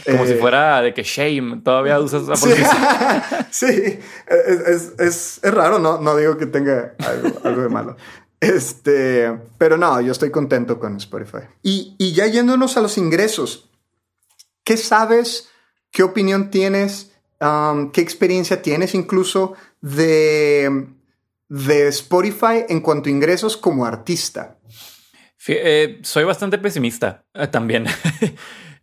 como 0.06 0.26
si 0.26 0.34
eh, 0.34 0.38
fuera 0.38 0.82
de 0.82 0.96
que 0.96 1.04
shame, 1.04 1.62
todavía 1.62 2.00
usas 2.00 2.24
Apple 2.24 2.56
sí, 2.56 2.62
Music. 2.62 3.48
sí, 3.52 4.00
es, 4.28 4.94
es, 4.98 5.40
es, 5.44 5.54
raro, 5.54 5.78
¿no? 5.78 6.00
No 6.00 6.18
digo 6.18 6.38
que 6.38 6.48
tenga 6.48 6.96
algo, 6.98 7.40
algo 7.44 7.62
de 7.62 7.70
malo. 7.70 7.98
Este, 8.40 9.38
pero 9.58 9.78
no, 9.78 10.00
yo 10.02 10.12
estoy 10.12 10.32
contento 10.32 10.80
con 10.80 10.96
Spotify. 10.98 11.44
Y, 11.62 12.14
ya 12.14 12.26
yéndonos 12.28 12.78
a 12.78 12.82
los 12.82 12.98
ingresos, 12.98 13.70
¿qué 14.64 14.78
sabes? 14.78 15.50
¿Qué 15.92 16.04
opinión 16.04 16.50
tienes? 16.50 17.12
Um, 17.42 17.92
¿Qué 17.92 18.02
experiencia 18.02 18.62
tienes 18.62 18.96
incluso 18.96 19.56
de, 19.82 20.88
de 21.50 21.88
Spotify 21.90 22.66
en 22.68 22.82
cuanto 22.82 23.10
a 23.10 23.12
ingresos 23.12 23.58
como 23.58 23.86
artista? 23.86 24.58
Eh, 25.48 26.00
soy 26.04 26.26
bastante 26.26 26.58
pesimista 26.60 27.26
eh, 27.34 27.48
también. 27.48 27.86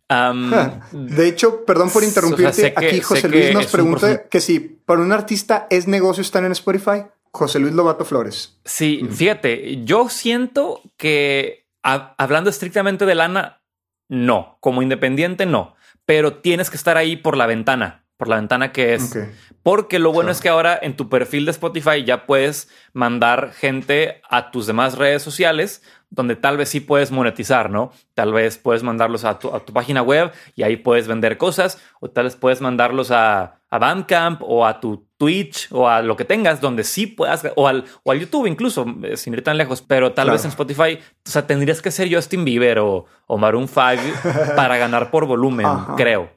Um, 0.09 0.51
de 0.91 1.27
hecho, 1.27 1.65
perdón 1.65 1.89
por 1.89 2.01
interrumpirte, 2.01 2.73
aquí 2.77 3.01
José 3.01 3.27
Luis 3.27 3.53
nos 3.53 3.67
pregunta 3.67 4.23
que 4.29 4.39
si 4.39 4.61
para 4.61 5.01
un 5.01 5.11
artista 5.11 5.67
es 5.69 5.85
negocio 5.85 6.21
estar 6.21 6.45
en 6.45 6.53
Spotify. 6.53 7.03
José 7.31 7.59
Luis 7.59 7.73
Lobato 7.73 8.05
Flores. 8.05 8.59
Sí, 8.65 9.07
fíjate, 9.09 9.83
yo 9.83 10.09
siento 10.09 10.81
que 10.97 11.67
hablando 11.81 12.49
estrictamente 12.49 13.05
de 13.05 13.15
lana, 13.15 13.61
no, 14.09 14.57
como 14.59 14.81
independiente 14.81 15.45
no, 15.45 15.75
pero 16.05 16.35
tienes 16.35 16.69
que 16.69 16.77
estar 16.77 16.97
ahí 16.97 17.15
por 17.15 17.37
la 17.37 17.45
ventana, 17.45 18.05
por 18.17 18.27
la 18.27 18.37
ventana 18.37 18.71
que 18.71 18.93
es. 18.93 19.17
Porque 19.63 19.99
lo 19.99 20.13
bueno 20.13 20.31
es 20.31 20.39
que 20.39 20.49
ahora 20.49 20.79
en 20.81 20.95
tu 20.95 21.09
perfil 21.09 21.45
de 21.45 21.51
Spotify 21.51 22.03
ya 22.05 22.25
puedes 22.25 22.69
mandar 22.93 23.51
gente 23.51 24.21
a 24.29 24.51
tus 24.51 24.65
demás 24.65 24.97
redes 24.97 25.21
sociales 25.21 25.81
donde 26.09 26.35
tal 26.35 26.57
vez 26.57 26.69
sí 26.69 26.79
puedes 26.79 27.11
monetizar, 27.11 27.69
¿no? 27.69 27.91
Tal 28.13 28.31
vez 28.31 28.57
puedes 28.57 28.83
mandarlos 28.83 29.25
a 29.25 29.39
tu, 29.39 29.51
página 29.73 30.01
web 30.01 30.31
y 30.55 30.63
ahí 30.63 30.77
puedes 30.77 31.07
vender 31.07 31.37
cosas, 31.37 31.81
o 31.99 32.09
tal 32.09 32.25
vez 32.25 32.35
puedes 32.35 32.61
mandarlos 32.61 33.11
a, 33.11 33.56
a 33.69 33.79
Bandcamp 33.79 34.41
o 34.43 34.65
a 34.65 34.79
tu 34.79 35.07
Twitch 35.17 35.67
o 35.71 35.89
a 35.89 36.01
lo 36.01 36.15
que 36.15 36.25
tengas 36.25 36.61
donde 36.61 36.83
sí 36.83 37.07
puedas, 37.07 37.45
o 37.55 37.67
al, 37.67 37.85
o 38.03 38.11
al 38.11 38.19
YouTube 38.19 38.45
incluso, 38.45 38.85
eh, 39.03 39.17
sin 39.17 39.33
ir 39.33 39.43
tan 39.43 39.57
lejos, 39.57 39.81
pero 39.81 40.13
tal 40.13 40.29
vez 40.29 40.43
en 40.43 40.49
Spotify, 40.49 40.99
o 41.25 41.29
sea, 41.29 41.47
tendrías 41.47 41.81
que 41.81 41.91
ser 41.91 42.13
Justin 42.13 42.45
Bieber 42.45 42.79
o, 42.79 43.05
o 43.25 43.37
Maroon 43.37 43.67
5 43.67 43.81
para 44.55 44.77
ganar 44.77 45.11
por 45.11 45.25
volumen, 45.25 45.67
creo. 45.97 46.29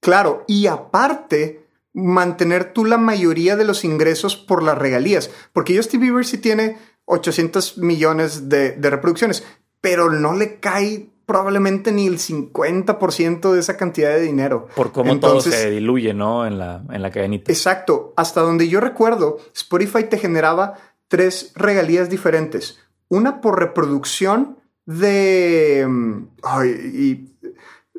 Claro, 0.00 0.44
y 0.46 0.68
aparte, 0.68 1.66
mantener 1.92 2.72
tú 2.72 2.84
la 2.84 2.98
mayoría 2.98 3.56
de 3.56 3.64
los 3.64 3.84
ingresos 3.84 4.36
por 4.36 4.62
las 4.62 4.78
regalías, 4.78 5.30
porque 5.52 5.76
Justin 5.76 6.00
Bieber 6.00 6.24
sí 6.24 6.38
tiene 6.38 6.78
800 7.06 7.78
millones 7.78 8.48
de, 8.48 8.72
de 8.72 8.90
reproducciones, 8.90 9.44
pero 9.80 10.10
no 10.10 10.34
le 10.34 10.60
cae 10.60 11.10
probablemente 11.28 11.92
ni 11.92 12.06
el 12.06 12.18
50% 12.18 13.52
de 13.52 13.60
esa 13.60 13.76
cantidad 13.76 14.08
de 14.08 14.22
dinero. 14.22 14.66
Por 14.74 14.92
cómo 14.92 15.20
todo 15.20 15.42
se 15.42 15.70
diluye, 15.70 16.14
¿no? 16.14 16.46
En 16.46 16.58
la, 16.58 16.82
en 16.90 17.02
la 17.02 17.10
cadenita. 17.10 17.52
Exacto. 17.52 18.14
Hasta 18.16 18.40
donde 18.40 18.66
yo 18.68 18.80
recuerdo, 18.80 19.36
Spotify 19.54 20.04
te 20.04 20.16
generaba 20.16 20.78
tres 21.06 21.52
regalías 21.54 22.08
diferentes. 22.08 22.78
Una 23.08 23.42
por 23.42 23.58
reproducción 23.58 24.56
de... 24.86 25.84
Mm, 25.86 26.28
ay, 26.44 26.70
y 26.70 27.50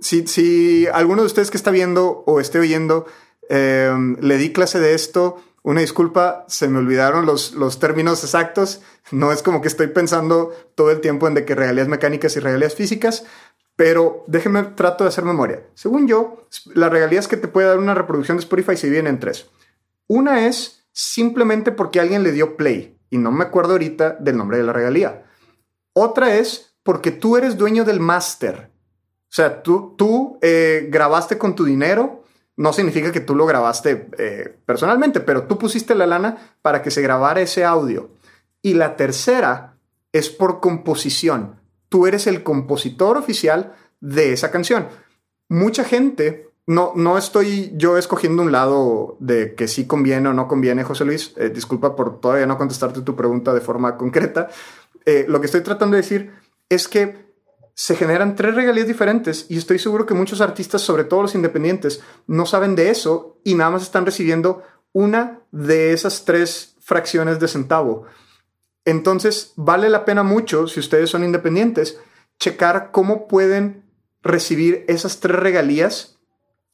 si, 0.02 0.26
si 0.26 0.88
alguno 0.88 1.22
de 1.22 1.28
ustedes 1.28 1.52
que 1.52 1.58
está 1.58 1.70
viendo 1.70 2.24
o 2.26 2.40
esté 2.40 2.58
oyendo 2.58 3.06
em, 3.48 4.18
le 4.22 4.38
di 4.38 4.52
clase 4.54 4.80
de 4.80 4.96
esto, 4.96 5.38
una 5.64 5.82
disculpa, 5.82 6.46
se 6.48 6.68
me 6.68 6.80
olvidaron 6.80 7.26
los, 7.26 7.54
los 7.54 7.80
términos 7.80 8.24
exactos. 8.24 8.82
No 9.12 9.32
es 9.32 9.44
como 9.44 9.62
que 9.62 9.68
estoy 9.68 9.88
pensando 9.88 10.54
todo 10.76 10.92
el 10.92 11.02
tiempo 11.02 11.28
en 11.28 11.34
de 11.34 11.46
que 11.46 11.56
regalías 11.56 11.88
mecánicas 11.88 12.36
y 12.36 12.40
regalías 12.40 12.76
físicas, 12.76 13.26
pero 13.76 14.24
déjenme, 14.28 14.64
trato 14.64 15.04
de 15.04 15.10
hacer 15.10 15.24
memoria. 15.24 15.64
Según 15.74 16.08
yo, 16.08 16.48
las 16.76 16.92
regalías 16.92 17.28
que 17.28 17.38
te 17.38 17.48
puede 17.48 17.68
dar 17.68 17.80
una 17.80 17.94
reproducción 17.94 18.38
de 18.38 18.42
Spotify 18.42 18.76
se 18.76 18.88
dividen 18.88 19.08
en 19.08 19.20
tres. 19.20 19.50
Una 20.08 20.48
es 20.48 20.86
simplemente 20.92 21.72
porque 21.72 22.00
alguien 22.00 22.24
le 22.24 22.32
dio 22.32 22.58
play, 22.58 22.98
y 23.10 23.18
no 23.18 23.32
me 23.32 23.46
acuerdo 23.46 23.74
ahorita 23.74 24.18
del 24.20 24.38
nombre 24.38 24.58
de 24.58 24.64
la 24.64 24.74
regalía. 24.74 25.26
Otra 25.94 26.36
es 26.36 26.76
porque 26.84 27.12
tú 27.12 27.38
eres 27.38 27.58
dueño 27.58 27.86
del 27.86 28.00
máster. 28.00 28.72
O 29.30 29.32
sea, 29.32 29.62
tú, 29.62 29.96
tú 29.98 30.40
eh, 30.42 30.88
grabaste 30.90 31.38
con 31.38 31.56
tu 31.56 31.64
dinero, 31.64 32.19
no 32.60 32.74
significa 32.74 33.14
que 33.14 33.22
tú 33.22 33.36
lo 33.36 33.46
grabaste 33.46 34.10
eh, 34.18 34.54
personalmente, 34.66 35.22
pero 35.22 35.44
tú 35.44 35.58
pusiste 35.58 35.96
la 35.96 36.06
lana 36.06 36.58
para 36.62 36.82
que 36.82 36.92
se 36.92 37.02
grabara 37.02 37.40
ese 37.40 37.64
audio. 37.64 38.10
Y 38.62 38.74
la 38.74 38.98
tercera 38.98 39.78
es 40.12 40.30
por 40.30 40.60
composición. 40.60 41.56
Tú 41.88 42.06
eres 42.06 42.28
el 42.28 42.44
compositor 42.44 43.16
oficial 43.16 43.76
de 44.02 44.34
esa 44.34 44.52
canción. 44.52 44.90
Mucha 45.48 45.86
gente 45.86 46.50
no, 46.68 46.92
no 46.98 47.18
estoy 47.18 47.72
yo 47.78 47.98
escogiendo 47.98 48.44
un 48.44 48.52
lado 48.52 49.16
de 49.22 49.56
que 49.56 49.70
sí 49.70 49.88
conviene 49.88 50.28
o 50.28 50.34
no 50.34 50.50
conviene, 50.50 50.84
José 50.84 51.06
Luis. 51.06 51.34
Eh, 51.38 51.50
disculpa 51.50 51.96
por 51.96 52.20
todavía 52.20 52.46
no 52.46 52.58
contestarte 52.58 53.04
tu 53.04 53.16
pregunta 53.16 53.54
de 53.54 53.62
forma 53.62 53.96
concreta. 53.96 54.50
Eh, 55.06 55.24
lo 55.30 55.40
que 55.40 55.46
estoy 55.46 55.62
tratando 55.62 55.96
de 55.96 56.02
decir 56.02 56.34
es 56.68 56.90
que 56.90 57.29
se 57.80 57.96
generan 57.96 58.36
tres 58.36 58.56
regalías 58.56 58.88
diferentes 58.88 59.46
y 59.48 59.58
estoy 59.58 59.80
seguro 59.80 60.06
que 60.06 60.14
muchos 60.14 60.42
artistas, 60.42 60.82
sobre 60.82 61.06
todo 61.06 61.22
los 61.22 61.34
independientes, 61.34 62.02
no 62.28 62.46
saben 62.46 62.76
de 62.76 62.90
eso 62.90 63.40
y 63.46 63.56
nada 63.56 63.70
más 63.70 63.84
están 63.84 64.06
recibiendo 64.06 64.64
una 64.92 65.44
de 65.54 65.94
esas 65.94 66.26
tres 66.26 66.76
fracciones 66.82 67.40
de 67.40 67.48
centavo. 67.48 68.04
Entonces, 68.84 69.54
vale 69.56 69.90
la 69.90 70.04
pena 70.04 70.24
mucho, 70.24 70.68
si 70.68 70.82
ustedes 70.82 71.10
son 71.10 71.24
independientes, 71.24 71.98
checar 72.38 72.92
cómo 72.92 73.30
pueden 73.30 73.90
recibir 74.22 74.84
esas 74.90 75.22
tres 75.22 75.40
regalías 75.40 76.20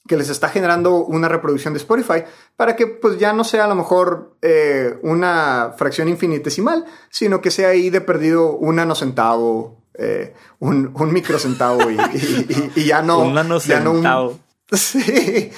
que 0.07 0.17
les 0.17 0.29
está 0.29 0.49
generando 0.49 1.05
una 1.05 1.29
reproducción 1.29 1.75
de 1.75 1.81
Spotify 1.81 2.23
para 2.55 2.75
que 2.75 2.87
pues 2.87 3.19
ya 3.19 3.31
no 3.31 3.43
sea 3.43 3.65
a 3.65 3.67
lo 3.67 3.75
mejor 3.75 4.39
eh, 4.41 4.97
una 5.03 5.75
fracción 5.77 6.09
infinitesimal, 6.09 6.83
sino 7.11 7.41
que 7.41 7.51
sea 7.51 7.69
ahí 7.69 7.91
de 7.91 8.01
perdido 8.01 8.53
un 8.53 8.77
nanocentavo, 8.77 9.84
eh, 9.97 10.33
un, 10.59 10.91
un 10.93 11.13
microcentavo 11.13 11.89
y, 11.91 11.97
y, 12.75 12.85
ya 12.85 13.01
no... 13.01 13.19
un 13.19 13.33
nanocentavo. 13.33 14.39
sí, 14.71 15.51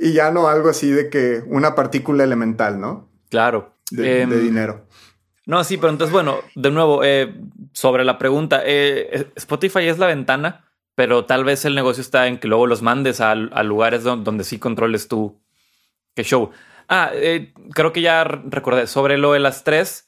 y 0.00 0.12
ya 0.12 0.30
no 0.30 0.48
algo 0.48 0.68
así 0.70 0.90
de 0.90 1.08
que 1.10 1.42
una 1.46 1.74
partícula 1.74 2.24
elemental, 2.24 2.80
¿no? 2.80 3.08
Claro. 3.30 3.72
De, 3.90 4.22
Em, 4.22 4.30
dinero. 4.42 4.86
No, 5.46 5.62
sí, 5.62 5.76
pero 5.76 5.90
entonces, 5.90 6.12
bueno, 6.12 6.38
de 6.54 6.70
nuevo, 6.70 7.04
eh, 7.04 7.34
sobre 7.72 8.04
la 8.04 8.16
pregunta, 8.18 8.62
eh, 8.64 9.28
Spotify 9.36 9.80
es 9.88 9.98
la 9.98 10.06
ventana, 10.06 10.64
pero 10.94 11.26
tal 11.26 11.44
vez 11.44 11.64
el 11.66 11.74
negocio 11.74 12.00
está 12.00 12.26
en 12.28 12.38
que 12.38 12.48
luego 12.48 12.66
los 12.66 12.80
mandes 12.80 13.20
a, 13.20 13.32
a 13.32 13.62
lugares 13.62 14.02
don- 14.04 14.24
donde, 14.24 14.44
sí 14.44 14.58
controles 14.58 15.06
tú 15.08 15.40
qué 16.14 16.22
show. 16.24 16.50
Ah, 16.88 17.10
creo 17.74 17.92
que 17.92 18.00
ya 18.00 18.24
recordé 18.24 18.86
sobre 18.86 19.18
lo 19.18 19.32
de 19.32 19.40
las 19.40 19.64
tres. 19.64 20.03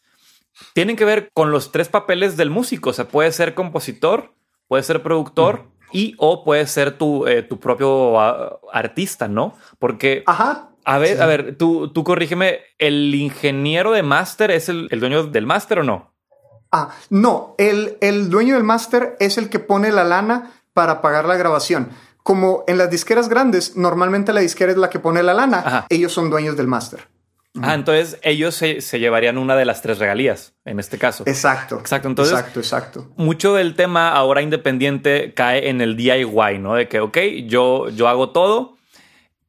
Tienen 0.75 0.97
que 0.97 1.05
ver 1.05 1.31
con 1.35 1.51
los 1.51 1.73
tres 1.73 1.89
papeles 1.89 2.37
del 2.37 2.51
músico. 2.51 2.91
O 2.91 2.93
sea, 2.93 3.09
puede 3.09 3.33
ser 3.33 3.55
compositor, 3.55 4.33
puede 4.69 4.83
ser 4.83 5.03
productor 5.03 5.65
y 5.93 6.15
o 6.19 6.45
puede 6.45 6.67
ser 6.67 6.99
tu, 6.99 7.27
eh, 7.27 7.43
tu 7.43 7.59
propio 7.61 8.19
ah, 8.21 8.59
artista, 8.73 9.29
¿no? 9.29 9.55
Porque 9.79 10.23
Ajá. 10.27 10.71
a 10.85 10.99
ver, 10.99 11.17
Sí. 11.17 11.23
a 11.23 11.27
ver, 11.27 11.57
tú, 11.57 11.93
tú 11.93 12.05
corrígeme, 12.05 12.61
¿el 12.79 13.15
ingeniero 13.15 13.93
de 13.93 14.03
máster 14.03 14.51
es 14.51 14.69
el, 14.69 14.89
el 14.91 15.01
dueño 15.01 15.25
del 15.25 15.47
máster 15.47 15.79
o 15.81 15.83
no? 15.85 16.13
Ah, 16.73 16.91
no, 17.11 17.55
el, 17.59 17.97
el 18.01 18.29
dueño 18.29 18.55
del 18.55 18.65
máster 18.65 19.17
es 19.21 19.39
el 19.39 19.49
que 19.49 19.61
pone 19.61 19.93
la 19.93 20.05
lana 20.05 20.51
para 20.75 21.01
pagar 21.01 21.25
la 21.27 21.37
grabación. 21.37 21.91
Como 22.23 22.65
en 22.67 22.77
las 22.77 22.91
disqueras 22.91 23.29
grandes, 23.29 23.77
normalmente 23.77 24.33
la 24.33 24.41
disquera 24.41 24.73
es 24.73 24.79
la 24.79 24.91
que 24.91 24.99
pone 24.99 25.23
la 25.23 25.33
lana, 25.33 25.59
Ajá. 25.65 25.87
ellos 25.89 26.13
son 26.13 26.29
dueños 26.29 26.57
del 26.57 26.67
máster. 26.67 27.07
Ah, 27.63 27.75
entonces 27.75 28.19
ellos 28.23 28.55
se, 28.55 28.81
se 28.81 28.99
llevarían 28.99 29.39
una 29.39 29.57
de 29.57 29.65
las 29.65 29.83
tres 29.83 29.99
regalías, 29.99 30.55
en 30.65 30.79
este 30.79 30.99
caso. 30.99 31.25
Exacto. 31.27 31.79
Exacto, 31.81 32.09
entonces- 32.09 32.35
Exacto, 32.39 32.61
exacto. 32.61 33.13
Mucho 33.17 33.55
del 33.55 33.75
tema 33.75 34.11
ahora 34.13 34.43
independiente 34.43 35.33
cae 35.35 35.69
en 35.69 35.81
el 35.81 35.97
DIY, 35.97 36.59
¿no? 36.61 36.75
De 36.75 36.89
que, 36.89 37.01
ok, 37.01 37.19
yo, 37.47 37.89
yo 37.91 38.09
hago 38.09 38.31
todo, 38.31 38.77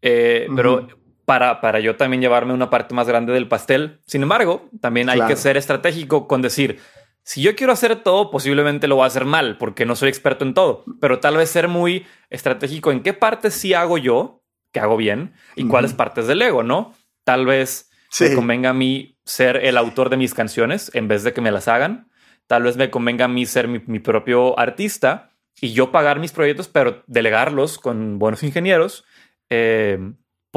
eh, 0.02 0.48
pero 0.56 0.88
para, 1.26 1.60
para 1.62 1.80
yo 1.80 1.96
también 1.98 2.22
llevarme 2.22 2.54
una 2.54 2.70
parte 2.70 2.96
más 2.96 3.08
grande 3.08 3.34
del 3.34 3.48
pastel. 3.48 4.00
Sin 4.06 4.22
embargo, 4.24 4.70
también 4.80 5.10
hay 5.10 5.18
Claro. 5.18 5.30
que 5.30 5.36
ser 5.36 5.58
estratégico 5.58 6.28
con 6.28 6.42
decir, 6.42 6.80
si 7.24 7.42
yo 7.42 7.56
quiero 7.56 7.74
hacer 7.74 7.98
todo, 7.98 8.32
posiblemente 8.32 8.88
lo 8.88 8.96
voy 8.96 9.04
a 9.04 9.08
hacer 9.08 9.26
mal, 9.26 9.58
porque 9.58 9.86
no 9.86 9.96
soy 9.98 10.08
experto 10.10 10.46
en 10.46 10.54
todo, 10.54 10.86
pero 11.02 11.20
tal 11.20 11.36
vez 11.36 11.50
ser 11.50 11.68
muy 11.68 12.06
estratégico 12.30 12.92
en 12.94 13.04
qué 13.04 13.12
partes 13.14 13.54
sí 13.54 13.74
hago 13.74 13.98
yo, 13.98 14.42
que 14.72 14.80
hago 14.80 14.96
bien, 14.96 15.34
y 15.58 15.64
Ujú. 15.64 15.72
cuáles 15.72 15.94
partes 15.94 16.28
del 16.28 16.42
ego, 16.42 16.64
¿no? 16.64 16.94
Tal 17.26 17.46
vez 17.46 17.90
Sí. 18.10 18.26
me 18.26 18.36
convenga 18.36 18.70
a 18.70 18.74
mí 18.74 19.18
ser 19.26 19.58
el 19.58 19.78
autor 19.78 20.10
de 20.10 20.18
mis 20.18 20.34
canciones 20.34 20.92
en 20.94 21.08
vez 21.08 21.24
de 21.24 21.34
que 21.34 21.42
me 21.42 21.52
las 21.52 21.68
hagan. 21.68 22.10
Tal 22.48 22.64
vez 22.64 22.78
me 22.78 22.90
convenga 22.90 23.26
a 23.26 23.28
mí 23.28 23.46
ser 23.46 23.68
mi, 23.68 24.00
propio 24.00 24.58
artista 24.58 25.32
y 25.60 25.74
yo 25.74 25.92
pagar 25.92 26.20
mis 26.20 26.32
proyectos, 26.32 26.68
pero 26.68 27.04
delegarlos 27.08 27.78
con 27.78 28.20
buenos 28.20 28.44
ingenieros. 28.44 29.04
Eh, 29.50 30.00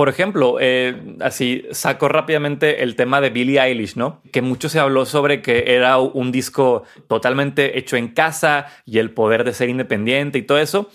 por 0.00 0.08
ejemplo, 0.08 0.56
eh, 0.60 1.16
así 1.20 1.66
saco 1.72 2.08
rápidamente 2.08 2.82
el 2.82 2.96
tema 2.96 3.20
de 3.20 3.30
Billie 3.30 3.60
Eilish, 3.60 3.96
¿no? 3.96 4.22
Que 4.32 4.40
mucho 4.40 4.68
se 4.68 4.78
habló 4.78 5.04
sobre 5.04 5.42
que 5.42 5.74
era 5.74 5.98
un 5.98 6.32
disco 6.32 6.84
totalmente 7.08 7.78
hecho 7.78 7.96
en 7.96 8.08
casa 8.08 8.68
y 8.86 8.98
el 8.98 9.10
poder 9.10 9.44
de 9.44 9.52
ser 9.52 9.68
independiente 9.68 10.38
y 10.38 10.42
todo 10.42 10.58
eso, 10.58 10.88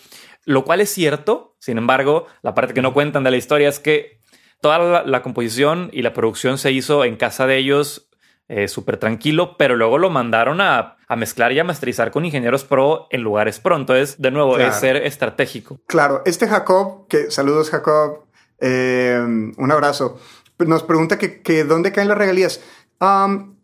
lo 0.45 0.64
cual 0.64 0.82
es 0.82 0.89
cierto. 0.89 1.56
Sin 1.60 1.78
embargo, 1.78 2.26
la 2.41 2.56
parte 2.56 2.74
que 2.74 2.82
no 2.82 2.93
cuentan 2.93 3.24
de 3.24 3.32
la 3.32 3.38
historia 3.38 3.68
es 3.68 3.80
que 3.80 4.22
toda 4.62 4.80
la, 4.80 5.03
la 5.03 5.22
composición 5.22 5.89
y 5.93 6.01
la 6.01 6.14
producción 6.14 6.58
se 6.58 6.72
hizo 6.72 7.03
en 7.06 7.16
casa 7.18 7.45
de 7.47 7.58
ellos 7.58 8.10
eh, 8.47 8.68
súper 8.68 8.97
tranquilo, 8.97 9.56
pero 9.58 9.76
luego 9.76 9.97
lo 9.97 10.10
mandaron 10.12 10.62
a, 10.62 10.97
a 11.08 11.16
mezclar 11.16 11.51
y 11.51 11.60
a 11.60 11.64
masterizar 11.64 12.12
con 12.12 12.26
ingenieros 12.26 12.64
pro 12.64 13.08
en 13.10 13.22
lugares 13.22 13.60
pro. 13.60 13.76
Entonces, 13.76 14.22
de 14.22 14.30
nuevo, 14.32 14.56
Claro. 14.56 14.70
es 14.72 14.76
ser 14.78 14.95
estratégico. 14.97 15.80
Claro, 15.88 16.22
este 16.26 16.47
Jacob, 16.47 17.08
que 17.08 17.32
saludos 17.32 17.70
Jacob, 17.72 18.26
eh, 18.60 19.20
un 19.20 19.72
abrazo, 19.72 20.20
nos 20.60 20.84
pregunta 20.84 21.18
que, 21.18 21.41
que 21.41 21.64
dónde 21.64 21.91
caen 21.91 22.08
las 22.08 22.18
regalías. 22.18 22.62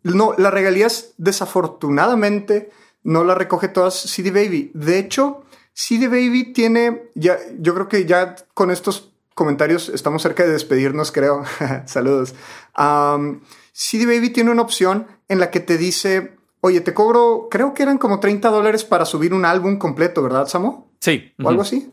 No, 0.04 0.34
las 0.38 0.52
regalías 0.54 1.14
desafortunadamente 1.18 2.72
no 3.04 3.24
las 3.24 3.38
recoge 3.38 3.68
todas 3.68 3.94
CD 3.96 4.32
Baby. 4.32 4.72
De 4.74 4.98
hecho, 5.00 5.44
CD 5.74 6.08
Baby 6.08 6.54
tiene, 6.54 7.12
ya, 7.16 7.38
yo 7.60 7.74
creo 7.74 7.88
que 7.88 8.06
ya 8.06 8.36
con 8.54 8.72
estos 8.72 9.11
comentarios 9.42 9.89
estamos 9.89 10.22
cerca 10.22 10.44
de 10.44 10.52
despedirnos, 10.52 11.12
creo. 11.12 11.44
saludos. 11.86 12.36
Am, 12.76 13.42
CD 13.74 14.06
Baby 14.06 14.30
tiene 14.30 14.52
una 14.52 14.62
opción 14.62 15.08
en 15.28 15.39
la 15.39 15.50
que 15.50 15.60
te 15.60 15.78
dice, 15.80 16.36
oye, 16.60 16.82
te 16.82 16.94
cobro, 16.94 17.48
creo 17.50 17.74
que 17.74 17.82
eran 17.82 17.98
como 17.98 18.20
30 18.20 18.50
dólares 18.50 18.84
para 18.84 19.06
subir 19.06 19.34
un 19.34 19.46
álbum 19.46 19.78
completo, 19.78 20.22
¿verdad, 20.22 20.48
Samo? 20.48 20.92
Sí. 21.00 21.34
o 21.44 21.50
algo 21.50 21.64
así. 21.64 21.92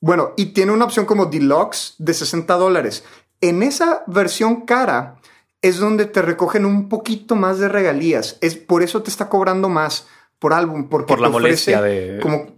Bueno, 0.00 0.32
y 0.36 0.46
tiene 0.52 0.72
una 0.72 0.84
opción 0.84 1.06
como 1.06 1.26
deluxe 1.26 1.94
de 1.98 2.12
60 2.12 2.54
dólares. 2.56 3.04
En 3.40 3.62
esa 3.62 4.04
versión 4.06 4.66
cara 4.66 5.20
es 5.62 5.78
donde 5.78 6.04
te 6.04 6.20
recogen 6.22 6.64
un 6.66 6.88
poquito 6.88 7.34
más 7.34 7.58
de 7.58 7.68
regalías. 7.68 8.36
Es 8.42 8.54
por 8.56 8.82
eso 8.82 9.02
te 9.02 9.10
está 9.10 9.28
cobrando 9.28 9.68
más 9.68 10.06
por 10.38 10.52
álbum, 10.52 10.88
porque 10.88 11.08
Por 11.08 11.20
la 11.20 11.30
te 11.30 11.36
ofrece 11.36 11.72
molestia 11.72 11.82
de- 11.82 12.20
como 12.20 12.57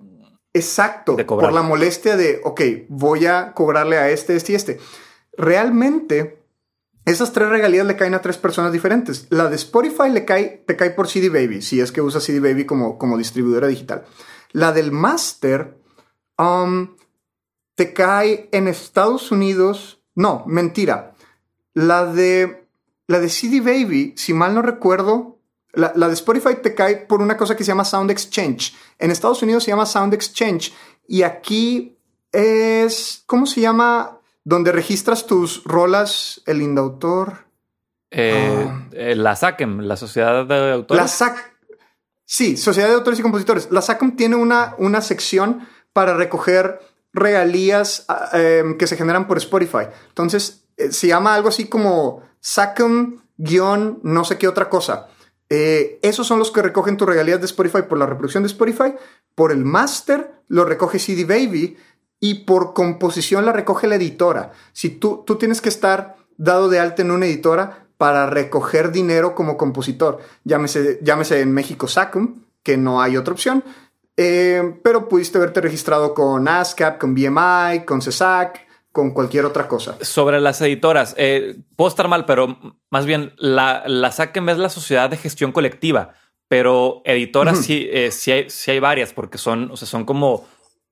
exacto 0.53 1.17
de 1.17 1.25
por 1.25 1.53
la 1.53 1.63
molestia 1.63 2.17
de 2.17 2.41
ok, 2.45 2.61
voy 2.89 3.27
a 3.27 3.53
cobrarle 3.53 3.99
a 3.99 4.11
este, 4.11 4.37
este 4.37 4.53
y 4.53 4.55
este. 4.57 4.81
Realmente 5.37 6.41
esas 7.05 7.33
tres 7.33 7.49
regalías 7.49 7.87
le 7.87 7.97
caen 7.97 8.15
a 8.15 8.23
tres 8.23 8.39
personas 8.39 8.73
diferentes. 8.73 9.27
La 9.31 9.49
de 9.49 9.57
Spotify 9.57 10.11
le 10.13 10.25
cae, 10.25 10.63
te 10.67 10.77
cae 10.77 10.91
por 10.91 11.09
CD 11.09 11.29
Baby, 11.29 11.63
si 11.63 11.81
es 11.81 11.93
que 11.93 12.03
usa 12.03 12.21
CD 12.21 12.41
Baby 12.41 12.67
como, 12.67 12.99
como 12.99 13.19
distribuidora 13.19 13.67
digital. 13.67 14.05
La 14.53 14.73
del 14.73 14.93
Master 14.93 15.77
um, 16.39 16.95
te 17.75 17.93
cae 17.93 18.49
en 18.53 18.69
Estados 18.69 19.33
Unidos. 19.33 20.03
No, 20.15 20.45
mentira. 20.47 21.15
La 21.73 22.05
de, 22.05 22.69
la 23.07 23.19
de 23.19 23.29
CD 23.29 23.61
Baby, 23.61 24.15
si 24.17 24.35
mal 24.35 24.55
no 24.55 24.63
recuerdo, 24.63 25.40
la, 25.75 25.93
la 25.95 26.09
de 26.09 26.15
Spotify 26.15 26.57
te 26.63 26.75
cae 26.75 26.97
por 26.97 27.21
una 27.23 27.37
cosa 27.37 27.57
que 27.57 27.65
se 27.65 27.69
llama 27.69 27.85
Sound 27.85 28.11
Exchange. 28.11 28.75
En 28.99 29.11
Estados 29.11 29.43
Unidos 29.43 29.65
se 29.65 29.71
llama 29.71 29.87
Sound 29.87 30.15
Exchange 30.15 30.73
y 31.07 31.23
aquí 31.23 31.97
es, 32.33 33.23
¿cómo 33.27 33.47
se 33.47 33.61
llama? 33.61 34.19
Donde 34.45 34.73
registras 34.73 35.27
tus 35.27 35.65
rolas, 35.65 36.43
el 36.47 36.63
indautor. 36.63 37.47
Eh, 38.11 38.67
Ah. 38.69 38.89
eh, 38.93 39.15
la 39.15 39.37
SACEM, 39.37 39.81
la 39.81 39.97
Sociedad 39.97 40.45
de 40.47 40.73
Autores. 40.73 41.03
La 41.03 41.09
SAC. 41.09 41.55
Sí, 42.25 42.57
Sociedad 42.57 42.89
de 42.89 42.95
Autores 42.95 43.19
y 43.19 43.23
Compositores. 43.23 43.69
La 43.71 43.83
SACM 43.83 44.17
tiene 44.17 44.37
una, 44.37 44.75
una 44.79 45.01
sección 45.01 45.67
para 45.93 46.15
recoger 46.15 46.81
regalías 47.13 48.05
ah, 48.09 48.31
em, 48.35 48.79
que 48.79 48.87
se 48.87 48.97
generan 48.97 49.27
por 49.27 49.37
Spotify. 49.39 49.87
Entonces, 50.09 50.65
eh, 50.77 50.93
se 50.93 51.09
llama 51.09 51.35
algo 51.35 51.49
así 51.49 51.67
como 51.67 52.23
SACM 52.41 53.21
guion 53.37 54.01
no 54.03 54.25
sé 54.25 54.39
qué 54.39 54.47
otra 54.49 54.69
cosa. 54.69 55.09
Eh, 55.51 55.99
esos 56.03 56.27
son 56.27 56.39
los 56.39 56.53
que 56.53 56.63
recogen 56.63 56.97
tus 56.97 57.09
regalías 57.09 57.41
de 57.41 57.47
Spotify 57.47 57.83
por 57.83 57.99
la 57.99 58.07
reproducción 58.07 58.45
de 58.45 58.49
Spotify. 58.49 58.95
Por 59.35 59.51
el 59.53 59.65
máster 59.65 60.33
lo 60.49 60.65
recoge 60.65 60.99
CD 60.99 61.25
Baby 61.25 61.77
y 62.21 62.45
por 62.45 62.73
composición 62.73 63.45
la 63.45 63.53
recoge 63.53 63.89
la 63.89 63.97
editora. 63.97 64.53
Si 64.73 64.91
tú, 64.91 65.25
tú 65.27 65.37
tienes 65.37 65.61
que 65.61 65.69
estar 65.69 66.17
dado 66.37 66.69
de 66.69 66.79
alta 66.79 67.03
en 67.03 67.11
una 67.11 67.27
editora 67.27 67.89
para 67.99 68.27
recoger 68.27 68.93
dinero 68.93 69.35
como 69.35 69.57
compositor, 69.57 70.21
llámese, 70.45 71.01
llámese 71.03 71.41
en 71.41 71.53
México 71.53 71.89
SACM, 71.89 72.45
que 72.63 72.77
no 72.77 73.03
hay 73.03 73.17
otra 73.17 73.35
opción, 73.35 73.65
eh, 74.17 74.79
pero 74.83 75.09
pudiste 75.09 75.39
haberte 75.39 75.61
registrado 75.61 76.15
con 76.15 76.47
ASCAP, 76.47 76.99
con 76.99 77.15
BMI, 77.15 77.85
con 77.85 78.03
CESAC, 78.03 78.67
con 78.93 79.13
cualquier 79.13 79.45
otra 79.45 79.69
cosa. 79.69 79.97
Sobre 80.01 80.41
las 80.41 80.61
editoras, 80.61 81.15
eh, 81.17 81.57
puedo 81.77 81.89
estar 81.89 82.09
mal, 82.09 82.25
pero 82.25 82.59
más 82.91 83.07
bien 83.07 83.33
la, 83.37 83.85
la 83.87 84.11
SACEM 84.11 84.49
es 84.49 84.59
la 84.59 84.69
Sociedad 84.69 85.09
de 85.09 85.17
Gestión 85.17 85.53
Colectiva, 85.53 86.15
pero 86.49 87.03
editoras 87.05 87.59
sí, 87.65 87.89
eh, 87.93 88.11
sí, 88.11 88.33
hay, 88.33 88.51
sí 88.51 88.73
hay 88.73 88.81
varias 88.81 89.13
porque 89.13 89.39
son, 89.39 89.71
o 89.71 89.77
sea, 89.77 89.87
son 89.87 90.05
como 90.05 90.47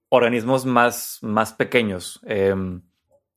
organismos 0.09 0.65
más, 0.65 1.19
más 1.23 1.53
pequeños. 1.53 2.21
Eh, 2.27 2.55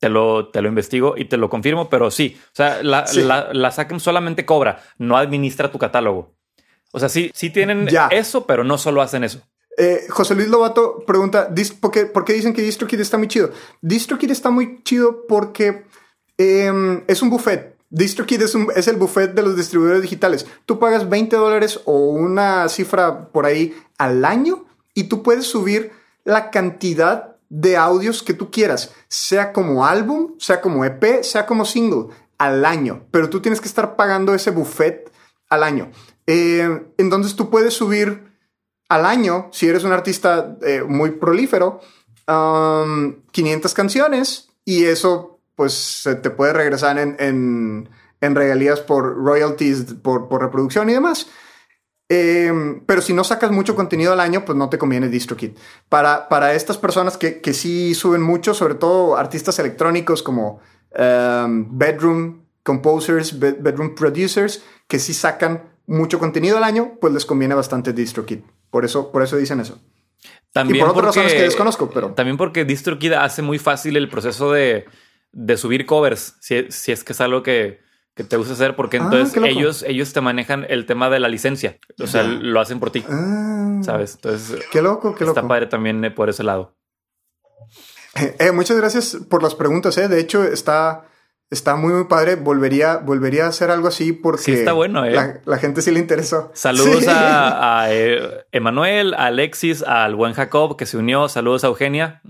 te 0.02 0.10
lo, 0.10 0.50
te 0.50 0.62
lo 0.64 0.68
investigo 0.68 1.14
y 1.16 1.26
te 1.26 1.38
lo 1.38 1.48
confirmo, 1.48 1.88
pero 1.88 2.10
sí, 2.10 2.36
o 2.46 2.56
sea, 2.56 2.82
la, 2.82 3.06
la, 3.54 4.00
solamente 4.00 4.48
cobra, 4.48 4.82
no 4.98 5.16
administra 5.16 5.72
tu 5.72 5.78
catálogo. 5.78 6.34
O 6.92 7.00
sea, 7.00 7.08
sí, 7.08 7.32
sí 7.36 7.52
tienen 7.52 7.88
eso, 8.10 8.48
pero 8.48 8.64
no 8.64 8.80
solo 8.80 9.04
hacen 9.04 9.24
eso. 9.24 9.42
Eh, 9.78 10.08
José 10.10 10.36
Luis 10.36 10.50
Lobato 10.50 11.04
pregunta, 11.06 11.50
¿por 11.80 11.92
qué, 11.92 12.06
¿por 12.06 12.26
qué 12.26 12.34
dicen 12.34 12.54
que 12.54 12.62
DistroKid 12.62 13.00
está 13.00 13.18
muy 13.18 13.28
chido? 13.28 13.52
DistroKid 13.82 14.32
está 14.32 14.50
muy 14.50 14.84
chido 14.84 15.26
porque 15.28 15.86
em, 16.38 17.04
es 17.08 17.22
un 17.22 17.30
buffet. 17.30 17.78
DistroKid 17.90 18.42
es, 18.42 18.56
es 18.76 18.88
el 18.88 18.96
buffet 18.98 19.34
de 19.34 19.42
los 19.44 19.56
distribuidores 19.56 20.02
digitales. 20.02 20.46
Tú 20.66 20.80
pagas 20.80 21.10
20 21.10 21.36
dólares 21.36 21.82
o 21.86 22.10
una 22.10 22.70
cifra 22.70 23.30
por 23.30 23.46
ahí 23.46 23.76
al 23.98 24.26
año 24.26 24.66
y 24.94 25.06
tú 25.06 25.24
puedes 25.24 25.46
subir 25.46 25.92
la 26.24 26.52
cantidad 26.52 27.36
de 27.50 27.76
audios 27.76 28.24
que 28.24 28.34
tú 28.34 28.50
quieras, 28.50 28.94
sea 29.10 29.52
como 29.52 29.86
álbum, 29.86 30.36
sea 30.40 30.62
como 30.62 30.86
EP, 30.86 31.22
sea 31.22 31.46
como 31.46 31.66
single, 31.66 32.08
al 32.38 32.66
año. 32.66 33.04
Pero 33.12 33.30
tú 33.30 33.42
tienes 33.42 33.60
que 33.60 33.68
estar 33.68 33.98
pagando 33.98 34.34
ese 34.34 34.52
buffet 34.52 35.12
al 35.50 35.64
año. 35.64 35.92
Eh, 36.28 36.88
entonces 36.98 37.36
tú 37.36 37.50
puedes 37.50 37.74
subir 37.74 38.31
al 38.92 39.06
año, 39.06 39.48
si 39.54 39.70
eres 39.70 39.86
un 39.86 39.94
artista 39.94 40.58
eh, 40.62 40.84
muy 40.86 41.12
prolífero, 41.12 41.80
500 42.28 43.74
canciones 43.74 44.50
y 44.64 44.86
eso 44.86 45.40
pues 45.56 46.08
te 46.22 46.30
puede 46.30 46.54
regresar 46.54 46.98
en, 46.98 47.16
en, 48.22 48.36
regalías 48.36 48.82
por 48.82 49.16
royalties, 49.16 49.96
por, 50.02 50.28
por 50.28 50.42
reproducción 50.42 50.90
y 50.90 50.94
demás. 50.94 51.28
Em, 52.10 52.82
pero 52.86 53.02
si 53.02 53.14
no 53.14 53.24
sacas 53.24 53.52
mucho 53.52 53.76
contenido 53.76 54.12
al 54.12 54.20
año, 54.20 54.44
pues 54.44 54.58
no 54.58 54.70
te 54.70 54.78
conviene 54.78 55.08
DistroKid. 55.08 55.52
Para, 55.88 56.28
para 56.28 56.54
estas 56.54 56.78
personas 56.78 57.18
que, 57.18 57.40
que 57.40 57.54
sí 57.54 57.96
suben 57.96 58.22
mucho, 58.22 58.54
sobre 58.54 58.76
todo 58.76 59.16
artistas 59.16 59.58
electrónicos 59.60 60.22
como 60.22 60.60
em, 60.94 61.78
Bedroom 61.78 62.42
Composers, 62.64 63.40
Bedroom 63.40 63.96
Producers, 63.96 64.62
que 64.88 65.00
sí 65.00 65.14
sacan 65.14 65.64
mucho 65.88 66.20
contenido 66.20 66.58
al 66.58 66.66
año, 66.66 66.98
pues 67.00 67.14
les 67.14 67.26
conviene 67.26 67.56
bastante 67.56 67.94
DistroKid. 67.94 68.40
Por 68.72 68.86
eso, 68.86 69.12
por 69.12 69.22
eso 69.22 69.38
dicen 69.38 69.60
eso. 69.60 69.80
También 70.52 70.78
y 70.78 70.80
por 70.80 70.90
otras 70.90 71.06
razones 71.06 71.34
que 71.34 71.44
desconozco, 71.44 71.90
pero. 71.92 72.14
También 72.14 72.38
porque 72.38 72.66
DistroKid 72.66 73.14
hace 73.14 73.44
muy 73.44 73.60
fácil 73.60 73.96
el 73.96 74.10
proceso 74.10 74.52
de, 74.52 74.86
de 75.32 75.58
subir 75.58 75.86
covers, 75.86 76.36
si, 76.40 76.72
si 76.72 76.92
es 76.92 77.04
que 77.04 77.14
es 77.14 77.22
algo 77.22 77.44
que 77.44 77.80
que 78.14 78.24
te 78.24 78.36
gusta 78.36 78.54
hacer 78.54 78.76
porque 78.76 78.98
ah, 78.98 79.04
entonces 79.04 79.42
ellos, 79.44 79.84
ellos 79.88 80.12
te 80.12 80.22
manejan 80.22 80.66
el 80.70 80.86
tema 80.86 81.10
de 81.10 81.20
la 81.20 81.30
licencia. 81.30 81.78
O 82.00 82.08
sea, 82.08 82.24
lo 82.24 82.60
hacen 82.60 82.80
por 82.80 82.92
ti. 82.92 83.06
Ah. 83.10 83.80
¿Sabes? 83.84 84.16
Entonces, 84.16 84.66
qué 84.72 84.82
loco, 84.82 85.16
qué 85.16 85.26
loco. 85.26 85.40
Está 85.40 85.48
padre 85.48 85.68
también 85.68 86.04
eh, 86.04 86.12
por 86.12 86.30
ese 86.30 86.44
lado. 86.44 86.76
Eh, 88.16 88.36
eh, 88.40 88.52
muchas 88.52 88.78
gracias 88.78 89.18
por 89.30 89.42
las 89.42 89.56
preguntas. 89.56 89.98
Eh. 89.98 90.08
De 90.08 90.20
hecho, 90.20 90.44
está, 90.44 91.06
está 91.52 91.76
muy, 91.76 91.94
muy 91.94 92.06
padre. 92.06 92.36
Volvería, 92.36 92.98
volvería 92.98 93.46
a 93.46 93.50
hacer 93.50 93.70
algo 93.70 93.88
así 93.88 94.14
porque 94.14 94.42
sí 94.44 94.54
está 94.54 94.74
bueno, 94.74 95.06
la, 95.06 95.58
gente 95.60 95.84
sí 95.84 95.92
le 95.92 96.00
interesó. 96.00 96.52
Saludos 96.56 97.08
a, 97.08 97.84
a 97.84 97.94
Emanuel, 98.52 99.14
a 99.14 99.28
Alexis, 99.28 99.84
al 99.84 100.16
buen 100.16 100.34
Jacob 100.34 100.76
que 100.78 100.88
se 100.88 100.98
unió. 100.98 101.30
Saludos 101.30 101.64
a 101.64 101.68
Eugenia. 101.68 102.22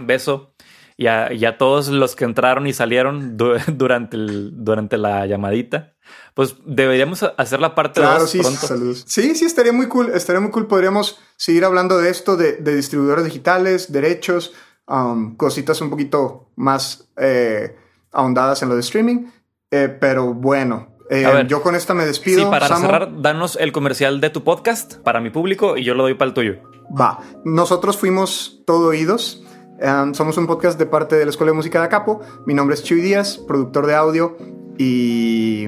Beso 0.00 0.52
y 1.00 1.06
a, 1.06 1.56
todos 1.56 1.88
los 1.88 2.14
que 2.14 2.26
entraron 2.26 2.66
y 2.66 2.74
salieron 2.74 3.38
durante, 3.68 4.16
el, 4.18 4.50
durante 4.52 4.98
la 4.98 5.24
llamadita. 5.24 5.94
Pues 6.34 6.56
deberíamos 6.66 7.22
hacer 7.22 7.58
la 7.58 7.74
parte 7.74 8.00
claro, 8.00 8.26
sí, 8.26 8.40
pronto. 8.40 8.66
Saludos. 8.66 9.04
Sí, 9.06 9.34
sí, 9.34 9.46
estaría 9.46 9.72
muy 9.72 9.86
cool. 9.86 10.10
Estaría 10.12 10.40
muy 10.40 10.50
cool. 10.50 10.66
Podríamos 10.66 11.18
seguir 11.36 11.64
hablando 11.64 11.96
de 11.96 12.10
esto, 12.10 12.36
de, 12.36 12.56
distribuidores 12.58 13.24
digitales, 13.24 13.90
derechos, 13.90 14.52
um, 14.86 15.36
cositas 15.36 15.80
un 15.80 15.88
poquito 15.88 16.50
más 16.56 17.08
eh, 17.16 17.76
ahondadas 18.12 18.62
en 18.62 18.68
lo 18.68 18.74
de 18.74 18.80
streaming. 18.80 19.26
Eh, 19.70 19.88
pero 20.00 20.34
bueno, 20.34 20.96
eh, 21.10 21.44
yo 21.48 21.62
con 21.62 21.74
esta 21.74 21.94
me 21.94 22.06
despido. 22.06 22.44
Sí, 22.44 22.46
para 22.50 22.68
cerrar, 22.76 23.20
danos 23.20 23.56
el 23.60 23.72
comercial 23.72 24.20
de 24.20 24.30
tu 24.30 24.44
podcast 24.44 24.96
para 24.96 25.20
mi 25.20 25.30
público 25.30 25.76
y 25.76 25.84
yo 25.84 25.94
lo 25.94 26.04
doy 26.04 26.14
para 26.14 26.28
el 26.28 26.34
tuyo. 26.34 26.56
Va. 26.98 27.20
Nosotros 27.44 27.96
fuimos 27.96 28.62
todo 28.66 28.88
oídos. 28.88 29.44
Em, 29.80 30.14
somos 30.14 30.36
un 30.36 30.46
podcast 30.46 30.78
de 30.78 30.86
parte 30.86 31.16
de 31.16 31.24
la 31.24 31.30
Escuela 31.30 31.52
de 31.52 31.56
Música 31.56 31.80
de 31.80 31.86
Acapo. 31.86 32.20
Mi 32.46 32.54
nombre 32.54 32.74
es 32.74 32.84
Chuy 32.84 33.00
Díaz, 33.00 33.38
productor 33.38 33.86
de 33.86 33.94
audio 33.94 34.36
y 34.78 35.66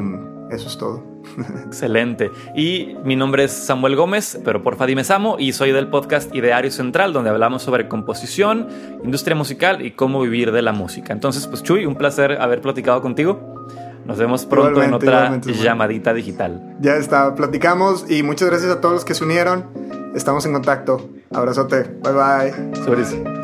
eso 0.51 0.69
es 0.69 0.79
todo. 0.79 1.12
Excelente. 1.67 2.31
Y 2.55 2.97
mi 3.05 3.17
nombre 3.17 3.45
es 3.45 3.53
Samuel 3.53 3.97
Gómez, 3.97 4.39
pero 4.45 4.63
porfa 4.63 4.87
dime 4.87 5.05
Samo, 5.05 5.37
y 5.39 5.53
soy 5.53 5.73
del 5.73 5.89
podcast 5.89 6.35
Ideario 6.35 6.71
Central, 6.71 7.13
donde 7.13 7.31
hablamos 7.31 7.63
sobre 7.63 7.89
composición, 7.89 8.69
industria 9.05 9.37
musical 9.37 9.85
y 9.85 9.93
cómo 9.93 10.21
vivir 10.21 10.53
de 10.53 10.63
la 10.63 10.73
música. 10.73 11.13
Entonces, 11.13 11.47
pues 11.47 11.63
Chuy, 11.63 11.87
un 11.87 11.97
placer 11.97 12.41
haber 12.41 12.61
platicado 12.61 13.01
contigo. 13.03 13.67
Nos 14.05 14.19
vemos 14.19 14.47
pronto 14.47 14.83
en 14.83 14.95
otra 14.95 15.41
llamadita 15.41 16.13
digital. 16.13 16.77
Ya 16.81 16.97
está, 16.97 17.35
platicamos 17.35 18.11
y 18.11 18.23
muchas 18.23 18.49
gracias 18.49 18.73
a 18.73 18.81
todos 18.81 18.95
los 18.95 19.05
que 19.05 19.15
se 19.15 19.25
unieron. 19.25 19.67
Estamos 20.15 20.45
en 20.45 20.53
contacto. 20.53 21.09
Abrazote. 21.33 21.85
Bye 22.03 22.13
bye. 22.13 22.85
Sobre 22.85 23.42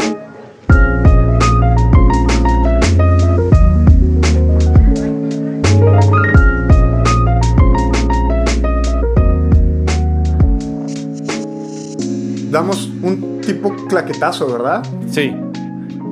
damos 12.59 12.91
un 13.03 13.41
tipo 13.41 13.73
claquetazo, 13.87 14.51
¿verdad? 14.51 14.85
Sí. 15.09 15.33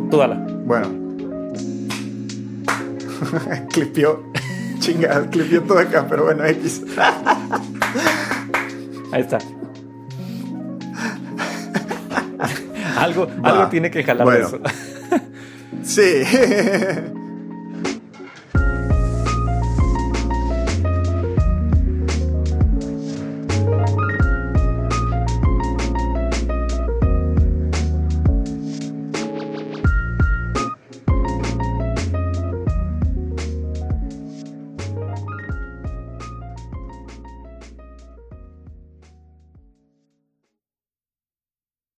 Tú 0.08 0.16
dala. 0.16 0.36
Bueno. 0.64 0.86
clipió. 3.72 4.22
Chingada, 4.78 5.28
clipió 5.28 5.64
todo 5.64 5.80
acá, 5.80 6.06
pero 6.08 6.26
bueno, 6.26 6.44
X. 6.44 6.82
Ahí 9.10 9.22
está. 9.22 9.38
algo, 12.96 13.26
algo 13.42 13.66
tiene 13.66 13.90
que 13.90 14.04
jalar 14.04 14.40
eso. 14.40 14.60
sí. 15.82 16.22